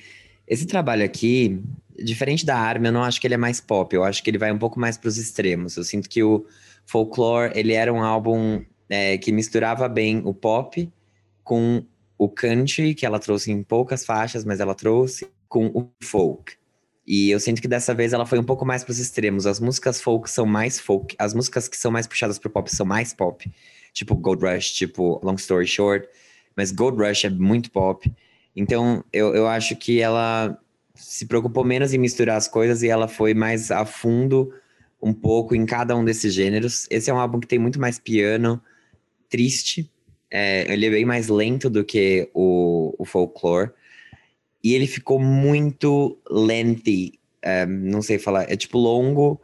esse 0.46 0.66
trabalho 0.66 1.04
aqui, 1.04 1.60
diferente 1.98 2.44
da 2.44 2.56
Armin, 2.56 2.88
eu 2.88 2.92
não 2.92 3.04
acho 3.04 3.20
que 3.20 3.26
ele 3.26 3.34
é 3.34 3.38
mais 3.38 3.60
pop, 3.60 3.94
eu 3.94 4.04
acho 4.04 4.22
que 4.22 4.30
ele 4.30 4.38
vai 4.38 4.52
um 4.52 4.58
pouco 4.58 4.78
mais 4.78 4.96
para 4.96 5.08
os 5.08 5.18
extremos. 5.18 5.76
Eu 5.76 5.84
sinto 5.84 6.08
que 6.08 6.22
o 6.22 6.46
Folklore, 6.86 7.52
ele 7.54 7.72
era 7.72 7.92
um 7.92 8.02
álbum 8.02 8.64
é, 8.88 9.18
que 9.18 9.32
misturava 9.32 9.88
bem 9.88 10.22
o 10.24 10.34
pop 10.34 10.90
com 11.42 11.84
o 12.18 12.28
country, 12.28 12.94
que 12.94 13.04
ela 13.04 13.18
trouxe 13.18 13.50
em 13.50 13.62
poucas 13.62 14.04
faixas, 14.04 14.44
mas 14.44 14.60
ela 14.60 14.74
trouxe, 14.74 15.28
com 15.48 15.66
o 15.66 15.90
folk. 16.02 16.54
E 17.06 17.30
eu 17.30 17.40
sinto 17.40 17.60
que 17.60 17.68
dessa 17.68 17.92
vez 17.92 18.12
ela 18.12 18.24
foi 18.24 18.38
um 18.38 18.44
pouco 18.44 18.64
mais 18.64 18.84
para 18.84 18.92
os 18.92 18.98
extremos. 18.98 19.46
As 19.46 19.58
músicas 19.58 20.00
folk 20.00 20.30
são 20.30 20.46
mais 20.46 20.78
folk, 20.78 21.16
as 21.18 21.34
músicas 21.34 21.66
que 21.68 21.76
são 21.76 21.90
mais 21.90 22.06
puxadas 22.06 22.38
pro 22.38 22.48
pop 22.48 22.74
são 22.74 22.86
mais 22.86 23.12
pop 23.12 23.50
tipo 23.92 24.14
Gold 24.14 24.44
Rush, 24.44 24.72
tipo 24.72 25.20
Long 25.22 25.34
Story 25.34 25.66
Short. 25.66 26.08
Mas 26.56 26.72
Gold 26.72 26.98
Rush 26.98 27.24
é 27.24 27.30
muito 27.30 27.70
pop. 27.70 28.12
Então, 28.54 29.04
eu, 29.12 29.34
eu 29.34 29.46
acho 29.46 29.76
que 29.76 30.00
ela 30.00 30.58
se 30.94 31.26
preocupou 31.26 31.64
menos 31.64 31.92
em 31.92 31.98
misturar 31.98 32.36
as 32.36 32.48
coisas 32.48 32.82
e 32.82 32.88
ela 32.88 33.08
foi 33.08 33.34
mais 33.34 33.70
a 33.70 33.84
fundo 33.84 34.52
um 35.00 35.12
pouco 35.12 35.54
em 35.54 35.66
cada 35.66 35.96
um 35.96 36.04
desses 36.04 36.32
gêneros. 36.32 36.86
Esse 36.90 37.10
é 37.10 37.14
um 37.14 37.18
álbum 37.18 37.40
que 37.40 37.48
tem 37.48 37.58
muito 37.58 37.80
mais 37.80 37.98
piano, 37.98 38.62
triste. 39.28 39.90
É, 40.30 40.72
ele 40.72 40.86
é 40.86 40.90
bem 40.90 41.04
mais 41.04 41.28
lento 41.28 41.68
do 41.68 41.84
que 41.84 42.30
o, 42.32 42.94
o 42.96 43.04
folklore. 43.04 43.70
E 44.62 44.74
ele 44.74 44.86
ficou 44.86 45.18
muito 45.18 46.18
lengthy. 46.30 47.18
É, 47.42 47.66
não 47.66 48.00
sei 48.00 48.18
falar. 48.18 48.50
É 48.50 48.56
tipo 48.56 48.78
longo, 48.78 49.40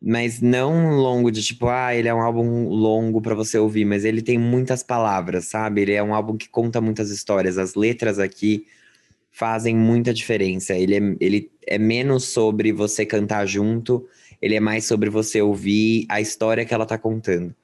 mas 0.00 0.42
não 0.42 0.90
longo 0.90 1.30
de 1.30 1.42
tipo, 1.42 1.68
ah, 1.68 1.94
ele 1.94 2.08
é 2.08 2.14
um 2.14 2.20
álbum 2.20 2.68
longo 2.68 3.22
para 3.22 3.34
você 3.34 3.58
ouvir, 3.58 3.86
mas 3.86 4.04
ele 4.04 4.20
tem 4.20 4.36
muitas 4.36 4.82
palavras, 4.82 5.46
sabe? 5.46 5.80
Ele 5.82 5.92
é 5.92 6.02
um 6.02 6.14
álbum 6.14 6.36
que 6.36 6.48
conta 6.50 6.82
muitas 6.82 7.10
histórias. 7.10 7.56
As 7.56 7.74
letras 7.74 8.18
aqui 8.18 8.66
fazem 9.38 9.76
muita 9.76 10.12
diferença. 10.12 10.74
Ele 10.74 10.96
é, 10.96 11.16
ele 11.20 11.50
é 11.66 11.78
menos 11.78 12.24
sobre 12.24 12.72
você 12.72 13.06
cantar 13.06 13.46
junto, 13.46 14.04
ele 14.42 14.56
é 14.56 14.60
mais 14.60 14.84
sobre 14.84 15.08
você 15.08 15.40
ouvir 15.40 16.06
a 16.08 16.20
história 16.20 16.64
que 16.64 16.74
ela 16.74 16.84
tá 16.84 16.98
contando. 16.98 17.54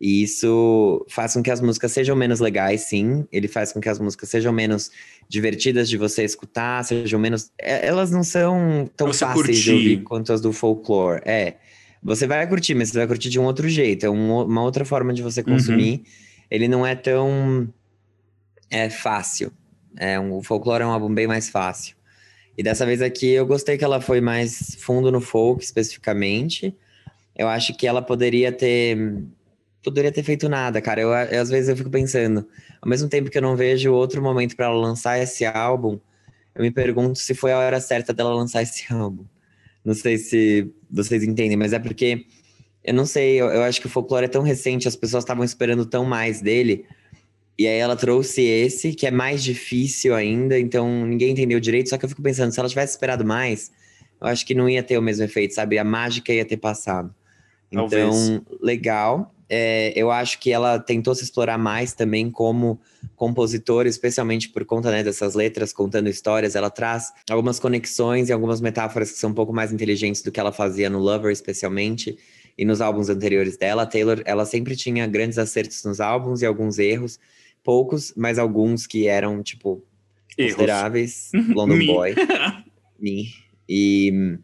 E 0.00 0.22
isso 0.22 1.04
faz 1.08 1.34
com 1.34 1.42
que 1.42 1.50
as 1.50 1.60
músicas 1.60 1.92
sejam 1.92 2.16
menos 2.16 2.40
legais, 2.40 2.80
sim. 2.88 3.26
Ele 3.30 3.46
faz 3.46 3.70
com 3.70 3.80
que 3.80 3.88
as 3.88 3.98
músicas 4.00 4.28
sejam 4.30 4.50
menos 4.52 4.90
divertidas 5.28 5.88
de 5.90 5.96
você 5.98 6.24
escutar, 6.24 6.82
sejam 6.84 7.20
menos. 7.20 7.52
É, 7.60 7.86
elas 7.86 8.10
não 8.10 8.24
são 8.24 8.90
tão 8.96 9.08
Você 9.08 9.24
fáceis 9.24 9.58
de 9.58 9.70
curtir. 9.70 9.72
ouvir 9.72 10.02
quanto 10.02 10.32
as 10.32 10.40
do 10.40 10.52
folklore. 10.52 11.20
É. 11.26 11.56
Você 12.02 12.26
vai 12.26 12.46
curtir, 12.48 12.74
mas 12.74 12.88
você 12.88 12.98
vai 12.98 13.06
curtir 13.06 13.28
de 13.28 13.38
um 13.38 13.44
outro 13.44 13.68
jeito. 13.68 14.06
É 14.06 14.10
um- 14.10 14.42
uma 14.46 14.62
outra 14.62 14.86
forma 14.86 15.12
de 15.12 15.22
você 15.22 15.42
consumir. 15.42 16.02
Ele 16.50 16.66
não 16.66 16.84
é 16.86 16.94
tão 16.94 17.68
é, 18.70 18.88
fácil. 18.88 19.52
É, 19.96 20.18
um, 20.18 20.34
o 20.34 20.42
folklore 20.42 20.82
é 20.82 20.86
um 20.86 20.90
álbum 20.90 21.12
bem 21.12 21.26
mais 21.26 21.48
fácil. 21.48 21.96
E 22.56 22.62
dessa 22.62 22.84
vez 22.84 23.00
aqui 23.00 23.30
eu 23.30 23.46
gostei 23.46 23.78
que 23.78 23.84
ela 23.84 24.00
foi 24.00 24.20
mais 24.20 24.76
fundo 24.78 25.10
no 25.10 25.20
folk 25.20 25.62
especificamente. 25.62 26.76
Eu 27.36 27.48
acho 27.48 27.76
que 27.76 27.86
ela 27.86 28.02
poderia 28.02 28.52
ter 28.52 29.24
poderia 29.82 30.12
ter 30.12 30.22
feito 30.22 30.48
nada, 30.48 30.80
cara. 30.80 31.00
Eu, 31.00 31.10
eu, 31.10 31.40
às 31.40 31.48
vezes 31.48 31.68
eu 31.68 31.76
fico 31.76 31.90
pensando, 31.90 32.46
ao 32.80 32.88
mesmo 32.88 33.08
tempo 33.08 33.30
que 33.30 33.38
eu 33.38 33.42
não 33.42 33.56
vejo 33.56 33.92
outro 33.92 34.22
momento 34.22 34.54
para 34.56 34.66
ela 34.66 34.76
lançar 34.76 35.18
esse 35.18 35.44
álbum, 35.44 35.98
eu 36.54 36.62
me 36.62 36.70
pergunto 36.70 37.18
se 37.18 37.34
foi 37.34 37.52
a 37.52 37.58
hora 37.58 37.80
certa 37.80 38.12
dela 38.12 38.34
lançar 38.34 38.62
esse 38.62 38.84
álbum. 38.92 39.24
Não 39.84 39.94
sei 39.94 40.18
se 40.18 40.70
vocês 40.90 41.22
entendem, 41.22 41.56
mas 41.56 41.72
é 41.72 41.78
porque 41.78 42.26
eu 42.84 42.94
não 42.94 43.06
sei, 43.06 43.40
eu, 43.40 43.46
eu 43.48 43.62
acho 43.62 43.80
que 43.80 43.86
o 43.86 43.90
folclore 43.90 44.24
é 44.24 44.28
tão 44.28 44.42
recente, 44.42 44.88
as 44.88 44.96
pessoas 44.96 45.24
estavam 45.24 45.44
esperando 45.44 45.86
tão 45.86 46.04
mais 46.04 46.40
dele. 46.40 46.86
E 47.58 47.66
aí 47.66 47.78
ela 47.78 47.94
trouxe 47.94 48.42
esse, 48.42 48.94
que 48.94 49.06
é 49.06 49.10
mais 49.10 49.44
difícil 49.44 50.14
ainda, 50.14 50.58
então 50.58 51.06
ninguém 51.06 51.32
entendeu 51.32 51.60
direito. 51.60 51.90
Só 51.90 51.98
que 51.98 52.04
eu 52.04 52.08
fico 52.08 52.22
pensando, 52.22 52.52
se 52.52 52.58
ela 52.58 52.68
tivesse 52.68 52.92
esperado 52.92 53.24
mais, 53.24 53.70
eu 54.20 54.26
acho 54.26 54.46
que 54.46 54.54
não 54.54 54.68
ia 54.68 54.82
ter 54.82 54.98
o 54.98 55.02
mesmo 55.02 55.24
efeito, 55.24 55.54
sabe? 55.54 55.78
A 55.78 55.84
mágica 55.84 56.32
ia 56.32 56.44
ter 56.44 56.56
passado. 56.56 57.14
Então, 57.70 57.88
Talvez. 57.88 58.40
legal. 58.60 59.34
É, 59.52 59.92
eu 59.96 60.12
acho 60.12 60.38
que 60.38 60.52
ela 60.52 60.78
tentou 60.78 61.12
se 61.12 61.24
explorar 61.24 61.58
mais 61.58 61.92
também 61.92 62.30
como 62.30 62.78
compositora, 63.16 63.88
especialmente 63.88 64.48
por 64.48 64.64
conta 64.64 64.92
né, 64.92 65.02
dessas 65.02 65.34
letras 65.34 65.72
contando 65.72 66.08
histórias. 66.08 66.54
Ela 66.54 66.70
traz 66.70 67.12
algumas 67.28 67.58
conexões 67.58 68.28
e 68.28 68.32
algumas 68.32 68.60
metáforas 68.60 69.10
que 69.10 69.18
são 69.18 69.30
um 69.30 69.34
pouco 69.34 69.52
mais 69.52 69.72
inteligentes 69.72 70.22
do 70.22 70.30
que 70.30 70.38
ela 70.38 70.52
fazia 70.52 70.88
no 70.88 71.00
Lover, 71.00 71.32
especialmente, 71.32 72.16
e 72.56 72.64
nos 72.64 72.80
álbuns 72.80 73.08
anteriores 73.08 73.56
dela. 73.56 73.82
A 73.82 73.86
Taylor, 73.86 74.22
ela 74.24 74.46
sempre 74.46 74.76
tinha 74.76 75.04
grandes 75.08 75.36
acertos 75.36 75.82
nos 75.82 76.00
álbuns 76.00 76.42
e 76.42 76.46
alguns 76.46 76.78
erros, 76.78 77.18
poucos, 77.64 78.12
mas 78.16 78.38
alguns 78.38 78.86
que 78.86 79.06
eram, 79.06 79.42
tipo, 79.42 79.82
Erros. 80.36 80.54
consideráveis. 80.54 81.30
London 81.54 81.76
Me. 81.76 81.86
Boy. 81.92 82.14
Me. 82.98 83.28
E, 83.68 84.38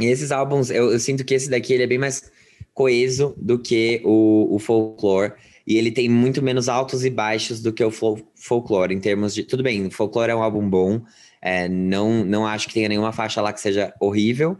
e 0.00 0.06
esses 0.06 0.30
álbuns, 0.30 0.70
eu, 0.70 0.92
eu 0.92 0.98
sinto 0.98 1.24
que 1.24 1.34
esse 1.34 1.48
daqui 1.50 1.72
ele 1.72 1.82
é 1.84 1.86
bem 1.86 1.98
mais 1.98 2.30
coeso 2.74 3.34
do 3.36 3.58
que 3.58 4.00
o, 4.04 4.54
o 4.54 4.58
folklore. 4.58 5.32
E 5.66 5.76
ele 5.76 5.90
tem 5.90 6.08
muito 6.08 6.40
menos 6.42 6.68
altos 6.68 7.04
e 7.04 7.10
baixos 7.10 7.60
do 7.60 7.72
que 7.72 7.84
o 7.84 7.90
fol- 7.90 8.20
folklore, 8.34 8.94
em 8.94 9.00
termos 9.00 9.34
de. 9.34 9.42
Tudo 9.42 9.62
bem, 9.62 9.86
o 9.86 9.90
folklore 9.90 10.30
é 10.30 10.34
um 10.34 10.42
álbum 10.42 10.68
bom. 10.68 11.02
é, 11.42 11.68
não, 11.68 12.24
não 12.24 12.46
acho 12.46 12.68
que 12.68 12.74
tenha 12.74 12.88
nenhuma 12.88 13.12
faixa 13.12 13.40
lá 13.42 13.52
que 13.52 13.60
seja 13.60 13.92
horrível. 14.00 14.56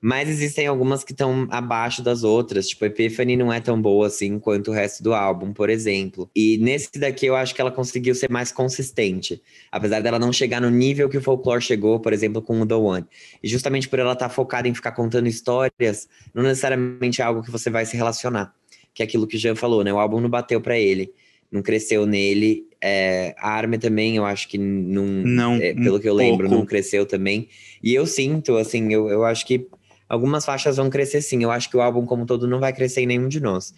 Mas 0.00 0.28
existem 0.28 0.66
algumas 0.66 1.02
que 1.02 1.10
estão 1.12 1.48
abaixo 1.50 2.02
das 2.02 2.22
outras. 2.22 2.68
Tipo, 2.68 2.84
Epiphany 2.84 3.36
não 3.36 3.52
é 3.52 3.60
tão 3.60 3.80
boa 3.80 4.06
assim 4.06 4.38
quanto 4.38 4.70
o 4.70 4.74
resto 4.74 5.02
do 5.02 5.12
álbum, 5.12 5.52
por 5.52 5.68
exemplo. 5.68 6.30
E 6.34 6.56
nesse 6.58 6.90
daqui 6.96 7.26
eu 7.26 7.34
acho 7.34 7.52
que 7.54 7.60
ela 7.60 7.72
conseguiu 7.72 8.14
ser 8.14 8.30
mais 8.30 8.52
consistente. 8.52 9.42
Apesar 9.72 10.00
dela 10.00 10.18
não 10.18 10.32
chegar 10.32 10.60
no 10.60 10.70
nível 10.70 11.08
que 11.08 11.18
o 11.18 11.22
folklore 11.22 11.60
chegou, 11.60 11.98
por 11.98 12.12
exemplo, 12.12 12.40
com 12.40 12.60
o 12.60 12.66
The 12.66 12.74
One. 12.74 13.06
E 13.42 13.48
justamente 13.48 13.88
por 13.88 13.98
ela 13.98 14.12
estar 14.12 14.28
focada 14.28 14.68
em 14.68 14.74
ficar 14.74 14.92
contando 14.92 15.26
histórias, 15.26 16.08
não 16.32 16.44
necessariamente 16.44 17.20
é 17.20 17.24
algo 17.24 17.42
que 17.42 17.50
você 17.50 17.68
vai 17.68 17.84
se 17.84 17.96
relacionar. 17.96 18.54
Que 18.94 19.02
é 19.02 19.04
aquilo 19.04 19.26
que 19.26 19.36
o 19.36 19.38
Jean 19.38 19.56
falou, 19.56 19.82
né? 19.82 19.92
O 19.92 19.98
álbum 19.98 20.20
não 20.20 20.30
bateu 20.30 20.60
pra 20.60 20.78
ele, 20.78 21.12
não 21.50 21.60
cresceu 21.60 22.06
nele. 22.06 22.68
É, 22.80 23.34
a 23.38 23.50
Armin 23.50 23.80
também, 23.80 24.16
eu 24.16 24.24
acho 24.24 24.48
que 24.48 24.56
não. 24.56 25.04
Não, 25.04 25.54
é, 25.56 25.74
pelo 25.74 25.98
que 25.98 26.08
eu 26.08 26.12
um 26.14 26.16
lembro, 26.16 26.46
pouco. 26.46 26.54
não 26.54 26.64
cresceu 26.64 27.04
também. 27.04 27.48
E 27.82 27.92
eu 27.92 28.06
sinto, 28.06 28.56
assim, 28.56 28.92
eu, 28.92 29.08
eu 29.08 29.24
acho 29.24 29.44
que 29.44 29.66
algumas 30.08 30.44
faixas 30.44 30.76
vão 30.76 30.88
crescer 30.88 31.20
sim. 31.20 31.42
Eu 31.42 31.50
acho 31.50 31.68
que 31.68 31.76
o 31.76 31.80
álbum, 31.80 32.06
como 32.06 32.22
um 32.22 32.26
todo, 32.26 32.46
não 32.46 32.60
vai 32.60 32.72
crescer 32.72 33.02
em 33.02 33.06
nenhum 33.06 33.28
de 33.28 33.40
nós. 33.40 33.74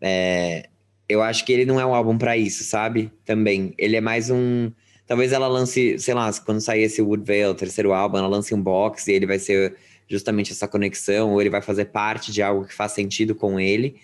É, 0.00 0.68
eu 1.08 1.22
acho 1.22 1.44
que 1.44 1.52
ele 1.52 1.64
não 1.64 1.80
é 1.80 1.84
um 1.86 1.94
álbum 1.94 2.16
pra 2.16 2.36
isso, 2.36 2.64
sabe? 2.64 3.12
Também. 3.24 3.74
Ele 3.76 3.96
é 3.96 4.00
mais 4.00 4.30
um. 4.30 4.70
Talvez 5.06 5.32
ela 5.32 5.48
lance, 5.48 5.98
sei 5.98 6.14
lá, 6.14 6.30
quando 6.44 6.60
sair 6.60 6.82
esse 6.82 7.02
Woodvale, 7.02 7.46
o 7.46 7.54
terceiro 7.54 7.92
álbum, 7.92 8.18
ela 8.18 8.28
lance 8.28 8.54
um 8.54 8.62
box 8.62 9.08
e 9.08 9.12
ele 9.12 9.26
vai 9.26 9.38
ser 9.38 9.76
justamente 10.08 10.52
essa 10.52 10.68
conexão, 10.68 11.32
ou 11.32 11.40
ele 11.40 11.50
vai 11.50 11.62
fazer 11.62 11.86
parte 11.86 12.32
de 12.32 12.42
algo 12.42 12.66
que 12.66 12.74
faz 12.74 12.92
sentido 12.92 13.34
com 13.34 13.58
ele. 13.58 13.96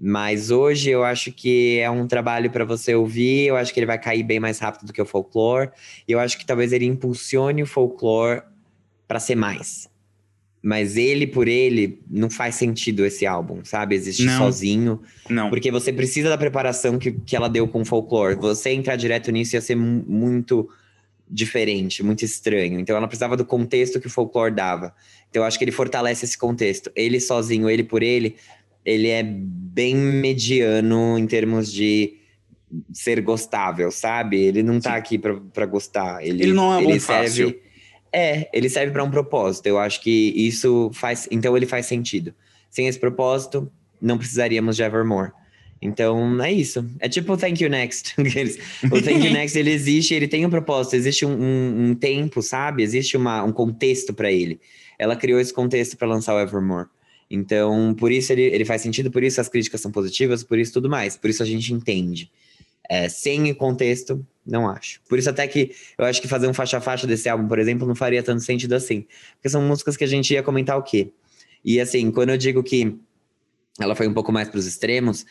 Mas 0.00 0.50
hoje 0.50 0.90
eu 0.90 1.04
acho 1.04 1.30
que 1.30 1.78
é 1.78 1.88
um 1.88 2.08
trabalho 2.08 2.50
para 2.50 2.64
você 2.64 2.94
ouvir, 2.94 3.46
eu 3.46 3.56
acho 3.56 3.72
que 3.72 3.78
ele 3.78 3.86
vai 3.86 3.98
cair 3.98 4.24
bem 4.24 4.40
mais 4.40 4.58
rápido 4.58 4.86
do 4.86 4.92
que 4.92 5.00
o 5.00 5.06
folklore, 5.06 5.70
e 6.08 6.12
eu 6.12 6.18
acho 6.18 6.36
que 6.36 6.44
talvez 6.44 6.72
ele 6.72 6.86
impulsione 6.86 7.62
o 7.62 7.66
folklore 7.66 8.42
para 9.06 9.20
ser 9.20 9.36
mais. 9.36 9.91
Mas 10.64 10.96
ele 10.96 11.26
por 11.26 11.48
ele 11.48 12.00
não 12.08 12.30
faz 12.30 12.54
sentido 12.54 13.04
esse 13.04 13.26
álbum, 13.26 13.64
sabe? 13.64 13.96
Existir 13.96 14.26
Não. 14.26 14.38
sozinho. 14.38 15.02
Não. 15.28 15.50
Porque 15.50 15.72
você 15.72 15.92
precisa 15.92 16.28
da 16.28 16.38
preparação 16.38 16.98
que, 16.98 17.10
que 17.10 17.34
ela 17.34 17.48
deu 17.48 17.66
com 17.66 17.80
o 17.80 17.84
folklore. 17.84 18.36
Você 18.36 18.70
entrar 18.70 18.94
direto 18.94 19.32
nisso 19.32 19.56
ia 19.56 19.60
ser 19.60 19.74
mu- 19.74 20.04
muito 20.06 20.68
diferente, 21.28 22.02
muito 22.02 22.24
estranho. 22.24 22.78
Então 22.78 22.96
ela 22.96 23.08
precisava 23.08 23.36
do 23.36 23.44
contexto 23.44 23.98
que 24.00 24.06
o 24.06 24.10
folklore 24.10 24.54
dava. 24.54 24.94
Então 25.30 25.42
eu 25.42 25.46
acho 25.46 25.58
que 25.58 25.64
ele 25.64 25.72
fortalece 25.72 26.24
esse 26.24 26.38
contexto. 26.38 26.92
Ele 26.94 27.18
sozinho, 27.18 27.68
ele 27.68 27.82
por 27.82 28.02
ele, 28.02 28.36
ele 28.84 29.08
é 29.08 29.22
bem 29.24 29.96
mediano 29.96 31.18
em 31.18 31.26
termos 31.26 31.72
de 31.72 32.14
ser 32.92 33.20
gostável, 33.20 33.90
sabe? 33.90 34.40
Ele 34.40 34.62
não 34.62 34.78
tá 34.80 34.94
aqui 34.94 35.18
pra, 35.18 35.34
pra 35.52 35.66
gostar. 35.66 36.24
Ele, 36.24 36.44
Ele 36.44 36.52
não 36.52 36.64
é 36.72 36.76
um 36.76 36.78
álbum 36.78 37.00
serve, 37.00 37.02
fácil. 37.28 37.60
É, 38.12 38.48
ele 38.52 38.68
serve 38.68 38.92
pra 38.92 39.02
um 39.04 39.10
propósito. 39.10 39.66
Eu 39.66 39.78
acho 39.78 40.00
que 40.02 40.32
isso 40.36 40.90
faz. 40.92 41.26
Então 41.30 41.56
ele 41.56 41.66
faz 41.66 41.86
sentido. 41.86 42.34
Sem 42.70 42.86
esse 42.86 42.98
propósito, 42.98 43.70
não 44.00 44.18
precisaríamos 44.18 44.76
de 44.76 44.82
Evermore. 44.82 45.32
Então 45.80 46.40
é 46.42 46.52
isso. 46.52 46.84
É 47.00 47.08
tipo 47.08 47.32
o 47.32 47.36
Thank 47.36 47.62
You 47.62 47.68
Next. 47.70 48.14
O 48.90 49.02
Thank 49.02 49.26
You 49.26 49.32
Next 49.32 49.58
ele 49.58 49.70
existe, 49.70 50.14
ele 50.14 50.28
tem 50.28 50.46
um 50.46 50.50
propósito, 50.50 50.94
existe 50.94 51.26
um, 51.26 51.32
um- 51.32 51.90
um 51.90 51.94
tempo, 51.94 52.40
sabe? 52.42 52.82
Existe 52.82 53.16
uma, 53.16 53.42
um 53.42 53.50
contexto 53.52 54.14
pra 54.14 54.30
ele. 54.30 54.60
Ela 54.98 55.16
criou 55.16 55.40
esse 55.40 55.52
contexto 55.52 55.96
pra 55.96 56.06
lançar 56.06 56.34
o 56.34 56.40
Evermore. 56.40 56.86
Então, 57.28 57.94
por 57.98 58.12
isso 58.12 58.30
ele, 58.32 58.42
ele 58.42 58.64
faz 58.64 58.82
sentido, 58.82 59.10
por 59.10 59.24
isso 59.24 59.40
as 59.40 59.48
críticas 59.48 59.80
são 59.80 59.90
positivas, 59.90 60.44
por 60.44 60.58
isso 60.58 60.72
tudo 60.74 60.88
mais. 60.88 61.16
Por 61.16 61.30
isso 61.30 61.42
a 61.42 61.46
gente 61.46 61.72
entende. 61.72 62.30
É, 62.88 63.08
sem 63.08 63.54
contexto, 63.54 64.24
não 64.46 64.68
acho. 64.68 65.00
Por 65.08 65.18
isso 65.18 65.30
até 65.30 65.46
que 65.46 65.72
eu 65.96 66.04
acho 66.04 66.20
que 66.20 66.28
fazer 66.28 66.48
um 66.48 66.54
faixa 66.54 66.78
a 66.78 66.80
faixa 66.80 67.06
desse 67.06 67.28
álbum, 67.28 67.46
por 67.46 67.58
exemplo, 67.58 67.86
não 67.86 67.94
faria 67.94 68.22
tanto 68.22 68.42
sentido 68.42 68.74
assim. 68.74 69.06
Porque 69.34 69.48
são 69.48 69.62
músicas 69.62 69.96
que 69.96 70.04
a 70.04 70.06
gente 70.08 70.32
ia 70.34 70.42
comentar 70.42 70.76
o 70.76 70.82
quê? 70.82 71.12
E 71.64 71.80
assim, 71.80 72.10
quando 72.10 72.30
eu 72.30 72.36
digo 72.36 72.62
que 72.62 72.96
ela 73.80 73.94
foi 73.94 74.06
um 74.06 74.12
pouco 74.12 74.32
mais 74.32 74.48
para 74.48 74.58
os 74.58 74.66
extremos, 74.66 75.24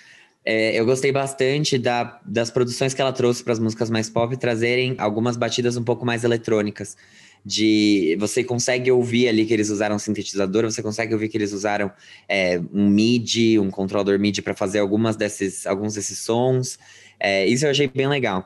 é, 0.43 0.79
eu 0.79 0.85
gostei 0.85 1.11
bastante 1.11 1.77
da- 1.77 2.19
das 2.25 2.49
produções 2.49 2.93
que 2.93 3.01
ela 3.01 3.13
trouxe 3.13 3.43
para 3.43 3.53
as 3.53 3.59
músicas 3.59 3.89
mais 3.89 4.09
pop 4.09 4.35
trazerem 4.37 4.95
algumas 4.97 5.37
batidas 5.37 5.77
um 5.77 5.83
pouco 5.83 6.05
mais 6.05 6.23
eletrônicas. 6.23 6.97
De 7.43 8.15
você 8.19 8.43
consegue 8.43 8.91
ouvir 8.91 9.27
ali 9.27 9.45
que 9.45 9.53
eles 9.53 9.69
usaram 9.69 9.97
sintetizador, 9.97 10.63
você 10.63 10.81
consegue 10.81 11.13
ouvir 11.13 11.27
que 11.27 11.37
eles 11.37 11.53
usaram 11.53 11.91
é, 12.29 12.59
um 12.71 12.87
MIDI, 12.87 13.59
um 13.59 13.71
controlador 13.71 14.17
MIDI 14.19 14.41
para 14.41 14.55
fazer 14.55 14.79
algumas 14.79 15.15
desses, 15.15 15.65
alguns 15.65 15.95
desses 15.95 16.19
sons. 16.19 16.77
É, 17.21 17.45
isso 17.45 17.65
eu 17.65 17.71
achei 17.71 17.87
bem 17.87 18.07
legal. 18.07 18.45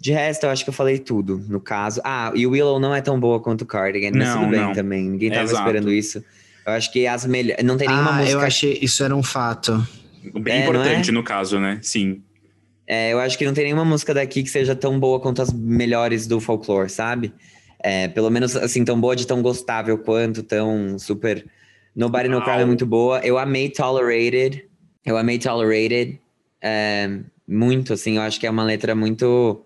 De 0.00 0.12
resto, 0.12 0.44
eu 0.44 0.50
acho 0.50 0.64
que 0.64 0.70
eu 0.70 0.74
falei 0.74 0.98
tudo, 0.98 1.44
no 1.48 1.60
caso. 1.60 2.00
Ah, 2.04 2.32
e 2.34 2.46
o 2.46 2.50
Willow 2.50 2.78
não 2.80 2.94
é 2.94 3.02
tão 3.02 3.18
boa 3.20 3.38
quanto 3.40 3.62
o 3.62 3.66
Cardigan, 3.66 4.12
mas 4.14 4.28
Não, 4.28 4.38
tudo 4.40 4.50
bem 4.50 4.60
não. 4.60 4.72
também. 4.72 5.10
Ninguém 5.10 5.30
tava 5.30 5.42
Exato. 5.42 5.60
esperando 5.60 5.92
isso. 5.92 6.24
Eu 6.66 6.72
acho 6.72 6.90
que 6.92 7.06
as 7.06 7.26
melhores. 7.26 7.62
Não 7.64 7.76
tem 7.76 7.88
nenhuma 7.88 8.10
Ah, 8.10 8.14
música. 8.18 8.32
eu 8.32 8.40
achei 8.40 8.78
isso 8.80 9.02
era 9.04 9.14
um 9.14 9.22
fato. 9.22 9.86
Bem 10.40 10.54
É, 10.54 10.64
não 10.64 10.70
importante 10.70 11.10
é? 11.10 11.12
no 11.12 11.22
caso, 11.22 11.58
né? 11.58 11.78
Sim. 11.82 12.22
É, 12.86 13.12
eu 13.12 13.20
acho 13.20 13.36
que 13.36 13.44
não 13.44 13.52
tem 13.52 13.64
nenhuma 13.64 13.84
música 13.84 14.14
daqui 14.14 14.42
que 14.42 14.48
seja 14.50 14.74
tão 14.74 14.98
boa 14.98 15.20
quanto 15.20 15.42
as 15.42 15.52
melhores 15.52 16.26
do 16.26 16.40
folclore, 16.40 16.88
sabe? 16.88 17.32
É, 17.82 18.08
pelo 18.08 18.30
menos 18.30 18.56
assim, 18.56 18.84
tão 18.84 19.00
boa 19.00 19.14
de 19.16 19.26
tão 19.26 19.40
gostável 19.42 19.96
quanto, 19.98 20.42
tão 20.42 20.98
super. 20.98 21.44
Nobody 21.94 22.28
No 22.28 22.42
Crime 22.42 22.62
é 22.62 22.64
muito 22.64 22.86
boa. 22.86 23.20
Eu 23.20 23.38
amei 23.38 23.68
Tolerated. 23.68 24.64
Eu 25.04 25.16
amei 25.16 25.38
Tolerated. 25.38 26.18
É, 26.62 27.18
muito, 27.50 27.92
assim, 27.92 28.16
eu 28.16 28.22
acho 28.22 28.38
que 28.38 28.46
é 28.46 28.50
uma 28.50 28.64
letra 28.64 28.94
muito. 28.94 29.64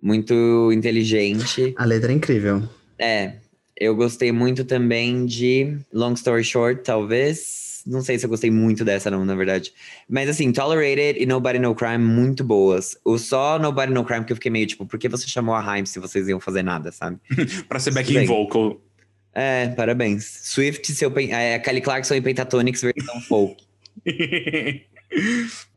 Muito 0.00 0.70
inteligente. 0.72 1.74
A 1.76 1.84
letra 1.84 2.12
é 2.12 2.14
incrível. 2.14 2.62
É. 2.96 3.32
Eu 3.76 3.96
gostei 3.96 4.30
muito 4.30 4.64
também 4.64 5.26
de 5.26 5.76
Long 5.92 6.12
Story 6.12 6.44
Short, 6.44 6.82
talvez. 6.84 7.82
Não 7.84 8.00
sei 8.02 8.16
se 8.18 8.26
eu 8.26 8.30
gostei 8.30 8.50
muito 8.50 8.84
dessa, 8.84 9.10
não, 9.10 9.24
na 9.24 9.34
verdade. 9.34 9.72
Mas 10.08 10.28
assim, 10.28 10.52
Tolerated 10.52 11.20
e 11.20 11.26
Nobody 11.26 11.58
No 11.58 11.74
Crime, 11.74 11.98
muito 11.98 12.44
boas. 12.44 12.96
O 13.04 13.18
só 13.18 13.58
Nobody 13.58 13.92
No 13.92 14.04
Crime 14.04 14.24
que 14.24 14.32
eu 14.32 14.36
fiquei 14.36 14.52
meio 14.52 14.66
tipo, 14.66 14.86
por 14.86 14.98
que 14.98 15.08
você 15.08 15.26
chamou 15.26 15.54
a 15.54 15.68
Haim 15.68 15.84
se 15.84 15.98
vocês 15.98 16.28
iam 16.28 16.38
fazer 16.38 16.62
nada, 16.62 16.92
sabe? 16.92 17.18
pra 17.68 17.80
ser 17.80 17.92
backing 17.92 18.24
vocal. 18.26 18.80
É, 19.32 19.68
parabéns. 19.68 20.24
Swift, 20.44 20.92
seu, 20.92 21.12
é, 21.16 21.58
Kelly 21.58 21.80
Clarkson 21.80 22.14
e 22.14 22.20
Pentatonix 22.20 22.82
versão 22.82 23.20
folk. 23.22 23.56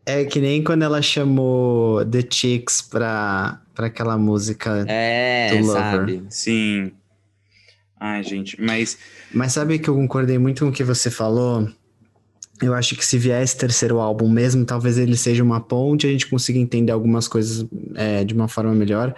É 0.05 0.25
que 0.25 0.39
nem 0.39 0.63
quando 0.63 0.83
ela 0.83 1.01
chamou 1.01 2.03
The 2.05 2.25
Chicks 2.29 2.81
pra, 2.81 3.61
pra 3.73 3.87
aquela 3.87 4.17
música 4.17 4.83
é, 4.87 5.55
do 5.55 5.65
Lover. 5.65 5.81
Sabe? 5.81 6.23
Sim. 6.29 6.91
Ai, 7.99 8.23
gente, 8.23 8.59
mas. 8.59 8.97
Mas 9.31 9.53
sabe 9.53 9.77
que 9.77 9.89
eu 9.89 9.95
concordei 9.95 10.37
muito 10.39 10.63
com 10.63 10.71
o 10.71 10.73
que 10.73 10.83
você 10.83 11.11
falou? 11.11 11.69
eu 12.61 12.75
acho 12.75 12.95
que 12.95 13.05
se 13.05 13.17
vier 13.17 13.41
esse 13.41 13.57
terceiro 13.57 13.99
álbum 13.99 14.29
mesmo, 14.29 14.63
talvez 14.63 14.97
ele 14.97 15.17
seja 15.17 15.43
uma 15.43 15.59
ponte, 15.59 16.05
a 16.05 16.11
gente 16.11 16.27
consiga 16.27 16.59
entender 16.59 16.91
algumas 16.91 17.27
coisas 17.27 17.65
é, 17.95 18.23
de 18.23 18.33
uma 18.33 18.47
forma 18.47 18.73
melhor. 18.73 19.15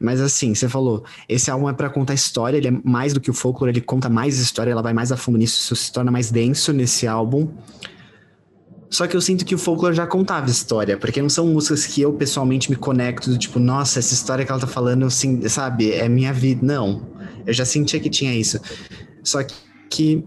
Mas 0.00 0.20
assim, 0.20 0.54
você 0.54 0.68
falou, 0.68 1.04
esse 1.28 1.50
álbum 1.50 1.68
é 1.68 1.74
para 1.74 1.90
contar 1.90 2.14
história, 2.14 2.56
ele 2.56 2.68
é 2.68 2.80
mais 2.82 3.12
do 3.12 3.20
que 3.20 3.30
o 3.30 3.34
folklore, 3.34 3.70
ele 3.70 3.82
conta 3.82 4.08
mais 4.08 4.38
história, 4.38 4.70
ela 4.70 4.82
vai 4.82 4.94
mais 4.94 5.12
a 5.12 5.16
fundo 5.16 5.36
nisso, 5.36 5.60
isso 5.60 5.76
se 5.76 5.92
torna 5.92 6.10
mais 6.10 6.30
denso 6.30 6.72
nesse 6.72 7.06
álbum. 7.06 7.48
Só 8.90 9.06
que 9.06 9.16
eu 9.16 9.20
sinto 9.20 9.44
que 9.44 9.54
o 9.54 9.58
folklore 9.58 9.94
já 9.94 10.06
contava 10.06 10.48
história, 10.48 10.96
porque 10.96 11.20
não 11.20 11.28
são 11.28 11.46
músicas 11.46 11.86
que 11.86 12.00
eu 12.00 12.12
pessoalmente 12.12 12.70
me 12.70 12.76
conecto, 12.76 13.30
do 13.30 13.38
tipo, 13.38 13.58
nossa, 13.58 13.98
essa 13.98 14.14
história 14.14 14.44
que 14.44 14.50
ela 14.50 14.60
tá 14.60 14.66
falando, 14.66 15.06
assim, 15.06 15.46
sabe, 15.48 15.92
é 15.92 16.08
minha 16.08 16.32
vida. 16.32 16.64
Não, 16.64 17.06
eu 17.44 17.52
já 17.52 17.64
sentia 17.64 17.98
que 17.98 18.08
tinha 18.08 18.34
isso. 18.34 18.60
Só 19.22 19.40
que 19.90 20.24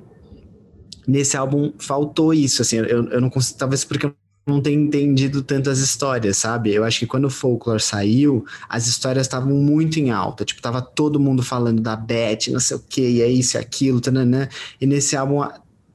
nesse 1.08 1.38
álbum 1.38 1.74
faltou 1.80 2.34
isso, 2.34 2.62
assim, 2.62 2.78
eu, 2.78 3.10
eu 3.10 3.22
não 3.22 3.30
consigo, 3.30 3.58
talvez 3.58 3.84
porque 3.84 4.06
eu 4.06 4.16
não 4.46 4.62
tenho 4.62 4.82
entendido 4.82 5.42
tanto 5.42 5.70
as 5.70 5.80
histórias, 5.80 6.38
sabe? 6.38 6.74
Eu 6.74 6.84
acho 6.84 7.00
que 7.00 7.08
quando 7.08 7.26
o 7.26 7.30
Folklore 7.30 7.82
saiu, 7.82 8.46
as 8.68 8.88
histórias 8.88 9.26
estavam 9.26 9.54
muito 9.54 10.00
em 10.00 10.12
alta, 10.12 10.46
tipo, 10.46 10.62
tava 10.62 10.82
todo 10.82 11.20
mundo 11.20 11.42
falando 11.42 11.82
da 11.82 11.96
Beth, 11.96 12.50
não 12.50 12.60
sei 12.60 12.78
o 12.78 12.80
que, 12.80 13.02
e 13.02 13.22
é 13.22 13.28
isso 13.28 13.58
e 13.58 13.60
aquilo, 13.60 14.02
tananã, 14.02 14.48
e 14.80 14.86
nesse 14.86 15.16
álbum 15.16 15.42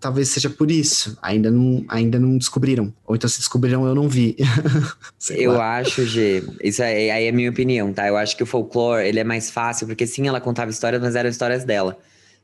talvez 0.05 0.29
seja 0.29 0.51
por 0.51 0.71
isso, 0.71 1.17
ainda 1.23 1.51
não, 1.51 1.83
ainda 1.89 2.19
não 2.19 2.37
descobriram, 2.37 2.93
ou 3.07 3.17
então 3.17 3.27
se 3.27 3.39
descobriram 3.39 3.87
eu 3.87 3.95
não 3.95 4.07
vi. 4.07 4.37
eu 5.35 5.53
lá. 5.53 5.79
acho, 5.79 6.05
G, 6.05 6.45
isso 6.63 6.83
aí, 6.83 7.11
aí 7.11 7.25
é 7.25 7.31
a 7.31 7.33
minha 7.33 7.49
opinião, 7.49 7.91
tá? 7.91 8.07
Eu 8.07 8.15
acho 8.15 8.37
que 8.37 8.43
o 8.43 8.47
Folklore, 8.47 9.09
ele 9.09 9.19
é 9.19 9.25
mais 9.25 9.51
fácil, 9.51 9.87
porque 9.87 10.07
sim, 10.07 10.29
ela 10.29 10.43
contava 10.43 10.71
histórias, 10.71 11.01
mas 11.01 11.17
eram 11.17 11.31
histórias 11.31 11.65
dela. 11.65 11.97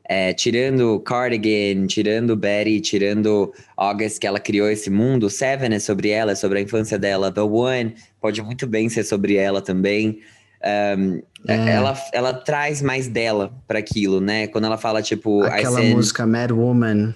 É, 0.09 0.33
tirando 0.33 0.99
Cardigan, 1.01 1.87
tirando 1.87 2.35
Betty, 2.35 2.81
tirando 2.81 3.53
August, 3.77 4.19
que 4.19 4.27
ela 4.27 4.41
criou 4.41 4.71
esse 4.71 4.89
mundo, 4.89 5.29
Seven 5.29 5.75
é 5.75 5.79
sobre 5.79 6.09
ela, 6.09 6.33
é 6.33 6.35
sobre 6.35 6.61
a 6.61 6.63
infância 6.63 6.99
dela. 6.99 7.31
The 7.31 7.43
One 7.43 7.95
pode 8.23 8.41
muito 8.41 8.67
bem 8.67 8.89
ser 8.89 9.05
sobre 9.05 9.35
ela 9.35 9.61
também. 9.61 10.19
Um, 10.63 11.23
é. 11.47 11.71
ela, 11.73 11.97
ela 12.13 12.33
traz 12.35 12.83
mais 12.83 13.07
dela 13.07 13.53
para 13.69 13.79
aquilo, 13.79 14.19
né? 14.19 14.47
Quando 14.47 14.65
ela 14.65 14.79
fala, 14.79 15.03
tipo. 15.03 15.43
Aquela 15.43 15.83
música 15.83 16.27
Mad 16.27 16.51
Woman. 16.51 17.15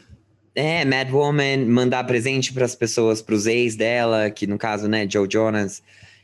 É, 0.54 0.84
Mad 0.84 1.10
Woman, 1.10 1.66
mandar 1.66 2.04
presente 2.04 2.52
para 2.52 2.64
as 2.64 2.74
pessoas, 2.74 3.20
para 3.20 3.34
os 3.34 3.46
ex 3.46 3.74
dela, 3.74 4.30
que 4.30 4.46
no 4.46 4.56
caso, 4.56 4.86
né, 4.86 5.06
Joe 5.08 5.28
Jonas. 5.30 5.82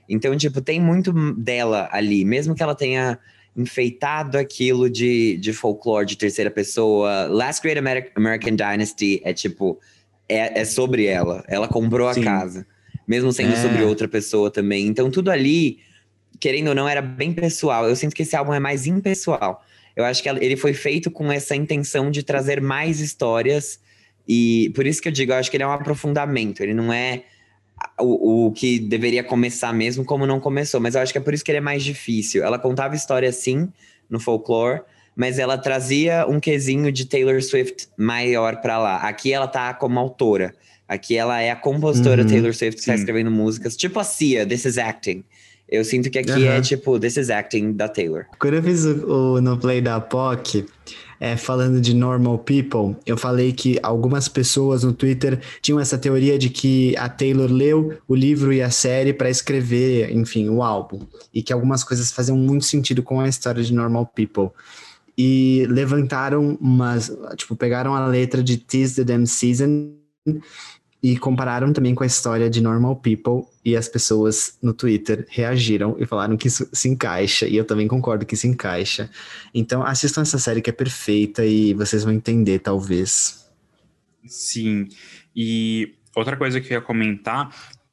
Então, 0.08 0.36
tipo, 0.36 0.60
tem 0.60 0.80
muito 0.80 1.12
dela 1.34 1.88
ali, 1.90 2.24
mesmo 2.24 2.54
que 2.54 2.62
ela 2.62 2.74
tenha 2.74 3.18
enfeitado 3.56 4.38
aquilo 4.38 4.88
de, 4.88 5.36
de 5.36 5.52
folclore 5.52 6.06
de 6.06 6.16
terceira 6.16 6.50
pessoa. 6.50 7.26
Last 7.26 7.62
Great 7.62 7.78
American 8.14 8.54
Dynasty 8.54 9.20
é 9.24 9.32
tipo, 9.32 9.78
é, 10.28 10.60
é 10.60 10.64
sobre 10.64 11.06
ela. 11.06 11.44
Ela 11.48 11.66
comprou 11.68 12.12
Sim. 12.14 12.22
a 12.22 12.24
casa, 12.24 12.66
mesmo 13.06 13.32
sendo 13.32 13.52
é. 13.52 13.56
sobre 13.56 13.82
outra 13.82 14.06
pessoa 14.06 14.50
também. 14.50 14.86
Então 14.86 15.10
tudo 15.10 15.30
ali, 15.30 15.78
querendo 16.38 16.68
ou 16.68 16.74
não, 16.74 16.88
era 16.88 17.02
bem 17.02 17.32
pessoal. 17.32 17.88
Eu 17.88 17.96
sinto 17.96 18.14
que 18.14 18.22
esse 18.22 18.36
álbum 18.36 18.54
é 18.54 18.60
mais 18.60 18.86
impessoal. 18.86 19.64
Eu 19.96 20.04
acho 20.04 20.22
que 20.22 20.28
ele 20.28 20.56
foi 20.56 20.72
feito 20.72 21.10
com 21.10 21.30
essa 21.30 21.54
intenção 21.56 22.10
de 22.10 22.22
trazer 22.22 22.60
mais 22.60 23.00
histórias. 23.00 23.80
E 24.32 24.70
por 24.76 24.86
isso 24.86 25.02
que 25.02 25.08
eu 25.08 25.12
digo, 25.12 25.32
eu 25.32 25.36
acho 25.36 25.50
que 25.50 25.56
ele 25.56 25.64
é 25.64 25.66
um 25.66 25.72
aprofundamento. 25.72 26.60
Ele 26.60 26.72
não 26.72 26.92
é 26.92 27.24
o, 27.98 28.46
o 28.46 28.52
que 28.52 28.78
deveria 28.78 29.24
começar 29.24 29.72
mesmo, 29.72 30.04
como 30.04 30.24
não 30.24 30.38
começou. 30.38 30.78
Mas 30.78 30.94
eu 30.94 31.00
acho 31.00 31.10
que 31.10 31.18
é 31.18 31.20
por 31.20 31.34
isso 31.34 31.44
que 31.44 31.50
ele 31.50 31.58
é 31.58 31.60
mais 31.60 31.82
difícil. 31.82 32.44
Ela 32.44 32.56
contava 32.56 32.94
história 32.94 33.32
sim 33.32 33.68
no 34.08 34.20
folklore, 34.20 34.82
mas 35.16 35.40
ela 35.40 35.58
trazia 35.58 36.26
um 36.28 36.38
quesinho 36.38 36.92
de 36.92 37.06
Taylor 37.06 37.42
Swift 37.42 37.88
maior 37.98 38.60
para 38.60 38.78
lá. 38.78 38.98
Aqui 38.98 39.32
ela 39.32 39.48
tá 39.48 39.74
como 39.74 39.98
autora. 39.98 40.54
Aqui 40.86 41.16
ela 41.16 41.40
é 41.40 41.50
a 41.50 41.56
compositora 41.56 42.22
uhum, 42.22 42.28
Taylor 42.28 42.54
Swift 42.54 42.80
que 42.80 42.86
tá 42.86 42.94
escrevendo 42.94 43.32
músicas, 43.32 43.76
tipo 43.76 43.98
a 43.98 44.04
Cia, 44.04 44.46
This 44.46 44.64
is 44.64 44.78
Acting. 44.78 45.24
Eu 45.68 45.84
sinto 45.84 46.08
que 46.08 46.20
aqui 46.20 46.30
uhum. 46.30 46.52
é 46.52 46.60
tipo 46.60 47.00
This 47.00 47.16
is 47.16 47.30
Acting 47.30 47.72
da 47.72 47.88
Taylor. 47.88 48.26
Quando 48.38 48.54
eu 48.54 48.62
fiz 48.62 48.84
o, 48.84 49.34
o 49.34 49.40
no 49.40 49.58
play 49.58 49.80
da 49.80 50.00
POC, 50.00 50.66
é, 51.20 51.36
falando 51.36 51.82
de 51.82 51.92
normal 51.94 52.38
people, 52.38 52.96
eu 53.04 53.14
falei 53.14 53.52
que 53.52 53.78
algumas 53.82 54.26
pessoas 54.26 54.82
no 54.82 54.94
Twitter 54.94 55.38
tinham 55.60 55.78
essa 55.78 55.98
teoria 55.98 56.38
de 56.38 56.48
que 56.48 56.96
a 56.96 57.10
Taylor 57.10 57.52
leu 57.52 57.98
o 58.08 58.14
livro 58.14 58.50
e 58.54 58.62
a 58.62 58.70
série 58.70 59.12
para 59.12 59.28
escrever, 59.28 60.10
enfim, 60.10 60.48
o 60.48 60.62
álbum, 60.62 61.00
e 61.32 61.42
que 61.42 61.52
algumas 61.52 61.84
coisas 61.84 62.10
faziam 62.10 62.38
muito 62.38 62.64
sentido 62.64 63.02
com 63.02 63.20
a 63.20 63.28
história 63.28 63.62
de 63.62 63.74
normal 63.74 64.06
people. 64.06 64.48
E 65.16 65.66
levantaram 65.68 66.56
umas, 66.58 67.12
tipo, 67.36 67.54
pegaram 67.54 67.94
a 67.94 68.06
letra 68.06 68.42
de 68.42 68.56
Tis 68.56 68.94
the 68.94 69.04
Damn 69.04 69.26
Season 69.26 69.92
e 71.02 71.16
compararam 71.16 71.72
também 71.72 71.94
com 71.94 72.02
a 72.04 72.06
história 72.06 72.50
de 72.50 72.60
Normal 72.60 72.96
People 72.96 73.44
e 73.64 73.76
as 73.76 73.88
pessoas 73.88 74.58
no 74.62 74.74
Twitter 74.74 75.26
reagiram 75.28 75.96
e 75.98 76.06
falaram 76.06 76.36
que 76.36 76.48
isso 76.48 76.68
se 76.72 76.88
encaixa, 76.88 77.46
e 77.46 77.56
eu 77.56 77.64
também 77.64 77.88
concordo 77.88 78.26
que 78.26 78.36
se 78.36 78.46
encaixa. 78.46 79.10
Então 79.54 79.82
assistam 79.82 80.22
essa 80.22 80.38
série 80.38 80.60
que 80.60 80.70
é 80.70 80.72
perfeita 80.72 81.44
e 81.44 81.72
vocês 81.74 82.04
vão 82.04 82.12
entender, 82.12 82.58
talvez. 82.58 83.48
Sim, 84.26 84.88
e 85.34 85.94
outra 86.14 86.36
coisa 86.36 86.60
que 86.60 86.72
eu 86.72 86.78
ia 86.78 86.80
comentar 86.82 87.50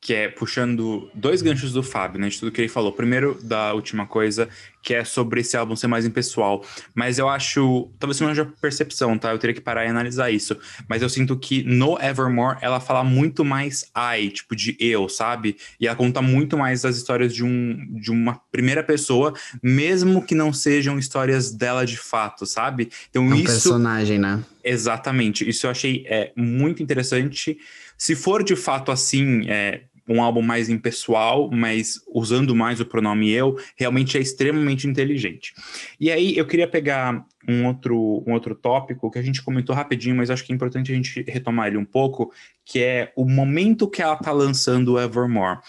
que 0.08 0.14
é 0.14 0.30
puxando 0.30 1.12
dois 1.14 1.42
ganchos 1.42 1.74
do 1.74 1.84
Fábio, 1.84 2.18
né, 2.18 2.30
de 2.30 2.40
tudo 2.40 2.50
que 2.50 2.62
ele 2.62 2.70
falou. 2.70 2.94
Primeiro, 2.94 3.38
da 3.44 3.74
última 3.74 4.08
coisa, 4.08 4.48
que 4.82 4.94
é 4.94 5.04
sobre 5.04 5.42
esse 5.42 5.58
álbum 5.58 5.76
ser 5.76 5.88
mais 5.88 6.06
impessoal. 6.06 6.64
Mas 6.96 7.20
eu 7.20 7.28
acho, 7.28 7.92
talvez 8.00 8.16
seja 8.16 8.46
percepção, 8.62 9.18
tá? 9.18 9.32
Eu 9.32 9.38
teria 9.38 9.54
que 9.54 9.60
parar 9.60 9.86
e 9.86 9.90
analisar 9.90 10.32
isso. 10.32 10.56
Mas 10.88 11.02
eu 11.02 11.10
sinto 11.10 11.36
que 11.36 11.62
no 11.62 12.02
Evermore 12.02 12.58
ela 12.62 12.80
fala 12.80 13.04
muito 13.04 13.44
mais 13.44 13.92
I, 14.18 14.30
tipo 14.30 14.56
de 14.56 14.78
eu, 14.80 15.10
sabe? 15.10 15.58
E 15.78 15.88
ela 15.88 15.96
conta 15.98 16.22
muito 16.22 16.58
mais 16.58 16.84
das 16.84 16.96
histórias 16.96 17.36
de, 17.36 17.44
um, 17.44 17.86
de 18.00 18.10
uma 18.10 18.40
primeira 18.50 18.82
pessoa, 18.82 19.34
mesmo 19.62 20.26
que 20.26 20.34
não 20.34 20.54
sejam 20.54 20.98
histórias 20.98 21.52
dela 21.52 21.86
de 21.86 21.98
fato, 21.98 22.46
sabe? 22.46 22.90
Então 23.10 23.26
é 23.26 23.28
um 23.28 23.36
isso. 23.36 23.44
personagem, 23.44 24.18
né? 24.18 24.42
Exatamente. 24.64 25.50
Isso 25.50 25.68
eu 25.68 25.72
achei 25.72 26.06
é, 26.08 26.32
muito 26.34 26.82
interessante. 26.82 27.58
Se 27.98 28.16
for 28.16 28.42
de 28.42 28.56
fato 28.56 28.90
assim, 28.90 29.50
é, 29.50 29.82
um 30.08 30.22
álbum 30.22 30.42
mais 30.42 30.70
impessoal, 30.70 31.50
mas 31.52 32.00
usando 32.08 32.56
mais 32.56 32.80
o 32.80 32.86
pronome 32.86 33.30
eu, 33.30 33.58
realmente 33.76 34.18
é 34.18 34.22
extremamente 34.22 34.88
inteligente. 34.88 35.54
E 36.00 36.10
aí 36.12 36.38
eu 36.38 36.48
queria 36.48 36.68
pegar 36.68 37.26
um 37.48 37.66
outro, 37.66 38.24
um 38.26 38.34
outro 38.34 38.56
tópico 38.56 39.12
que 39.12 39.20
a 39.20 39.22
gente 39.22 39.42
comentou 39.42 39.76
rapidinho, 39.76 40.16
mas 40.16 40.30
acho 40.30 40.44
que 40.46 40.52
é 40.52 40.56
importante 40.56 40.92
a 40.92 40.96
gente 40.96 41.24
retomar 41.28 41.68
ele 41.68 41.78
um 41.78 41.86
pouco, 41.86 42.32
que 42.66 42.80
é 42.80 43.12
o 43.16 43.26
momento 43.26 43.90
que 43.90 44.02
ela 44.02 44.14
está 44.14 44.32
lançando 44.32 44.94
o 44.94 45.00
Evermore. 45.00 45.60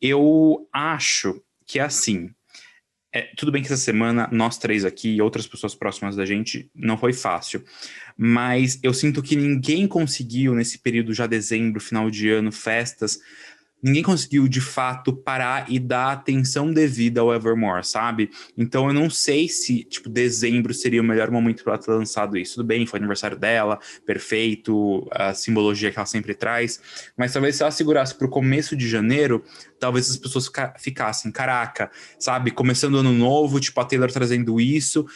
Eu 0.00 0.68
acho 0.72 1.40
que 1.66 1.78
é 1.78 1.82
assim. 1.82 2.30
É, 3.10 3.22
tudo 3.36 3.50
bem 3.50 3.62
que 3.62 3.68
essa 3.68 3.76
semana 3.76 4.28
nós 4.30 4.58
três 4.58 4.84
aqui 4.84 5.14
e 5.14 5.22
outras 5.22 5.46
pessoas 5.46 5.74
próximas 5.74 6.14
da 6.14 6.26
gente 6.26 6.70
não 6.74 6.98
foi 6.98 7.14
fácil, 7.14 7.64
mas 8.16 8.78
eu 8.82 8.92
sinto 8.92 9.22
que 9.22 9.34
ninguém 9.34 9.88
conseguiu 9.88 10.54
nesse 10.54 10.78
período 10.78 11.14
já 11.14 11.26
dezembro, 11.26 11.80
final 11.80 12.10
de 12.10 12.28
ano, 12.28 12.52
festas, 12.52 13.18
ninguém 13.82 14.02
conseguiu 14.02 14.48
de 14.48 14.60
fato 14.60 15.12
parar 15.12 15.70
e 15.70 15.78
dar 15.78 16.12
atenção 16.12 16.72
devida 16.72 17.20
ao 17.20 17.32
Evermore, 17.32 17.84
sabe? 17.84 18.30
Então 18.56 18.88
eu 18.88 18.92
não 18.92 19.08
sei 19.08 19.48
se, 19.48 19.84
tipo, 19.84 20.08
dezembro 20.08 20.74
seria 20.74 21.00
o 21.00 21.04
melhor 21.04 21.30
momento 21.30 21.62
para 21.62 21.74
ela 21.74 21.82
ter 21.82 21.90
lançado 21.90 22.36
isso. 22.36 22.56
Tudo 22.56 22.66
bem, 22.66 22.86
foi 22.86 22.98
aniversário 22.98 23.38
dela, 23.38 23.78
perfeito, 24.04 25.06
a 25.12 25.32
simbologia 25.34 25.90
que 25.90 25.98
ela 25.98 26.06
sempre 26.06 26.34
traz, 26.34 26.80
mas 27.16 27.32
talvez 27.32 27.56
se 27.56 27.62
ela 27.62 27.70
segurasse 27.70 28.14
para 28.14 28.26
o 28.26 28.30
começo 28.30 28.76
de 28.76 28.88
janeiro, 28.88 29.44
talvez 29.78 30.10
as 30.10 30.16
pessoas 30.16 30.46
fica 30.46 30.74
ficassem, 30.78 31.30
caraca, 31.30 31.90
sabe? 32.18 32.50
Começando 32.50 32.98
ano 32.98 33.12
novo, 33.12 33.60
tipo, 33.60 33.80
a 33.80 33.84
Taylor 33.84 34.10
trazendo 34.10 34.60
isso 34.60 35.06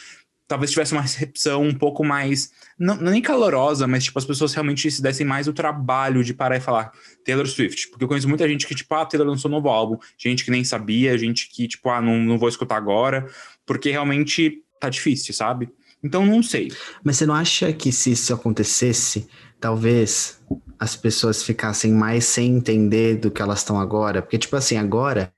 talvez 0.53 0.69
tivesse 0.69 0.93
uma 0.93 1.01
recepção 1.01 1.63
um 1.63 1.73
pouco 1.73 2.03
mais, 2.03 2.51
não, 2.77 2.95
não, 2.95 3.11
nem 3.11 3.23
calorosa, 3.23 3.87
mas 3.87 4.03
tipo, 4.03 4.19
as 4.19 4.25
pessoas 4.25 4.53
realmente 4.53 4.89
se 4.91 5.01
dessem 5.01 5.25
mais 5.25 5.47
o 5.47 5.53
trabalho 5.53 6.23
de 6.23 6.31
parar 6.31 6.57
e 6.57 6.59
falar 6.59 6.91
Taylor 7.25 7.47
Swift. 7.47 7.89
Porque 7.89 8.03
eu 8.03 8.07
conheço 8.07 8.29
muita 8.29 8.47
gente 8.47 8.67
que, 8.67 8.75
tipo, 8.75 8.93
ah, 8.93 9.03
Taylor 9.03 9.27
lançou 9.27 9.49
um 9.49 9.55
novo 9.55 9.67
álbum, 9.67 9.97
gente 10.15 10.45
que 10.45 10.51
nem 10.51 10.63
sabia, 10.63 11.17
gente 11.17 11.49
que, 11.49 11.67
tipo, 11.67 11.89
ah, 11.89 11.99
não, 11.99 12.19
não 12.19 12.37
vou 12.37 12.47
escutar 12.47 12.77
agora, 12.77 13.27
porque 13.65 13.89
realmente 13.89 14.61
tá 14.79 14.89
difícil, 14.89 15.33
sabe? 15.33 15.69
Então 16.03 16.23
não 16.23 16.43
sei. 16.43 16.71
Mas 17.03 17.17
você 17.17 17.25
não 17.25 17.33
acha 17.33 17.73
que 17.73 17.91
se 17.91 18.11
isso 18.11 18.31
acontecesse, 18.31 19.27
talvez 19.59 20.39
as 20.77 20.95
pessoas 20.95 21.41
ficassem 21.41 21.91
mais 21.91 22.25
sem 22.25 22.57
entender 22.57 23.15
do 23.15 23.31
que 23.31 23.41
elas 23.41 23.59
estão 23.59 23.79
agora? 23.79 24.21
Porque, 24.21 24.37
tipo 24.37 24.55
assim, 24.55 24.77
agora 24.77 25.33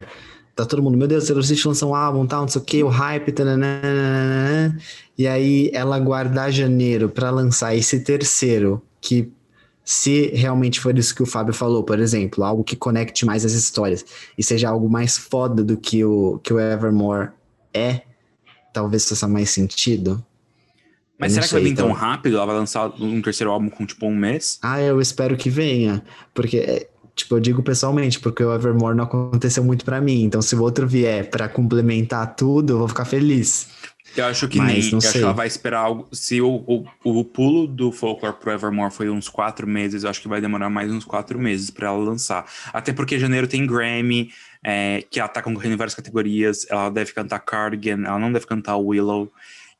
tá 0.55 0.65
todo 0.65 0.81
mundo, 0.81 0.97
meu 0.97 1.07
Deus, 1.07 1.25
Taylor 1.25 1.43
Swift 1.43 1.67
lançou 1.67 1.91
um 1.91 1.95
álbum, 1.95 2.25
tal, 2.25 2.41
não 2.41 2.47
sei 2.47 2.61
o 2.61 2.63
que, 2.63 2.83
o 2.83 2.87
hype, 2.87 3.31
tananana, 3.31 4.77
e 5.17 5.27
aí 5.27 5.69
ela 5.73 5.99
guardar 5.99 6.51
janeiro 6.51 7.09
para 7.09 7.29
lançar 7.29 7.75
esse 7.75 7.99
terceiro, 7.99 8.81
que 9.01 9.31
se 9.83 10.27
realmente 10.33 10.79
for 10.79 10.97
isso 10.97 11.13
que 11.13 11.21
o 11.21 11.25
Fábio 11.25 11.53
falou, 11.53 11.83
por 11.83 11.99
exemplo, 11.99 12.43
algo 12.43 12.63
que 12.63 12.75
conecte 12.75 13.25
mais 13.25 13.45
as 13.45 13.51
histórias 13.51 14.03
e 14.37 14.41
seja 14.41 14.69
algo 14.69 14.89
mais 14.89 15.17
foda 15.17 15.63
do 15.63 15.77
que 15.77 16.03
o, 16.03 16.39
que 16.41 16.53
o 16.53 16.59
Evermore 16.59 17.29
é, 17.73 18.01
talvez 18.73 19.07
faça 19.07 19.27
mais 19.27 19.51
sentido. 19.51 20.25
Mas 21.19 21.33
será 21.33 21.45
que 21.45 21.53
vai 21.53 21.63
vir 21.63 21.71
então... 21.71 21.87
tão 21.87 21.95
rápido? 21.95 22.37
Ela 22.37 22.45
vai 22.45 22.55
lançar 22.55 22.91
um 22.99 23.21
terceiro 23.21 23.51
álbum 23.51 23.69
com 23.69 23.85
tipo 23.85 24.05
um 24.05 24.15
mês? 24.15 24.59
Ah, 24.61 24.81
eu 24.81 24.99
espero 24.99 25.37
que 25.37 25.49
venha. 25.49 26.03
Porque 26.33 26.57
é, 26.57 26.89
Tipo, 27.15 27.35
eu 27.35 27.39
digo 27.39 27.63
pessoalmente, 27.63 28.19
porque 28.19 28.43
o 28.43 28.53
Evermore 28.53 28.95
não 28.95 29.05
aconteceu 29.05 29.63
muito 29.63 29.85
para 29.85 30.01
mim. 30.01 30.23
Então, 30.23 30.41
se 30.41 30.55
o 30.55 30.61
outro 30.61 30.85
vier 30.85 31.29
para 31.29 31.47
complementar 31.47 32.35
tudo, 32.35 32.73
eu 32.73 32.77
vou 32.79 32.87
ficar 32.87 33.05
feliz. 33.05 33.69
Eu 34.15 34.25
acho 34.25 34.47
que 34.47 34.57
Mas, 34.57 34.85
nem. 34.85 34.91
eu 34.91 34.97
acho 34.97 35.11
que 35.11 35.17
ela 35.19 35.33
vai 35.33 35.47
esperar 35.47 35.79
algo. 35.79 36.07
Se 36.11 36.41
o, 36.41 36.63
o, 36.67 36.85
o 37.03 37.25
pulo 37.25 37.67
do 37.67 37.91
Folklore 37.91 38.35
pro 38.39 38.51
Evermore 38.51 38.91
foi 38.91 39.09
uns 39.09 39.27
quatro 39.27 39.67
meses, 39.67 40.03
eu 40.03 40.09
acho 40.09 40.21
que 40.21 40.27
vai 40.27 40.39
demorar 40.39 40.69
mais 40.69 40.91
uns 40.91 41.03
quatro 41.03 41.37
meses 41.37 41.69
para 41.69 41.87
ela 41.87 41.97
lançar. 41.97 42.45
Até 42.71 42.93
porque 42.93 43.19
janeiro 43.19 43.47
tem 43.47 43.65
Grammy, 43.65 44.29
é, 44.63 45.03
que 45.09 45.19
ela 45.19 45.27
tá 45.27 45.41
concorrendo 45.41 45.75
em 45.75 45.77
várias 45.77 45.95
categorias. 45.95 46.65
Ela 46.69 46.89
deve 46.89 47.13
cantar 47.13 47.39
Cardigan, 47.39 48.03
ela 48.05 48.19
não 48.19 48.31
deve 48.31 48.45
cantar 48.45 48.77
Willow. 48.77 49.31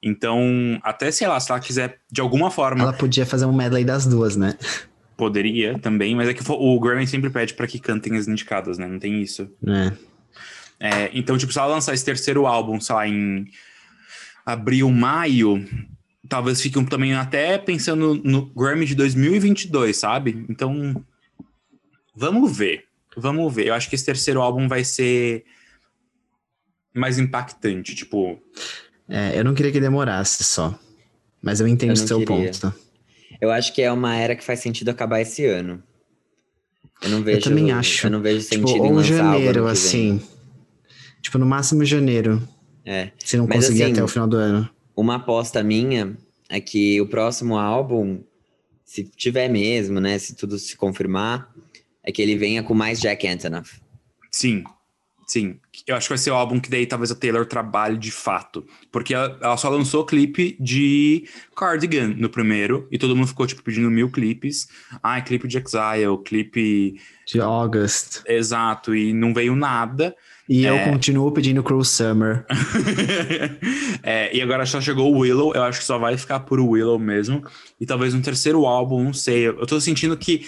Então, 0.04 0.80
até 0.84 1.10
sei 1.12 1.28
lá, 1.28 1.40
se 1.40 1.52
ela 1.52 1.60
quiser 1.60 2.00
de 2.12 2.20
alguma 2.20 2.52
forma. 2.52 2.84
Ela 2.84 2.94
podia 2.94 3.26
fazer 3.26 3.46
um 3.46 3.54
medley 3.54 3.86
das 3.86 4.06
duas, 4.06 4.36
né? 4.36 4.58
Poderia 5.18 5.80
também, 5.80 6.14
mas 6.16 6.28
é 6.28 6.34
que 6.34 6.44
o 6.48 6.80
Grammy 6.80 7.08
sempre 7.08 7.30
pede 7.30 7.54
para 7.54 7.68
que 7.68 7.80
cantem 7.80 8.18
as 8.18 8.28
indicadas, 8.28 8.78
né? 8.78 8.88
Não 8.88 9.00
tem 9.00 9.22
isso. 9.22 9.50
É. 9.66 9.94
é. 10.80 11.12
então, 11.14 11.38
tipo, 11.38 11.54
se 11.54 11.60
ela 11.60 11.68
lançar 11.68 11.94
esse 11.94 12.04
terceiro 12.04 12.46
álbum, 12.46 12.80
sei 12.82 12.96
lá, 12.96 13.08
em 13.08 13.48
abril, 14.46 14.92
maio, 14.92 15.66
talvez 16.28 16.62
fiquem 16.62 16.84
também 16.86 17.14
até 17.14 17.58
pensando 17.58 18.22
no 18.24 18.46
Grammy 18.48 18.86
de 18.86 18.96
2022, 18.96 19.96
sabe? 19.96 20.46
Então, 20.50 21.04
vamos 22.16 22.56
ver. 22.56 22.86
Vamos 23.16 23.54
ver. 23.54 23.68
Eu 23.68 23.74
acho 23.74 23.90
que 23.90 23.96
esse 23.96 24.06
terceiro 24.06 24.42
álbum 24.42 24.68
vai 24.68 24.84
ser 24.84 25.46
mais 26.94 27.18
impactante, 27.18 27.96
tipo. 27.96 28.42
É, 29.08 29.40
eu 29.40 29.44
não 29.44 29.54
queria 29.54 29.72
que 29.72 29.80
demorasse 29.80 30.44
só. 30.44 30.78
Mas 31.42 31.60
eu 31.60 31.68
entendo 31.68 31.94
o 31.94 31.98
seu 31.98 32.20
queria. 32.20 32.52
ponto. 32.52 32.85
Eu 33.40 33.52
acho 33.52 33.74
que 33.74 33.82
é 33.82 33.92
uma 33.92 34.16
era 34.16 34.36
que 34.36 34.44
faz 34.44 34.60
sentido 34.60 34.90
acabar 34.90 35.22
esse 35.22 35.46
ano. 35.46 35.82
Eu 37.02 37.10
não 37.10 37.22
vejo. 37.22 37.38
Eu 37.38 37.44
também 37.44 37.72
acho. 37.72 38.08
Eu 38.08 38.12
não 38.12 38.22
vejo 38.22 38.48
tipo, 38.48 38.68
sentido 38.68 38.84
ou 38.84 38.88
em 38.88 38.94
lançar 38.94 39.16
janeiro, 39.16 39.68
assim. 39.68 40.22
Tipo, 41.22 41.38
no 41.38 41.46
máximo 41.46 41.84
janeiro. 41.84 42.42
É. 42.86 43.12
Se 43.18 43.38
não 43.38 43.48
Mas, 43.48 43.66
conseguir 43.66 43.84
assim, 43.84 43.94
até 43.94 44.04
o 44.04 44.08
final 44.08 44.28
do 44.28 44.38
ano. 44.38 44.70
Uma 44.96 45.16
aposta 45.16 45.64
minha 45.64 46.16
é 46.50 46.60
que 46.60 47.02
o 47.02 47.08
próximo 47.08 47.58
álbum, 47.58 48.22
se 48.84 49.04
tiver 49.04 49.50
mesmo, 49.50 50.00
né? 50.00 50.18
Se 50.20 50.36
tudo 50.36 50.58
se 50.58 50.78
confirmar, 50.78 51.52
é 52.04 52.12
que 52.12 52.22
ele 52.22 52.38
venha 52.38 52.64
com 52.64 52.74
mais 52.74 53.00
Jack 53.00 53.28
Antonoff. 53.28 53.82
Sim, 54.32 54.64
sim. 55.26 55.58
Eu 55.86 55.96
acho 55.96 56.08
que 56.08 56.14
vai 56.14 56.18
ser 56.18 56.32
o 56.32 56.36
álbum 56.36 56.60
que 56.60 56.70
daí 56.70 56.86
talvez 56.86 57.12
a 57.12 57.16
Taylor 57.16 57.46
trabalhe 57.46 57.98
de 57.98 58.12
fato. 58.12 58.66
Porque 58.92 59.14
ela, 59.14 59.38
ela 59.42 59.58
só 59.58 59.70
lançou 59.70 60.04
o 60.04 60.06
clipe 60.06 60.56
de 60.60 61.28
Cardigan 61.56 62.16
no 62.18 62.30
primeiro, 62.30 62.88
e 62.92 62.98
todo 62.98 63.16
mundo 63.16 63.28
ficou, 63.28 63.46
tipo, 63.46 63.64
pedindo 63.64 63.90
mil 63.90 64.10
clipes. 64.10 64.68
Ah, 65.02 65.22
clipe 65.22 65.48
de 65.48 65.58
Exile, 65.58 66.18
clipe. 66.24 67.00
De 67.28 67.42
August. 67.42 68.22
Exato, 68.28 68.96
e 68.96 69.14
não 69.14 69.34
veio 69.34 69.56
nada. 69.56 70.16
E 70.48 70.66
é... 70.66 70.70
eu 70.70 70.92
continuo 70.92 71.32
pedindo 71.32 71.64
Cruel 71.64 71.84
Summer. 71.84 72.46
é, 74.04 74.36
e 74.36 74.42
agora 74.42 74.66
só 74.66 74.80
chegou 74.80 75.12
o 75.12 75.20
Willow, 75.20 75.54
eu 75.56 75.64
acho 75.64 75.80
que 75.80 75.86
só 75.86 75.98
vai 75.98 76.18
ficar 76.18 76.42
por 76.42 76.60
Willow 76.60 77.00
mesmo. 77.00 77.44
E 77.80 77.86
talvez 77.86 78.14
um 78.14 78.22
terceiro 78.22 78.66
álbum, 78.66 79.04
não 79.04 79.14
sei. 79.14 79.48
Eu 79.48 79.66
tô 79.66 79.82
sentindo 79.82 80.16
que 80.16 80.46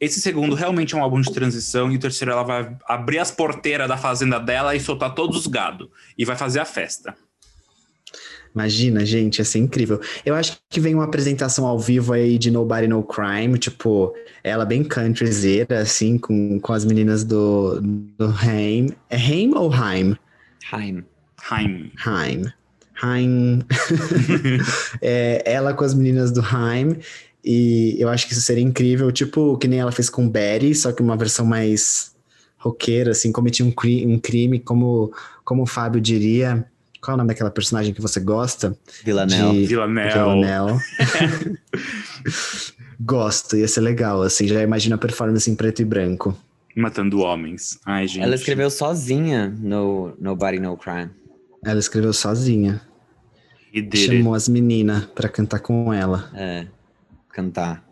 esse 0.00 0.20
segundo 0.20 0.54
realmente 0.54 0.94
é 0.94 0.98
um 0.98 1.02
álbum 1.02 1.20
de 1.20 1.32
transição 1.32 1.90
e 1.90 1.96
o 1.96 1.98
terceiro 1.98 2.32
ela 2.32 2.42
vai 2.42 2.76
abrir 2.86 3.18
as 3.18 3.30
porteiras 3.30 3.88
da 3.88 3.96
fazenda 3.96 4.38
dela 4.38 4.74
e 4.74 4.80
soltar 4.80 5.14
todos 5.14 5.36
os 5.36 5.46
gado 5.46 5.90
e 6.16 6.24
vai 6.24 6.36
fazer 6.36 6.60
a 6.60 6.64
festa. 6.64 7.14
Imagina, 8.54 9.04
gente, 9.04 9.38
ia 9.38 9.44
ser 9.44 9.58
incrível. 9.58 10.00
Eu 10.24 10.34
acho 10.34 10.56
que 10.70 10.80
vem 10.80 10.94
uma 10.94 11.04
apresentação 11.04 11.66
ao 11.66 11.78
vivo 11.78 12.12
aí 12.12 12.38
de 12.38 12.50
Nobody 12.50 12.88
No 12.88 13.02
Crime, 13.02 13.58
tipo, 13.58 14.14
ela 14.42 14.64
bem 14.64 14.82
countryzeira, 14.82 15.80
assim, 15.80 16.18
com, 16.18 16.58
com 16.58 16.72
as 16.72 16.84
meninas 16.84 17.24
do, 17.24 17.80
do 17.80 18.34
Haim. 18.42 18.90
É 19.10 19.16
Haim 19.16 19.52
ou 19.54 19.72
Haim? 19.72 20.16
Haim. 20.72 21.04
Haim. 21.50 21.92
Haim. 22.04 22.52
Haim. 23.00 23.60
é, 25.00 25.42
ela 25.44 25.72
com 25.72 25.84
as 25.84 25.94
meninas 25.94 26.32
do 26.32 26.40
Haim. 26.40 26.96
E 27.50 27.96
eu 27.98 28.10
acho 28.10 28.26
que 28.26 28.34
isso 28.34 28.42
seria 28.42 28.62
incrível, 28.62 29.10
tipo, 29.10 29.56
que 29.56 29.66
nem 29.66 29.80
ela 29.80 29.90
fez 29.90 30.10
com 30.10 30.28
Betty, 30.28 30.74
só 30.74 30.92
que 30.92 31.00
uma 31.00 31.16
versão 31.16 31.46
mais 31.46 32.14
roqueira, 32.58 33.12
assim, 33.12 33.32
cometia 33.32 33.64
um, 33.64 33.70
cri 33.70 34.06
um 34.06 34.18
crime, 34.18 34.60
como, 34.60 35.10
como 35.46 35.62
o 35.62 35.66
Fábio 35.66 35.98
diria. 35.98 36.66
Qual 37.00 37.12
é 37.12 37.14
o 37.14 37.16
nome 37.16 37.28
daquela 37.28 37.50
personagem 37.50 37.94
que 37.94 38.02
você 38.02 38.20
gosta? 38.20 38.76
Villanelle. 39.02 39.62
De... 39.62 39.66
Villanelle. 39.66 40.12
Villanelle. 40.12 40.78
Gosto, 43.00 43.56
ia 43.56 43.66
ser 43.66 43.80
legal, 43.80 44.20
assim, 44.20 44.46
já 44.46 44.62
imagina 44.62 44.96
a 44.96 44.98
performance 44.98 45.50
em 45.50 45.54
preto 45.54 45.80
e 45.80 45.86
branco. 45.86 46.36
Matando 46.76 47.20
homens. 47.20 47.78
Ai, 47.86 48.06
gente. 48.06 48.24
Ela 48.24 48.34
escreveu 48.34 48.68
sozinha 48.68 49.56
no 49.58 50.12
Nobody 50.20 50.58
No 50.58 50.76
Crime. 50.76 51.08
Ela 51.64 51.78
escreveu 51.78 52.12
sozinha. 52.12 52.82
Chamou 53.94 54.34
as 54.34 54.50
meninas 54.50 55.06
pra 55.06 55.30
cantar 55.30 55.60
com 55.60 55.94
ela. 55.94 56.30
É 56.34 56.66
cantar. 57.38 57.86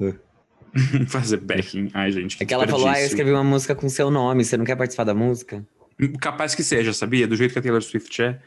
Fazer 1.09 1.38
backing. 1.38 1.90
Ai, 1.94 2.11
gente. 2.11 2.36
É 2.40 2.44
que 2.44 2.53
ela 2.53 2.66
falou: 2.66 2.88
Ah, 2.88 3.01
eu 3.01 3.07
escrevi 3.07 3.30
uma 3.30 3.44
música 3.44 3.74
com 3.74 3.88
seu 3.88 4.11
nome, 4.11 4.44
você 4.44 4.57
não 4.57 4.64
quer 4.64 4.76
participar 4.76 5.05
da 5.05 5.14
música? 5.14 5.64
Capaz 6.20 6.55
que 6.55 6.62
seja, 6.62 6.92
sabia? 6.92 7.26
Do 7.26 7.36
jeito 7.36 7.53
que 7.53 7.59
a 7.59 7.62
Taylor 7.62 7.82
Swift 7.82 8.22
é. 8.22 8.38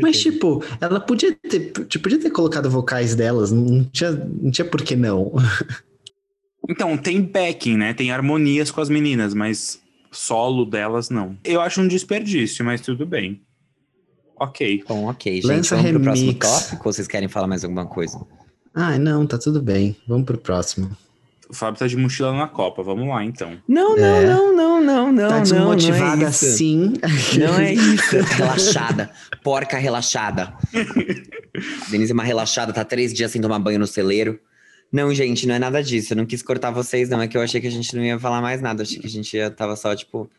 Mas, 0.00 0.18
tipo, 0.18 0.64
ela 0.80 0.98
podia 0.98 1.34
ter, 1.34 1.70
tipo, 1.86 2.02
podia 2.02 2.18
ter 2.18 2.30
colocado 2.30 2.70
vocais 2.70 3.14
delas, 3.14 3.52
não 3.52 3.84
tinha, 3.84 4.10
não 4.12 4.50
tinha 4.50 4.64
por 4.64 4.82
que 4.82 4.96
não. 4.96 5.32
Então, 6.70 6.98
tem 6.98 7.22
backing, 7.22 7.78
né? 7.78 7.94
Tem 7.94 8.10
harmonias 8.10 8.70
com 8.70 8.82
as 8.82 8.90
meninas, 8.90 9.32
mas 9.32 9.80
solo 10.12 10.66
delas 10.66 11.08
não. 11.08 11.34
Eu 11.42 11.62
acho 11.62 11.80
um 11.80 11.88
desperdício, 11.88 12.62
mas 12.62 12.82
tudo 12.82 13.06
bem. 13.06 13.40
Ok. 14.36 14.84
Bom, 14.86 15.06
ok, 15.06 15.36
gente. 15.36 15.46
Lança 15.46 15.76
Vamos 15.76 15.90
remix. 15.90 16.04
pro 16.04 16.12
próximo 16.12 16.34
tópico 16.34 16.88
ou 16.88 16.92
vocês 16.92 17.08
querem 17.08 17.26
falar 17.26 17.46
mais 17.46 17.64
alguma 17.64 17.86
coisa? 17.86 18.20
Ah, 18.80 18.96
não, 18.96 19.26
tá 19.26 19.36
tudo 19.36 19.60
bem. 19.60 19.96
Vamos 20.06 20.24
pro 20.24 20.38
próximo. 20.38 20.96
O 21.50 21.54
Fábio 21.54 21.80
tá 21.80 21.86
de 21.88 21.96
mochila 21.96 22.32
na 22.32 22.46
Copa, 22.46 22.80
vamos 22.82 23.08
lá 23.08 23.24
então. 23.24 23.56
Não, 23.66 23.96
não, 23.96 24.04
É. 24.04 24.26
não, 24.26 24.54
não, 24.54 24.80
não, 24.80 25.12
não. 25.12 25.28
tá 25.28 25.34
não, 25.36 25.42
desmotivada 25.42 26.16
não 26.16 26.26
é 26.26 26.30
isso. 26.30 26.44
sim. 26.56 26.92
Não 27.40 27.58
é 27.58 27.72
isso. 27.74 28.16
relaxada. 28.36 29.10
Porca 29.42 29.78
relaxada. 29.78 30.52
Denise 31.90 32.12
é 32.12 32.14
uma 32.14 32.22
relaxada, 32.22 32.72
tá 32.72 32.84
três 32.84 33.12
dias 33.12 33.32
sem 33.32 33.40
tomar 33.42 33.58
banho 33.58 33.80
no 33.80 33.86
celeiro. 33.86 34.38
Não, 34.92 35.12
gente, 35.12 35.44
não 35.46 35.54
é 35.56 35.58
nada 35.58 35.82
disso. 35.82 36.12
Eu 36.12 36.18
não 36.18 36.26
quis 36.26 36.40
cortar 36.42 36.70
vocês, 36.70 37.08
não. 37.08 37.20
É 37.20 37.26
que 37.26 37.36
eu 37.36 37.42
achei 37.42 37.60
que 37.60 37.66
a 37.66 37.70
gente 37.70 37.96
não 37.96 38.04
ia 38.04 38.18
falar 38.18 38.40
mais 38.40 38.60
nada. 38.62 38.82
Eu 38.82 38.86
achei 38.86 38.98
que 39.00 39.06
a 39.06 39.10
gente 39.10 39.36
ia 39.36 39.50
tava 39.50 39.74
só, 39.74 39.96
tipo, 39.96 40.30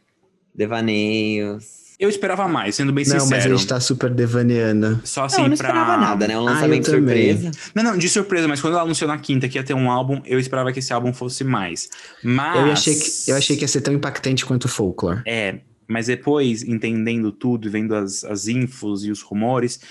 devaneios. 0.55 1.88
Eu 1.99 2.07
esperava 2.07 2.47
mais, 2.47 2.75
sendo 2.75 2.93
bem 2.93 3.03
Não, 3.05 3.19
sincero. 3.19 3.29
mas 3.29 3.45
a 3.45 3.49
gente 3.49 3.67
tá 3.67 3.79
super 3.79 4.09
devaneando. 4.09 5.01
Só 5.03 5.21
Não, 5.21 5.25
assim 5.25 5.41
eu 5.43 5.49
não 5.49 5.57
pra. 5.57 5.67
esperava 5.67 5.97
nada, 5.97 6.27
né? 6.27 6.37
Um 6.39 6.47
Ah, 6.47 6.51
lançamento 6.53 6.85
também. 6.89 7.35
surpresa. 7.35 7.51
Não, 7.75 7.83
não, 7.83 7.97
de 7.97 8.07
surpresa, 8.07 8.47
mas 8.47 8.61
quando 8.61 8.73
ela 8.73 8.83
anunciou 8.83 9.07
na 9.09 9.17
quinta 9.17 9.49
que 9.49 9.57
ia 9.57 9.63
ter 9.63 9.73
um 9.73 9.91
álbum, 9.91 10.21
eu 10.25 10.39
esperava 10.39 10.71
que 10.71 10.79
esse 10.79 10.93
álbum 10.93 11.11
fosse 11.13 11.43
mais. 11.43 11.89
Mas. 12.23 12.55
Eu, 12.55 12.71
achei 12.71 12.95
que, 12.95 13.31
eu 13.31 13.35
achei 13.35 13.55
que 13.57 13.63
ia 13.63 13.67
ser 13.67 13.81
tão 13.81 13.93
impactante 13.93 14.45
quanto 14.45 14.65
o 14.65 14.67
Folklore. 14.69 15.21
É, 15.27 15.59
mas 15.89 16.05
depois, 16.07 16.63
entendendo 16.63 17.33
tudo, 17.33 17.67
e 17.67 17.69
vendo 17.69 17.93
as, 17.93 18.23
as 18.23 18.47
infos 18.47 19.03
e 19.03 19.11
os 19.11 19.21
rumores, 19.21 19.81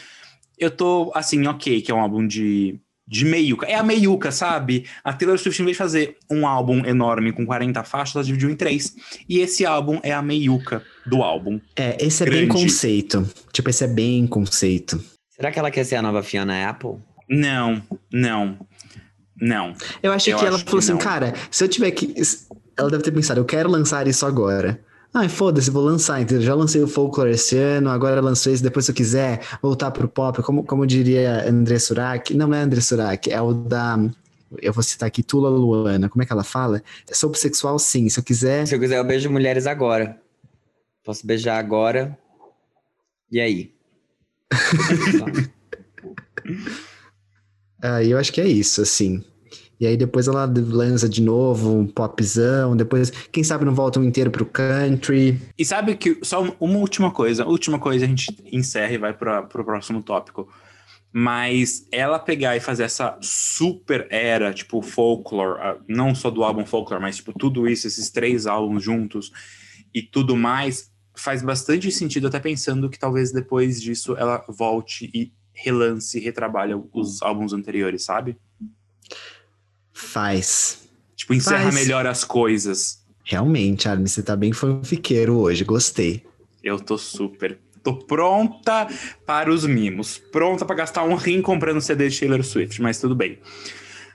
eu 0.59 0.71
tô 0.71 1.13
assim, 1.15 1.47
ok, 1.47 1.83
que 1.83 1.91
é 1.91 1.95
um 1.95 2.01
álbum 2.01 2.27
de, 2.27 2.81
de 3.09 3.25
meiuca. 3.25 3.67
É 3.67 3.75
a 3.75 3.83
meiuca, 3.83 4.31
sabe? 4.31 4.85
A 5.03 5.13
Taylor 5.15 5.39
Swift, 5.39 5.63
em 5.63 5.65
vez 5.65 5.77
de 5.77 5.79
fazer 5.79 6.17
um 6.31 6.47
álbum 6.47 6.85
enorme 6.85 7.33
com 7.33 7.47
40 7.47 7.83
faixas, 7.83 8.15
ela 8.15 8.25
dividiu 8.25 8.51
em 8.51 8.55
três. 8.55 8.95
E 9.27 9.39
esse 9.41 9.65
álbum 9.65 9.99
é 10.03 10.13
a 10.13 10.21
meiuca 10.21 10.83
do 11.07 11.23
álbum. 11.23 11.59
É, 11.75 11.97
esse 12.05 12.23
é 12.23 12.27
bem 12.29 12.47
Grande. 12.47 12.63
conceito. 12.63 13.27
Tipo, 13.51 13.71
esse 13.71 13.83
é 13.85 13.89
bem 13.89 14.27
conceito. 14.27 15.03
Será 15.31 15.51
que 15.51 15.59
ela 15.59 15.71
quer 15.71 15.85
ser 15.85 15.97
a 15.97 16.03
nova 16.03 16.23
Fiona 16.23 16.69
Apple? 16.69 16.97
Não, 17.31 17.83
não, 18.13 18.59
não. 19.41 19.73
Eu 20.03 20.13
achei 20.13 20.33
Eu 20.35 20.39
que 20.39 20.45
ela 20.45 20.57
acho 20.57 20.65
que 20.65 20.71
falou 20.71 20.81
assim, 20.83 20.93
não. 20.93 20.99
cara, 20.99 21.33
se 21.51 21.65
eu 21.65 21.69
tiver 21.69 21.91
que. 21.93 22.15
Ela 22.77 22.91
deve 22.91 23.03
ter 23.03 23.13
pensado, 23.13 23.41
eu 23.41 23.45
quero 23.45 23.71
lançar 23.71 24.07
isso 24.07 24.27
agora. 24.27 24.81
Ai, 25.13 25.29
foda-se, 25.29 25.71
vou 25.71 25.83
lançar, 25.83 26.21
entendeu? 26.21 26.43
Já 26.43 26.55
lancei 26.55 26.83
o 26.83 26.89
Folklore 26.89 27.31
esse 27.31 27.57
ano, 27.57 27.89
agora 27.89 28.21
lançou 28.21 28.53
esse, 28.53 28.63
depois 28.63 28.85
se 28.85 28.91
eu 28.91 28.95
quiser 28.95 29.41
voltar 29.63 29.91
pro 29.91 30.07
pop, 30.09 30.43
como, 30.43 30.63
como 30.65 30.87
diria 30.87 31.49
André 31.49 31.79
Surak. 31.79 32.35
Não, 32.35 32.47
não 32.49 32.57
é 32.57 32.61
André 32.61 32.81
Surak, 32.81 33.31
é 33.31 33.41
o 33.41 33.53
da. 33.55 33.99
Eu 34.63 34.73
vou 34.73 34.83
citar 34.83 35.07
aqui 35.07 35.23
Tula 35.23 35.49
Luana. 35.49 36.09
Como 36.09 36.23
é 36.23 36.27
que 36.27 36.33
ela 36.33 36.45
fala? 36.45 36.83
Sou 37.13 37.31
bissexual, 37.31 37.79
sim. 37.79 38.09
Se 38.09 38.21
eu 38.21 38.25
quiser. 38.25 38.67
Se 38.67 38.75
eu 38.75 38.81
quiser, 38.81 38.99
eu 38.99 39.05
beijo 39.05 39.31
mulheres 39.31 39.67
agora. 39.67 40.21
Posso 41.05 41.27
beijar 41.27 41.59
agora. 41.59 42.17
E 43.31 43.41
aí? 43.41 43.73
Ah, 47.81 48.03
eu 48.03 48.19
acho 48.19 48.33
que 48.33 48.41
é 48.41 48.47
isso, 48.47 48.83
assim. 48.83 49.25
E 49.81 49.87
aí 49.87 49.97
depois 49.97 50.27
ela 50.27 50.45
lança 50.45 51.09
de 51.09 51.23
novo 51.23 51.79
um 51.79 51.87
popzão, 51.87 52.77
depois, 52.77 53.11
quem 53.11 53.45
sabe 53.45 53.65
não 53.65 53.75
volta 53.75 54.01
um 54.01 54.05
inteiro 54.05 54.31
pro 54.31 54.45
country. 54.45 55.41
E 55.57 55.65
sabe 55.65 55.95
que, 55.97 56.19
só 56.23 56.43
uma 56.59 56.79
última 56.79 57.11
coisa, 57.13 57.47
última 57.47 57.79
coisa 57.79 58.05
a 58.05 58.09
gente 58.09 58.37
encerra 58.53 58.93
e 58.93 58.99
vai 58.99 59.13
para 59.13 59.43
pro 59.43 59.65
próximo 59.65 60.03
tópico. 60.03 60.49
Mas 61.13 61.87
ela 61.91 62.19
pegar 62.19 62.57
e 62.57 62.61
fazer 62.61 62.83
essa 62.83 63.17
super 63.23 64.07
era, 64.11 64.53
tipo, 64.53 64.83
folklore, 64.83 65.61
ah, 65.61 65.79
não 65.89 66.15
só 66.15 66.31
do 66.31 66.43
álbum 66.43 66.67
folklore, 66.67 67.01
mas 67.01 67.17
tipo, 67.17 67.33
tudo 67.33 67.67
isso, 67.67 67.87
esses 67.87 68.11
três 68.11 68.47
álbuns 68.47 68.83
juntos 68.83 69.31
e 69.95 70.03
tudo 70.03 70.37
mais, 70.37 70.91
faz 71.17 71.43
bastante 71.43 71.91
sentido, 71.91 72.27
até 72.27 72.39
pensando 72.39 72.91
que 72.91 72.99
talvez 72.99 73.33
depois 73.33 73.81
disso 73.81 74.17
ela 74.19 74.45
volte 74.49 75.11
e 75.15 75.33
relance, 75.53 76.19
retrabalhe 76.21 76.75
os 76.93 77.23
álbuns 77.23 77.53
anteriores, 77.53 78.05
sabe? 78.05 78.37
Faz. 79.99 80.89
Tipo, 81.17 81.35
encerra 81.35 81.65
Faz. 81.65 81.75
melhor 81.75 82.07
as 82.07 82.23
coisas. 82.23 83.03
Realmente, 83.25 83.89
Armin, 83.89 84.07
você 84.07 84.23
tá 84.23 84.37
bem 84.37 84.53
fanfiqueiro 84.53 85.37
hoje, 85.37 85.65
gostei. 85.65 86.25
Eu 86.63 86.79
tô 86.79 86.97
super. 86.97 87.59
Tô 87.83 87.95
pronta 87.95 88.87
para 89.27 89.51
os 89.51 89.67
mimos. 89.67 90.17
Pronta 90.17 90.65
para 90.65 90.77
gastar 90.77 91.03
um 91.03 91.15
rim 91.15 91.43
comprando 91.43 91.81
CD 91.81 92.09
de 92.09 92.19
Taylor 92.19 92.45
Swift, 92.45 92.81
mas 92.81 93.01
tudo 93.01 93.15
bem. 93.15 93.39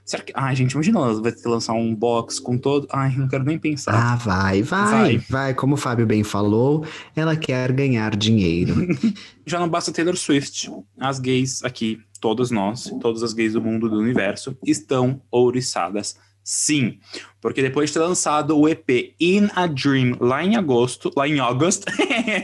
Será 0.05 0.21
que. 0.21 0.33
Ai, 0.35 0.55
gente, 0.55 0.73
imagina 0.73 0.99
ela 0.99 1.21
vai 1.21 1.31
ter 1.31 1.41
que 1.41 1.47
lançar 1.47 1.73
um 1.73 1.95
box 1.95 2.39
com 2.39 2.57
todo. 2.57 2.87
Ai, 2.91 3.15
não 3.15 3.27
quero 3.27 3.43
nem 3.43 3.57
pensar. 3.57 3.93
Ah, 3.93 4.15
vai, 4.15 4.61
vai, 4.61 4.91
Vai. 4.91 5.17
vai, 5.29 5.53
Como 5.53 5.75
o 5.75 5.77
Fábio 5.77 6.05
bem 6.05 6.23
falou, 6.23 6.85
ela 7.15 7.35
quer 7.35 7.71
ganhar 7.71 8.15
dinheiro. 8.15 8.75
Já 9.45 9.59
não 9.59 9.69
basta 9.69 9.91
Taylor 9.91 10.17
Swift. 10.17 10.69
As 10.99 11.19
gays 11.19 11.63
aqui, 11.63 12.01
todas 12.19 12.51
nós, 12.51 12.91
todas 13.01 13.23
as 13.23 13.33
gays 13.33 13.53
do 13.53 13.61
mundo 13.61 13.89
do 13.89 13.97
universo, 13.97 14.57
estão 14.65 15.21
ouriçadas. 15.31 16.17
Sim, 16.45 16.97
porque 17.41 17.61
depois 17.61 17.89
de 17.89 17.93
ter 17.93 17.99
lançado 18.01 18.59
o 18.59 18.67
EP 18.67 19.15
In 19.17 19.47
a 19.55 19.65
Dream 19.65 20.17
lá 20.19 20.43
em 20.43 20.57
agosto, 20.57 21.09
lá 21.15 21.25
em 21.25 21.39
agosto, 21.39 21.85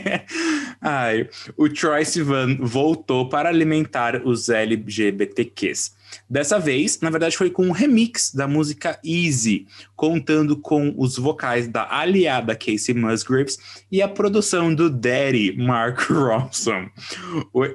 ai, 0.80 1.28
o 1.54 1.68
Troy 1.68 2.02
Sivan 2.06 2.56
voltou 2.60 3.28
para 3.28 3.50
alimentar 3.50 4.22
os 4.24 4.48
LGBTQs. 4.48 5.92
Dessa 6.28 6.58
vez, 6.58 7.00
na 7.00 7.10
verdade, 7.10 7.36
foi 7.36 7.50
com 7.50 7.66
um 7.66 7.72
remix 7.72 8.32
da 8.34 8.46
música 8.48 8.98
Easy, 9.04 9.66
contando 9.96 10.56
com 10.56 10.94
os 10.96 11.16
vocais 11.16 11.66
da 11.68 11.86
aliada 11.94 12.54
Casey 12.54 12.94
Musgraves 12.94 13.58
e 13.90 14.00
a 14.00 14.08
produção 14.08 14.74
do 14.74 14.88
Daddy 14.88 15.56
Mark 15.56 16.00
Ronson. 16.10 16.86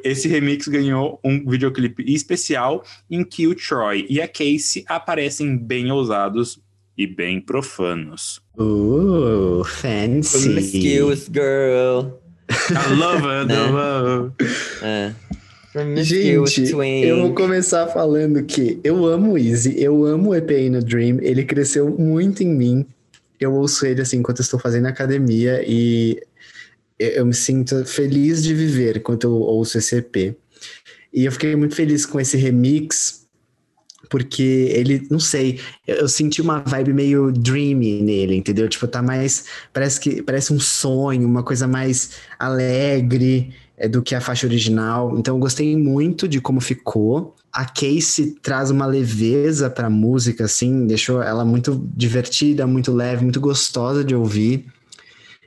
Esse 0.04 0.28
remix 0.28 0.68
ganhou 0.68 1.20
um 1.24 1.50
videoclipe 1.50 2.04
especial 2.14 2.84
em 3.10 3.24
que 3.24 3.48
o 3.48 3.56
Troy 3.56 4.06
e 4.10 4.22
a 4.22 4.28
Casey 4.28 4.84
aparecem 4.88 5.58
bem 5.58 5.92
ousados 5.92 6.60
e 6.98 7.06
bem 7.06 7.42
profanos. 7.42 8.42
Uh, 8.58 9.64
fancy. 9.66 10.44
Promiscuous 10.44 11.30
girl. 11.32 12.12
I 12.50 12.94
love 12.96 13.26
it, 13.28 13.48
Né? 13.48 13.66
love 13.72 14.32
it. 14.40 14.56
É. 14.82 15.14
Gente, 15.98 16.72
eu 16.72 17.20
vou 17.20 17.34
começar 17.34 17.88
falando 17.88 18.42
que 18.44 18.80
eu 18.82 19.06
amo 19.06 19.34
o 19.34 19.38
Easy, 19.38 19.76
eu 19.78 20.06
amo 20.06 20.30
o 20.30 20.36
EP 20.36 20.70
no 20.72 20.82
Dream, 20.82 21.20
ele 21.22 21.44
cresceu 21.44 21.90
muito 21.90 22.42
em 22.42 22.48
mim. 22.48 22.86
Eu 23.38 23.54
ouço 23.54 23.86
ele 23.86 24.02
assim 24.02 24.18
enquanto 24.18 24.40
eu 24.40 24.44
estou 24.44 24.58
fazendo 24.58 24.86
academia 24.86 25.62
e 25.68 26.22
eu, 26.98 27.10
eu 27.10 27.26
me 27.26 27.34
sinto 27.34 27.84
feliz 27.84 28.42
de 28.42 28.54
viver 28.54 28.98
enquanto 28.98 29.26
eu 29.26 29.34
ouço 29.34 29.78
esse 29.78 29.98
EP. 29.98 30.38
E 31.14 31.26
eu 31.26 31.32
fiquei 31.34 31.54
muito 31.58 31.76
feliz 31.76 32.06
com 32.06 32.22
esse 32.22 32.38
remix, 32.38 33.26
porque 34.10 34.72
ele, 34.72 35.06
não 35.12 35.20
sei, 35.20 35.60
eu, 35.86 35.96
eu 35.98 36.08
senti 36.08 36.42
uma 36.42 36.60
vibe 36.60 36.94
meio 36.94 37.34
dreamy 37.34 38.02
nele, 38.02 38.36
entendeu? 38.36 38.70
Tipo, 38.70 38.88
tá 38.88 39.02
mais. 39.02 39.46
Parece 39.74 40.00
que 40.00 40.22
parece 40.22 40.54
um 40.54 40.60
sonho, 40.60 41.28
uma 41.28 41.44
coisa 41.44 41.68
mais 41.68 42.12
alegre 42.40 43.54
é, 43.78 43.88
do 43.88 44.02
que 44.02 44.16
a 44.16 44.22
faixa 44.22 44.48
original. 44.48 45.18
Então 45.18 45.36
eu 45.36 45.40
gostei 45.40 45.76
muito 45.76 46.28
de 46.28 46.40
como 46.40 46.62
ficou. 46.62 47.36
A 47.52 47.66
Casey 47.66 48.36
traz 48.42 48.70
uma 48.70 48.86
leveza 48.86 49.70
pra 49.70 49.90
música, 49.90 50.46
assim, 50.46 50.86
deixou 50.86 51.22
ela 51.22 51.46
muito 51.46 51.88
divertida, 51.96 52.68
muito 52.68 52.92
leve, 52.92 53.24
muito 53.24 53.40
gostosa 53.40 54.04
de 54.04 54.16
ouvir. 54.16 54.66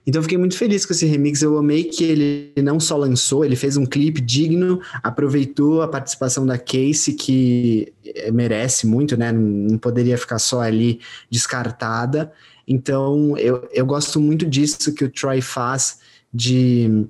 Então 0.07 0.21
eu 0.21 0.23
fiquei 0.23 0.39
muito 0.39 0.57
feliz 0.57 0.87
com 0.87 0.95
esse 0.95 1.05
remix. 1.05 1.43
Eu 1.43 1.59
amei 1.59 1.85
que 1.85 2.03
ele 2.03 2.53
não 2.63 2.81
só 2.81 2.97
lançou, 2.97 3.45
ele 3.45 3.57
fez 3.57 3.77
um 3.77 3.85
clipe 3.85 4.23
digno, 4.23 4.81
aproveitou 5.03 5.83
a 5.83 5.89
participação 5.89 6.47
da 6.47 6.57
Casey, 6.57 7.13
que 7.13 7.93
eh, 8.07 8.31
merece 8.31 8.87
muito, 8.87 9.19
né? 9.19 9.31
Não 9.31 9.77
poderia 9.77 10.17
ficar 10.17 10.39
só 10.39 10.63
ali 10.63 11.01
descartada. 11.31 12.33
Então 12.67 13.37
eu, 13.37 13.69
eu 13.71 13.85
gosto 13.85 14.19
muito 14.19 14.47
disso 14.47 14.95
que 14.95 15.05
o 15.05 15.11
Troy 15.11 15.43
faz 15.43 15.99
de 16.33 17.07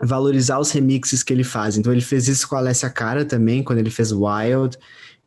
valorizar 0.00 0.58
os 0.58 0.70
remixes 0.70 1.22
que 1.22 1.32
ele 1.32 1.44
faz. 1.44 1.76
Então 1.76 1.92
ele 1.92 2.00
fez 2.00 2.28
isso 2.28 2.48
com 2.48 2.56
a 2.56 2.58
Alessia 2.58 2.90
Cara 2.90 3.24
também, 3.24 3.62
quando 3.62 3.78
ele 3.78 3.90
fez 3.90 4.12
Wild. 4.12 4.76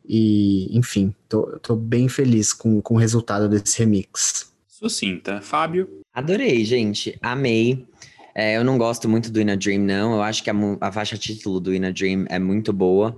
E, 0.06 0.76
enfim, 0.76 1.14
tô, 1.28 1.58
tô 1.60 1.76
bem 1.76 2.08
feliz 2.08 2.52
com, 2.52 2.80
com 2.82 2.94
o 2.94 2.98
resultado 2.98 3.48
desse 3.48 3.78
remix. 3.78 4.52
Sucinta. 4.68 5.40
Fábio? 5.40 6.00
Adorei, 6.12 6.64
gente. 6.64 7.16
Amei. 7.22 7.86
É, 8.34 8.56
eu 8.56 8.64
não 8.64 8.76
gosto 8.76 9.08
muito 9.08 9.30
do 9.30 9.40
In 9.40 9.50
a 9.50 9.54
Dream, 9.54 9.80
não. 9.80 10.14
Eu 10.14 10.22
acho 10.22 10.42
que 10.42 10.50
a, 10.50 10.54
a 10.80 10.92
faixa 10.92 11.16
título 11.16 11.60
do 11.60 11.74
In 11.74 11.86
a 11.86 11.90
Dream 11.90 12.26
é 12.28 12.38
muito 12.38 12.72
boa. 12.72 13.16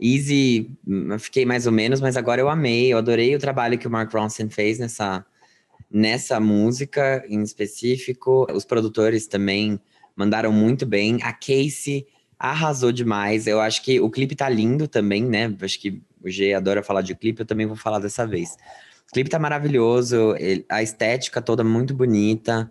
Easy, 0.00 0.70
hum, 0.86 1.12
eu 1.12 1.20
fiquei 1.20 1.44
mais 1.44 1.66
ou 1.66 1.72
menos, 1.72 2.00
mas 2.00 2.16
agora 2.16 2.40
eu 2.40 2.48
amei. 2.48 2.92
Eu 2.92 2.98
adorei 2.98 3.34
o 3.36 3.38
trabalho 3.38 3.78
que 3.78 3.86
o 3.86 3.90
Mark 3.90 4.12
Ronson 4.12 4.48
fez 4.48 4.78
nessa, 4.78 5.24
nessa 5.90 6.40
música 6.40 7.24
em 7.28 7.42
específico. 7.42 8.46
Os 8.52 8.64
produtores 8.64 9.26
também 9.26 9.78
mandaram 10.16 10.52
muito 10.52 10.84
bem. 10.86 11.18
A 11.22 11.32
Casey 11.32 12.06
arrasou 12.38 12.92
demais. 12.92 13.46
Eu 13.46 13.60
acho 13.60 13.82
que 13.82 14.00
o 14.00 14.10
clipe 14.10 14.34
tá 14.34 14.48
lindo 14.48 14.86
também, 14.86 15.24
né? 15.24 15.54
Acho 15.60 15.80
que 15.80 16.02
o 16.22 16.30
G 16.30 16.54
adora 16.54 16.82
falar 16.82 17.02
de 17.02 17.14
clipe, 17.14 17.40
eu 17.40 17.46
também 17.46 17.66
vou 17.66 17.76
falar 17.76 17.98
dessa 17.98 18.26
vez. 18.26 18.56
O 19.08 19.12
clipe 19.12 19.30
tá 19.30 19.38
maravilhoso, 19.38 20.34
a 20.68 20.82
estética 20.82 21.40
toda 21.42 21.62
muito 21.62 21.94
bonita. 21.94 22.70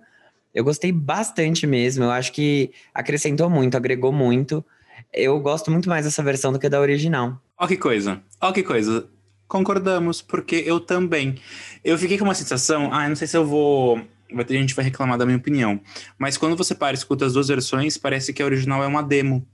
Eu 0.53 0.63
gostei 0.63 0.91
bastante 0.91 1.65
mesmo. 1.65 2.03
Eu 2.03 2.11
acho 2.11 2.31
que 2.31 2.71
acrescentou 2.93 3.49
muito, 3.49 3.75
agregou 3.75 4.11
muito. 4.11 4.63
Eu 5.11 5.39
gosto 5.39 5.71
muito 5.71 5.89
mais 5.89 6.05
dessa 6.05 6.21
versão 6.23 6.51
do 6.51 6.59
que 6.59 6.69
da 6.69 6.79
original. 6.79 7.39
Ó 7.57 7.67
que 7.67 7.77
coisa. 7.77 8.21
Ó 8.41 8.51
que 8.51 8.63
coisa. 8.63 9.07
Concordamos, 9.47 10.21
porque 10.21 10.63
eu 10.65 10.79
também. 10.79 11.35
Eu 11.83 11.97
fiquei 11.97 12.17
com 12.17 12.23
uma 12.23 12.33
sensação, 12.33 12.91
ah, 12.91 13.07
não 13.07 13.15
sei 13.15 13.27
se 13.27 13.37
eu 13.37 13.45
vou. 13.45 14.01
Vai 14.33 14.45
ter 14.45 14.53
gente 14.57 14.69
que 14.69 14.75
vai 14.75 14.85
reclamar 14.85 15.17
da 15.17 15.25
minha 15.25 15.37
opinião. 15.37 15.79
Mas 16.17 16.37
quando 16.37 16.55
você 16.55 16.73
para 16.75 16.91
e 16.93 16.97
escuta 16.97 17.25
as 17.25 17.33
duas 17.33 17.47
versões, 17.47 17.97
parece 17.97 18.33
que 18.33 18.41
a 18.41 18.45
original 18.45 18.83
é 18.83 18.87
uma 18.87 19.01
demo. 19.03 19.47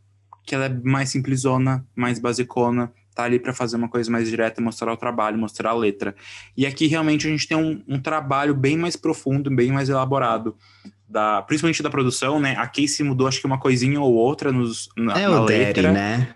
Que 0.45 0.55
ela 0.55 0.65
é 0.65 0.69
mais 0.83 1.09
simplesona, 1.09 1.85
mais 1.95 2.17
basicona. 2.19 2.91
Tá 3.13 3.23
ali 3.23 3.37
pra 3.39 3.53
fazer 3.53 3.75
uma 3.75 3.89
coisa 3.89 4.09
mais 4.09 4.29
direta, 4.29 4.61
mostrar 4.61 4.93
o 4.93 4.97
trabalho, 4.97 5.37
mostrar 5.37 5.71
a 5.71 5.73
letra. 5.73 6.15
E 6.55 6.65
aqui 6.65 6.87
realmente 6.87 7.27
a 7.27 7.29
gente 7.29 7.47
tem 7.47 7.57
um, 7.57 7.83
um 7.87 7.99
trabalho 7.99 8.53
bem 8.55 8.77
mais 8.77 8.95
profundo, 8.95 9.53
bem 9.53 9.71
mais 9.71 9.89
elaborado 9.89 10.55
da, 11.07 11.41
principalmente 11.41 11.83
da 11.83 11.89
produção, 11.89 12.39
né? 12.39 12.55
A 12.57 12.65
Casey 12.67 13.03
mudou 13.05 13.27
acho 13.27 13.41
que 13.41 13.47
uma 13.47 13.59
coisinha 13.59 13.99
ou 13.99 14.13
outra 14.13 14.51
nos, 14.51 14.87
na, 14.95 15.19
É 15.19 15.27
na 15.27 15.41
o 15.41 15.45
Daddy, 15.45 15.57
letra. 15.59 15.91
né? 15.91 16.35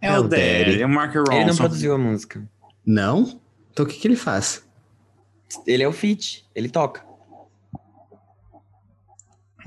É, 0.00 0.06
É 0.08 0.18
o 0.18 0.22
o 0.22 0.28
Daddy, 0.28 0.42
Daddy. 0.66 0.82
é 0.82 0.86
o 0.86 0.88
Mark 0.88 1.14
Ronson. 1.16 1.32
Ele 1.32 1.44
não 1.46 1.56
produziu 1.56 1.94
a 1.94 1.98
música. 1.98 2.48
Não? 2.86 3.40
Então 3.72 3.84
o 3.84 3.88
que, 3.88 3.98
que 3.98 4.06
ele 4.06 4.16
faz? 4.16 4.64
Ele 5.66 5.82
é 5.82 5.88
o 5.88 5.92
feat, 5.92 6.44
ele 6.54 6.68
toca. 6.68 7.02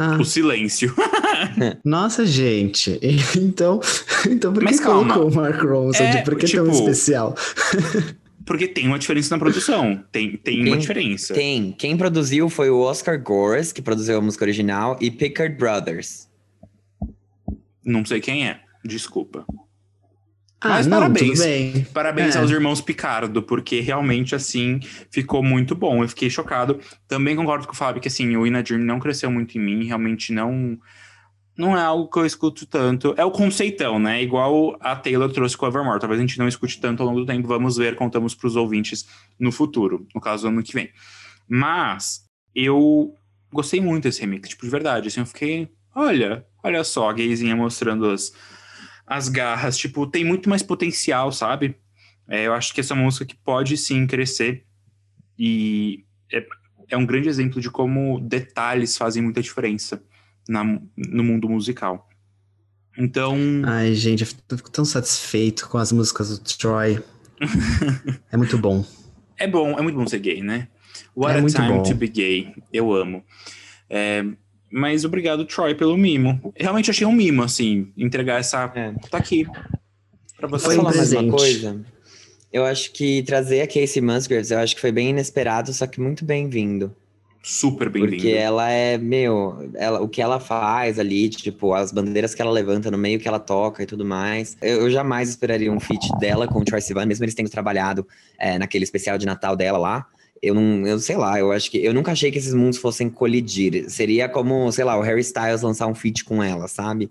Ah, 0.04 0.18
O 0.20 0.26
silêncio. 0.26 0.94
nossa, 1.84 2.26
gente. 2.26 3.00
Então, 3.38 3.80
então 4.30 4.52
por 4.54 4.60
que 4.60 4.66
Mas 4.66 4.80
calma. 4.80 5.14
colocou 5.14 5.32
o 5.32 5.36
Mark 5.36 5.62
Ronson? 5.64 6.04
É, 6.04 6.22
por 6.22 6.36
que 6.36 6.46
tipo, 6.46 6.64
tão 6.64 6.72
especial? 6.72 7.36
Porque 8.46 8.68
tem 8.68 8.88
uma 8.88 9.00
diferença 9.00 9.34
na 9.34 9.40
produção. 9.40 10.04
Tem, 10.12 10.36
tem 10.36 10.58
uma 10.62 10.72
Tem- 10.72 10.78
diferença. 10.80 11.34
Tem. 11.34 11.72
Quem 11.72 11.96
produziu 11.96 12.50
foi 12.50 12.70
o 12.70 12.80
Oscar 12.80 13.18
Gores, 13.22 13.72
que 13.72 13.82
produziu 13.82 14.18
a 14.18 14.22
música 14.22 14.44
original, 14.44 14.98
e 15.00 15.10
Pickard 15.10 15.56
Brothers. 15.56 16.28
Não 17.86 18.04
sei 18.04 18.20
quem 18.20 18.46
é. 18.48 18.60
Desculpa. 18.84 19.46
Ah, 20.64 20.70
Mas 20.70 20.88
não, 20.88 21.00
parabéns. 21.00 21.40
Parabéns 21.94 22.36
É. 22.36 22.40
aos 22.40 22.50
irmãos 22.50 22.80
Picardo, 22.80 23.44
porque 23.44 23.82
realmente, 23.82 24.34
assim, 24.34 24.80
ficou 25.12 25.44
muito 25.44 25.76
bom. 25.76 26.02
Eu 26.02 26.08
fiquei 26.08 26.30
chocado. 26.30 26.80
Também 27.08 27.36
concordo 27.36 27.68
com 27.68 27.74
o 27.74 27.76
Fábio 27.76 28.02
que, 28.02 28.08
assim, 28.08 28.36
o 28.38 28.48
Ina 28.48 28.64
Dream 28.64 28.80
não 28.82 28.98
cresceu 29.00 29.30
muito 29.30 29.58
em 29.58 29.62
mim. 29.62 29.84
Realmente 29.86 30.32
não... 30.32 30.78
Não 31.56 31.78
é 31.78 31.82
algo 31.82 32.10
que 32.10 32.18
eu 32.18 32.26
escuto 32.26 32.66
tanto. 32.66 33.14
É 33.16 33.24
o 33.24 33.30
conceitão, 33.30 34.00
né? 34.00 34.24
Igual 34.24 34.76
a 34.80 34.96
Taylor 34.96 35.30
trouxe 35.32 35.56
com 35.56 35.66
o 35.66 35.70
Evermore. 35.70 36.00
Talvez 36.00 36.20
a 36.20 36.24
gente 36.26 36.40
não 36.40 36.48
escute 36.48 36.80
tanto 36.80 37.04
ao 37.04 37.08
longo 37.10 37.20
do 37.20 37.26
tempo. 37.28 37.48
Vamos 37.48 37.78
ver, 37.78 37.96
contamos 37.96 38.34
para 38.34 38.48
os 38.48 38.56
ouvintes 38.56 39.06
no 39.40 39.52
futuro. 39.52 40.08
No 40.16 40.22
caso, 40.22 40.48
ano 40.48 40.64
que 40.64 40.74
vem. 40.74 40.90
Mas 41.48 42.22
eu 42.56 43.14
gostei 43.52 43.80
muito 43.82 44.04
desse 44.06 44.22
remix. 44.22 44.50
Tipo, 44.50 44.64
de 44.64 44.72
verdade. 44.72 45.08
Assim, 45.10 45.20
eu 45.20 45.26
fiquei... 45.26 45.70
Olha, 45.96 46.44
olha 46.64 46.84
só 46.84 47.10
a 47.10 47.14
gayzinha 47.14 47.56
mostrando 47.56 48.10
as, 48.10 48.34
as 49.06 49.30
garras. 49.30 49.78
Tipo, 49.78 50.08
tem 50.08 50.24
muito 50.24 50.50
mais 50.50 50.64
potencial, 50.64 51.32
sabe? 51.32 51.76
É, 52.28 52.48
eu 52.48 52.54
acho 52.54 52.74
que 52.74 52.80
essa 52.80 52.96
música 52.96 53.26
que 53.26 53.36
pode 53.36 53.76
sim 53.78 54.08
crescer. 54.08 54.66
E 55.38 56.06
é, 56.32 56.46
é 56.90 56.98
um 56.98 57.06
grande 57.06 57.28
exemplo 57.30 57.60
de 57.62 57.70
como 57.70 58.20
detalhes 58.20 58.96
fazem 58.98 59.22
muita 59.24 59.42
diferença 59.42 60.02
na, 60.48 60.64
no 60.96 61.24
mundo 61.24 61.50
musical. 61.50 62.08
Então, 62.98 63.36
Ai, 63.66 63.94
gente, 63.96 64.22
eu 64.22 64.28
fico- 64.28 64.70
tão 64.72 64.86
satisfeito 64.86 65.68
com 65.68 65.78
as 65.78 65.92
músicas 65.92 66.38
do 66.38 66.46
Troy. 66.58 67.02
é 68.32 68.38
muito 68.38 68.58
bom. 68.58 68.86
é 69.38 69.48
bom, 69.48 69.78
é 69.78 69.82
muito 69.82 69.96
bom 69.98 70.08
ser 70.08 70.20
gay, 70.20 70.42
né? 70.42 70.68
What 71.16 71.36
É 71.36 71.40
a 71.40 71.46
time 71.48 71.78
bom. 71.78 71.84
to 71.84 71.96
be 71.96 72.08
gay. 72.08 72.54
Eu 72.72 72.94
amo. 72.94 73.24
É, 73.90 74.24
mas 74.74 75.06
obrigado, 75.06 75.46
Troy, 75.46 75.76
pelo 75.76 75.96
mimo. 75.96 76.52
Realmente 76.56 76.90
achei 76.90 77.06
um 77.06 77.12
mimo, 77.12 77.44
assim, 77.44 77.92
entregar 77.96 78.40
essa. 78.40 78.72
É. 78.76 78.92
Tá 79.08 79.20
aqui. 79.20 79.46
Pra 80.36 80.48
você. 80.48 80.66
Foi 80.66 80.76
Posso 80.76 80.88
um 80.88 80.92
falar 80.92 80.98
mais 80.98 81.12
uma 81.14 81.20
presente. 81.22 81.62
coisa? 81.62 81.86
Eu 82.52 82.66
acho 82.66 82.92
que 82.92 83.22
trazer 83.24 83.62
a 83.62 83.68
Casey 83.68 84.02
Musgraves, 84.02 84.50
eu 84.50 84.58
acho 84.58 84.76
que 84.76 84.82
foi 84.82 84.92
bem 84.92 85.10
inesperado, 85.10 85.72
só 85.72 85.86
que 85.86 86.02
muito 86.02 86.26
bem-vindo. 86.26 86.96
Super 87.44 87.90
bem-vindo. 87.90 88.16
Porque 88.16 88.30
ela 88.30 88.72
é, 88.72 88.98
meu, 88.98 89.70
ela, 89.76 90.02
o 90.02 90.08
que 90.08 90.22
ela 90.22 90.40
faz 90.40 90.98
ali, 90.98 91.30
tipo, 91.30 91.74
as 91.74 91.92
bandeiras 91.92 92.34
que 92.34 92.42
ela 92.42 92.52
levanta 92.52 92.90
no 92.90 92.98
meio 92.98 93.20
que 93.20 93.28
ela 93.28 93.40
toca 93.40 93.84
e 93.84 93.86
tudo 93.86 94.06
mais. 94.06 94.58
Eu, 94.62 94.82
eu 94.82 94.90
jamais 94.90 95.30
esperaria 95.30 95.72
um 95.72 95.80
feat 95.80 96.08
dela 96.20 96.48
com 96.48 96.60
o 96.60 96.66
Troy 96.66 96.80
Sivan, 96.80 97.06
mesmo 97.06 97.26
eles 97.26 97.36
tendo 97.36 97.50
trabalhado 97.50 98.08
é, 98.40 98.58
naquele 98.58 98.86
especial 98.86 99.18
de 99.18 99.26
Natal 99.26 99.56
dela 99.56 99.78
lá. 99.78 100.08
Eu 100.44 100.54
não, 100.54 100.86
eu 100.86 101.00
sei 101.00 101.16
lá, 101.16 101.40
eu 101.40 101.54
acho 101.54 101.72
que. 101.72 101.78
Eu 101.78 101.94
nunca 101.94 102.12
achei 102.12 102.30
que 102.30 102.38
esses 102.38 102.54
mundos 102.54 102.78
fossem 102.78 103.10
colidir. 103.10 103.90
Seria 103.90 104.28
como, 104.28 104.70
sei 104.74 104.84
lá, 104.84 105.00
o 105.00 105.02
Harry 105.02 105.22
Styles 105.22 105.62
lançar 105.62 105.88
um 105.88 105.96
feat 105.96 106.26
com 106.26 106.44
ela, 106.44 106.68
sabe? 106.68 107.10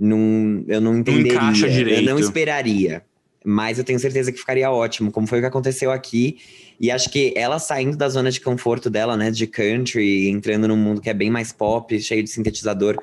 Não, 0.00 0.64
eu 0.66 0.80
não 0.80 0.96
entenderia. 0.96 1.38
Eu 1.38 1.70
direito. 1.70 2.04
não 2.06 2.18
esperaria. 2.18 3.04
Mas 3.44 3.76
eu 3.76 3.84
tenho 3.84 4.00
certeza 4.00 4.32
que 4.32 4.38
ficaria 4.38 4.70
ótimo, 4.70 5.12
como 5.12 5.26
foi 5.26 5.38
o 5.38 5.42
que 5.42 5.46
aconteceu 5.46 5.92
aqui. 5.92 6.38
E 6.80 6.90
acho 6.90 7.10
que 7.10 7.34
ela 7.36 7.58
saindo 7.58 7.98
da 7.98 8.08
zona 8.08 8.30
de 8.30 8.40
conforto 8.40 8.88
dela, 8.88 9.14
né, 9.14 9.30
de 9.30 9.46
country, 9.46 10.30
entrando 10.30 10.66
num 10.66 10.76
mundo 10.76 11.02
que 11.02 11.10
é 11.10 11.14
bem 11.14 11.30
mais 11.30 11.52
pop, 11.52 12.00
cheio 12.00 12.22
de 12.22 12.30
sintetizador, 12.30 12.96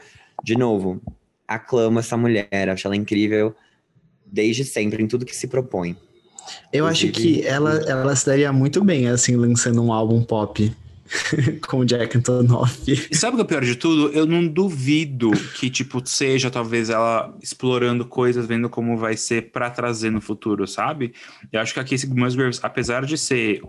de 0.43 0.57
novo, 0.57 0.99
aclamo 1.47 1.99
essa 1.99 2.17
mulher, 2.17 2.69
acho 2.69 2.87
ela 2.87 2.95
incrível 2.95 3.55
desde 4.25 4.65
sempre, 4.65 5.03
em 5.03 5.07
tudo 5.07 5.25
que 5.25 5.35
se 5.35 5.47
propõe. 5.47 5.95
Eu 6.71 6.85
acho 6.85 7.07
que 7.09 7.45
ela, 7.45 7.75
ela 7.87 8.15
se 8.15 8.25
daria 8.25 8.51
muito 8.51 8.83
bem, 8.83 9.07
assim, 9.07 9.35
lançando 9.35 9.83
um 9.83 9.91
álbum 9.91 10.23
pop 10.23 10.71
com 11.67 11.79
o 11.79 11.85
Jack 11.85 12.17
Antonoff. 12.17 12.83
E 12.89 13.15
sabe 13.15 13.33
o 13.33 13.37
que 13.37 13.43
é 13.43 13.45
pior 13.45 13.63
de 13.63 13.75
tudo? 13.75 14.09
Eu 14.13 14.25
não 14.25 14.47
duvido 14.47 15.31
que, 15.55 15.69
tipo, 15.69 16.01
seja 16.05 16.49
talvez 16.49 16.89
ela 16.89 17.35
explorando 17.41 18.05
coisas, 18.05 18.45
vendo 18.45 18.69
como 18.69 18.97
vai 18.97 19.17
ser 19.17 19.51
pra 19.51 19.69
trazer 19.69 20.09
no 20.09 20.21
futuro, 20.21 20.67
sabe? 20.67 21.13
Eu 21.51 21.59
acho 21.59 21.73
que 21.73 21.79
a 21.79 21.83
Casey 21.83 22.09
Musgraves, 22.09 22.59
apesar 22.63 23.05
de 23.05 23.17
ser 23.17 23.61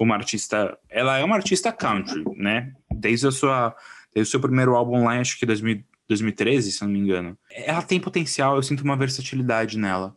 uma 0.00 0.14
artista, 0.14 0.76
ela 0.88 1.18
é 1.18 1.24
uma 1.24 1.36
artista 1.36 1.72
country, 1.72 2.24
né? 2.36 2.72
Desde 2.94 3.26
a 3.26 3.30
sua, 3.30 3.74
desde 4.14 4.28
o 4.28 4.30
seu 4.30 4.40
primeiro 4.40 4.74
álbum 4.74 5.04
lá, 5.04 5.18
acho 5.20 5.38
que 5.38 5.44
2000, 5.44 5.82
2013, 6.08 6.72
se 6.72 6.82
não 6.82 6.88
me 6.88 6.98
engano. 6.98 7.36
Ela 7.52 7.82
tem 7.82 8.00
potencial, 8.00 8.56
eu 8.56 8.62
sinto 8.62 8.82
uma 8.82 8.96
versatilidade 8.96 9.76
nela. 9.76 10.16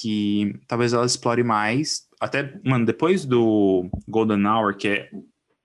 Que 0.00 0.54
talvez 0.68 0.92
ela 0.92 1.06
explore 1.06 1.42
mais. 1.42 2.06
Até, 2.20 2.54
mano, 2.64 2.86
depois 2.86 3.24
do 3.24 3.88
Golden 4.06 4.46
Hour, 4.46 4.76
que 4.76 4.88
é 4.88 5.10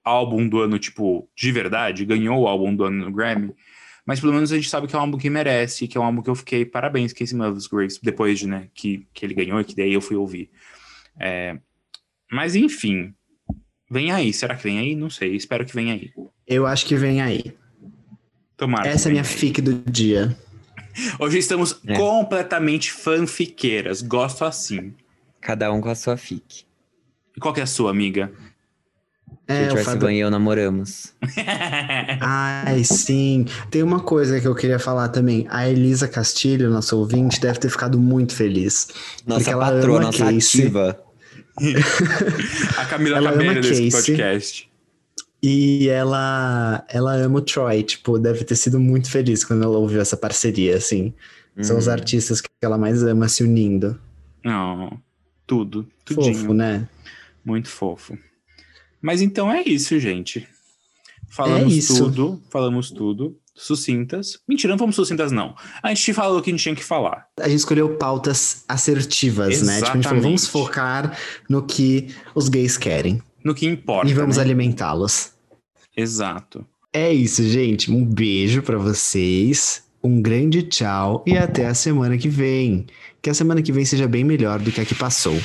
álbum 0.04 0.48
do 0.48 0.60
ano, 0.60 0.80
tipo, 0.80 1.30
de 1.36 1.52
verdade, 1.52 2.06
ganhou 2.06 2.42
o 2.42 2.48
álbum 2.48 2.76
do 2.76 2.84
ano 2.84 3.06
no 3.06 3.12
Grammy. 3.12 3.54
Mas 4.06 4.20
pelo 4.20 4.34
menos 4.34 4.52
a 4.52 4.56
gente 4.56 4.70
sabe 4.70 4.88
que 4.88 4.96
é 4.96 4.98
um 4.98 5.02
álbum 5.02 5.18
que 5.18 5.30
merece, 5.30 5.88
que 5.88 5.98
é 5.98 6.02
um 6.02 6.04
álbum 6.04 6.22
que 6.22 6.30
eu 6.30 6.36
fiquei 6.36 6.66
parabéns, 6.66 7.14
Casey 7.14 7.38
Musgraves, 7.38 8.00
depois 8.02 8.40
de, 8.40 8.48
né, 8.48 8.68
que, 8.74 9.08
que 9.14 9.26
ele 9.26 9.34
ganhou 9.34 9.62
e 9.62 9.64
que 9.64 9.76
daí 9.76 9.94
eu 9.94 10.02
fui 10.02 10.18
ouvir. 10.18 10.50
É, 11.20 11.58
mas 12.32 12.56
enfim, 12.56 13.14
vem 13.90 14.12
aí. 14.12 14.34
Será 14.34 14.56
que 14.56 14.64
vem 14.64 14.80
aí? 14.80 14.96
Não 14.96 15.10
sei. 15.10 15.36
Espero 15.36 15.66
que 15.66 15.74
venha 15.74 15.94
aí. 15.94 16.12
Eu 16.46 16.66
acho 16.66 16.86
que 16.86 16.96
vem 16.96 17.22
aí. 17.22 17.56
Tomara. 18.58 18.84
que 18.84 18.90
Essa 18.90 19.08
é 19.08 19.10
a 19.10 19.12
minha 19.12 19.24
aí. 19.24 19.28
fic 19.30 19.62
do 19.62 19.74
dia. 19.90 20.36
Hoje 21.20 21.38
estamos 21.39 21.80
É. 21.88 21.96
completamente 21.96 22.91
fanfiqueiras. 22.91 24.02
Gosto 24.02 24.46
assim. 24.46 24.94
Cada 25.41 25.72
um 25.72 25.82
com 25.82 25.89
a 25.89 25.96
sua 25.96 26.16
fic. 26.18 26.64
E 27.36 27.39
qual 27.39 27.54
que 27.54 27.60
é 27.60 27.64
a 27.64 27.68
sua, 27.68 27.91
amiga? 27.91 28.32
É, 29.46 29.70
o 29.72 29.74
o 29.74 29.78
Fábio... 29.84 30.10
E 30.10 30.20
eu 30.20 30.32
namoramos. 30.32 31.14
Ai, 32.22 32.84
sim. 32.84 33.46
Tem 33.70 33.84
uma 33.84 34.00
coisa 34.00 34.39
que 34.39 34.48
eu 34.48 34.56
queria 34.56 34.80
falar 34.80 35.10
também. 35.10 35.46
A 35.50 35.68
Elisa 35.68 36.08
Castilho, 36.08 36.70
nossa 36.70 36.96
ouvinte, 36.96 37.41
deve 37.41 37.60
ter 37.60 37.70
ficado 37.70 38.00
muito 38.00 38.34
feliz. 38.34 38.86
Porque 39.18 39.24
Nossa 39.30 39.52
ela 39.52 39.66
patroa, 39.72 39.98
ama 39.98 40.06
nossa 40.06 40.26
Casey. 40.26 40.62
ativa. 40.62 41.04
a 42.78 42.86
Camila 42.86 43.18
Ela 43.18 43.32
Cabello 43.32 43.62
desse 43.62 43.89
podcast. 43.91 44.70
E 45.46 45.89
ela, 45.89 46.86
ela 46.88 47.14
ama 47.16 47.39
o 47.39 47.41
Troy, 47.41 47.84
tipo, 47.84 48.18
deve 48.18 48.46
ter 48.46 48.56
sido 48.56 48.80
muito 48.80 49.12
feliz 49.12 49.44
quando 49.44 49.64
ela 49.64 49.78
ouviu 49.78 50.00
essa 50.00 50.16
parceria, 50.16 50.78
assim. 50.78 51.14
São 51.62 51.78
os 51.78 51.88
Hum. 51.88 51.91
artistas 51.91 52.39
que 52.39 52.48
ela 52.62 52.78
mais 52.78 53.04
ama 53.04 53.28
se 53.28 53.44
unindo. 53.44 54.00
Não, 54.44 54.98
tudo. 55.46 55.86
Tudinho. 56.06 56.34
Fofo, 56.34 56.54
né? 56.54 56.88
Muito 57.44 57.68
fofo. 57.68 58.18
Mas 59.02 59.22
então 59.22 59.52
é 59.52 59.62
isso, 59.64 60.00
gente. 60.00 60.48
Falamos 61.30 61.74
É 61.74 61.76
isso. 61.76 61.98
tudo, 62.06 62.41
falamos 62.50 62.89
tudo. 62.89 63.38
Sucintas. 63.54 64.39
Mentira, 64.48 64.72
não 64.74 64.80
fomos 64.80 64.96
sucintas, 64.96 65.32
não. 65.32 65.56
A 65.84 65.89
gente 65.89 66.14
falou 66.14 66.39
o 66.39 66.41
que 66.41 66.50
a 66.50 66.54
gente 66.54 66.64
tinha 66.64 66.76
que 66.76 66.84
falar. 66.84 67.28
A 67.39 67.48
gente 67.50 67.60
escolheu 67.60 67.98
pautas 67.98 68.64
assertivas, 68.68 69.62
né? 69.62 69.76
Tipo, 69.76 69.91
a 69.91 69.94
gente 69.96 70.04
falou, 70.04 70.18
Exatamente. 70.20 70.24
vamos 70.24 70.48
focar 70.48 71.18
no 71.50 71.62
que 71.66 72.08
os 72.34 72.50
gays 72.50 72.78
querem. 72.78 73.22
No 73.44 73.54
que 73.54 73.66
importa. 73.68 74.10
e 74.10 74.14
vamos 74.14 74.38
né? 74.38 74.44
alimentá-los. 74.44 75.33
Exato. 75.96 76.66
É 76.91 77.12
isso, 77.12 77.44
gente. 77.44 77.91
Um 77.91 78.06
beijo 78.06 78.62
pra 78.62 78.78
vocês. 78.78 79.84
Um 80.04 80.22
grande 80.22 80.64
tchau 80.64 81.24
e 81.26 81.38
até 81.38 81.66
a 81.66 81.74
semana 81.74 82.18
que 82.18 82.28
vem. 82.28 82.86
Que 83.22 83.30
a 83.30 83.34
semana 83.34 83.62
que 83.62 83.72
vem 83.72 83.86
seja 83.86 84.08
bem 84.08 84.24
melhor 84.24 84.60
do 84.60 84.72
que 84.72 84.82
a 84.82 84.86
que 84.86 84.94
passou. 84.94 85.36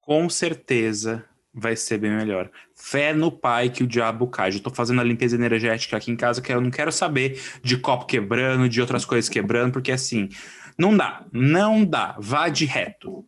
Com 0.00 0.28
certeza 0.28 1.24
vai 1.54 1.76
ser 1.76 1.98
bem 1.98 2.10
melhor. 2.10 2.50
Fé 2.74 3.14
no 3.14 3.30
pai 3.30 3.70
que 3.70 3.84
o 3.84 3.86
diabo 3.86 4.26
cai. 4.26 4.50
Eu 4.50 4.60
tô 4.60 4.70
fazendo 4.70 5.00
a 5.00 5.04
limpeza 5.04 5.36
energética 5.36 5.96
aqui 5.96 6.10
em 6.10 6.16
casa, 6.16 6.42
que 6.42 6.52
eu 6.52 6.60
não 6.60 6.70
quero 6.70 6.90
saber 6.90 7.40
de 7.62 7.76
copo 7.76 8.06
quebrando, 8.06 8.68
de 8.68 8.80
outras 8.80 9.04
coisas 9.04 9.28
quebrando, 9.28 9.72
porque 9.72 9.92
assim, 9.92 10.28
não 10.76 10.96
dá. 10.96 11.24
Não 11.32 11.84
dá. 11.84 12.16
Vá 12.18 12.48
de 12.48 12.64
reto. 12.64 13.24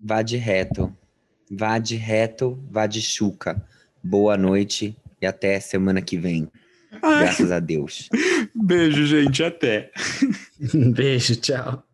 Vá 0.00 0.22
de 0.22 0.36
reto. 0.36 0.94
Vá 1.50 1.78
de 1.78 1.96
reto, 1.96 2.58
vá 2.70 2.86
de 2.86 3.02
chuca. 3.02 3.60
Boa 4.02 4.36
noite 4.36 4.96
e 5.20 5.26
até 5.26 5.58
semana 5.60 6.00
que 6.02 6.16
vem. 6.16 6.48
Graças 7.00 7.52
a 7.52 7.60
Deus. 7.60 8.08
Beijo, 8.54 9.06
gente. 9.06 9.42
Até. 9.42 9.90
Beijo, 10.94 11.36
tchau. 11.36 11.87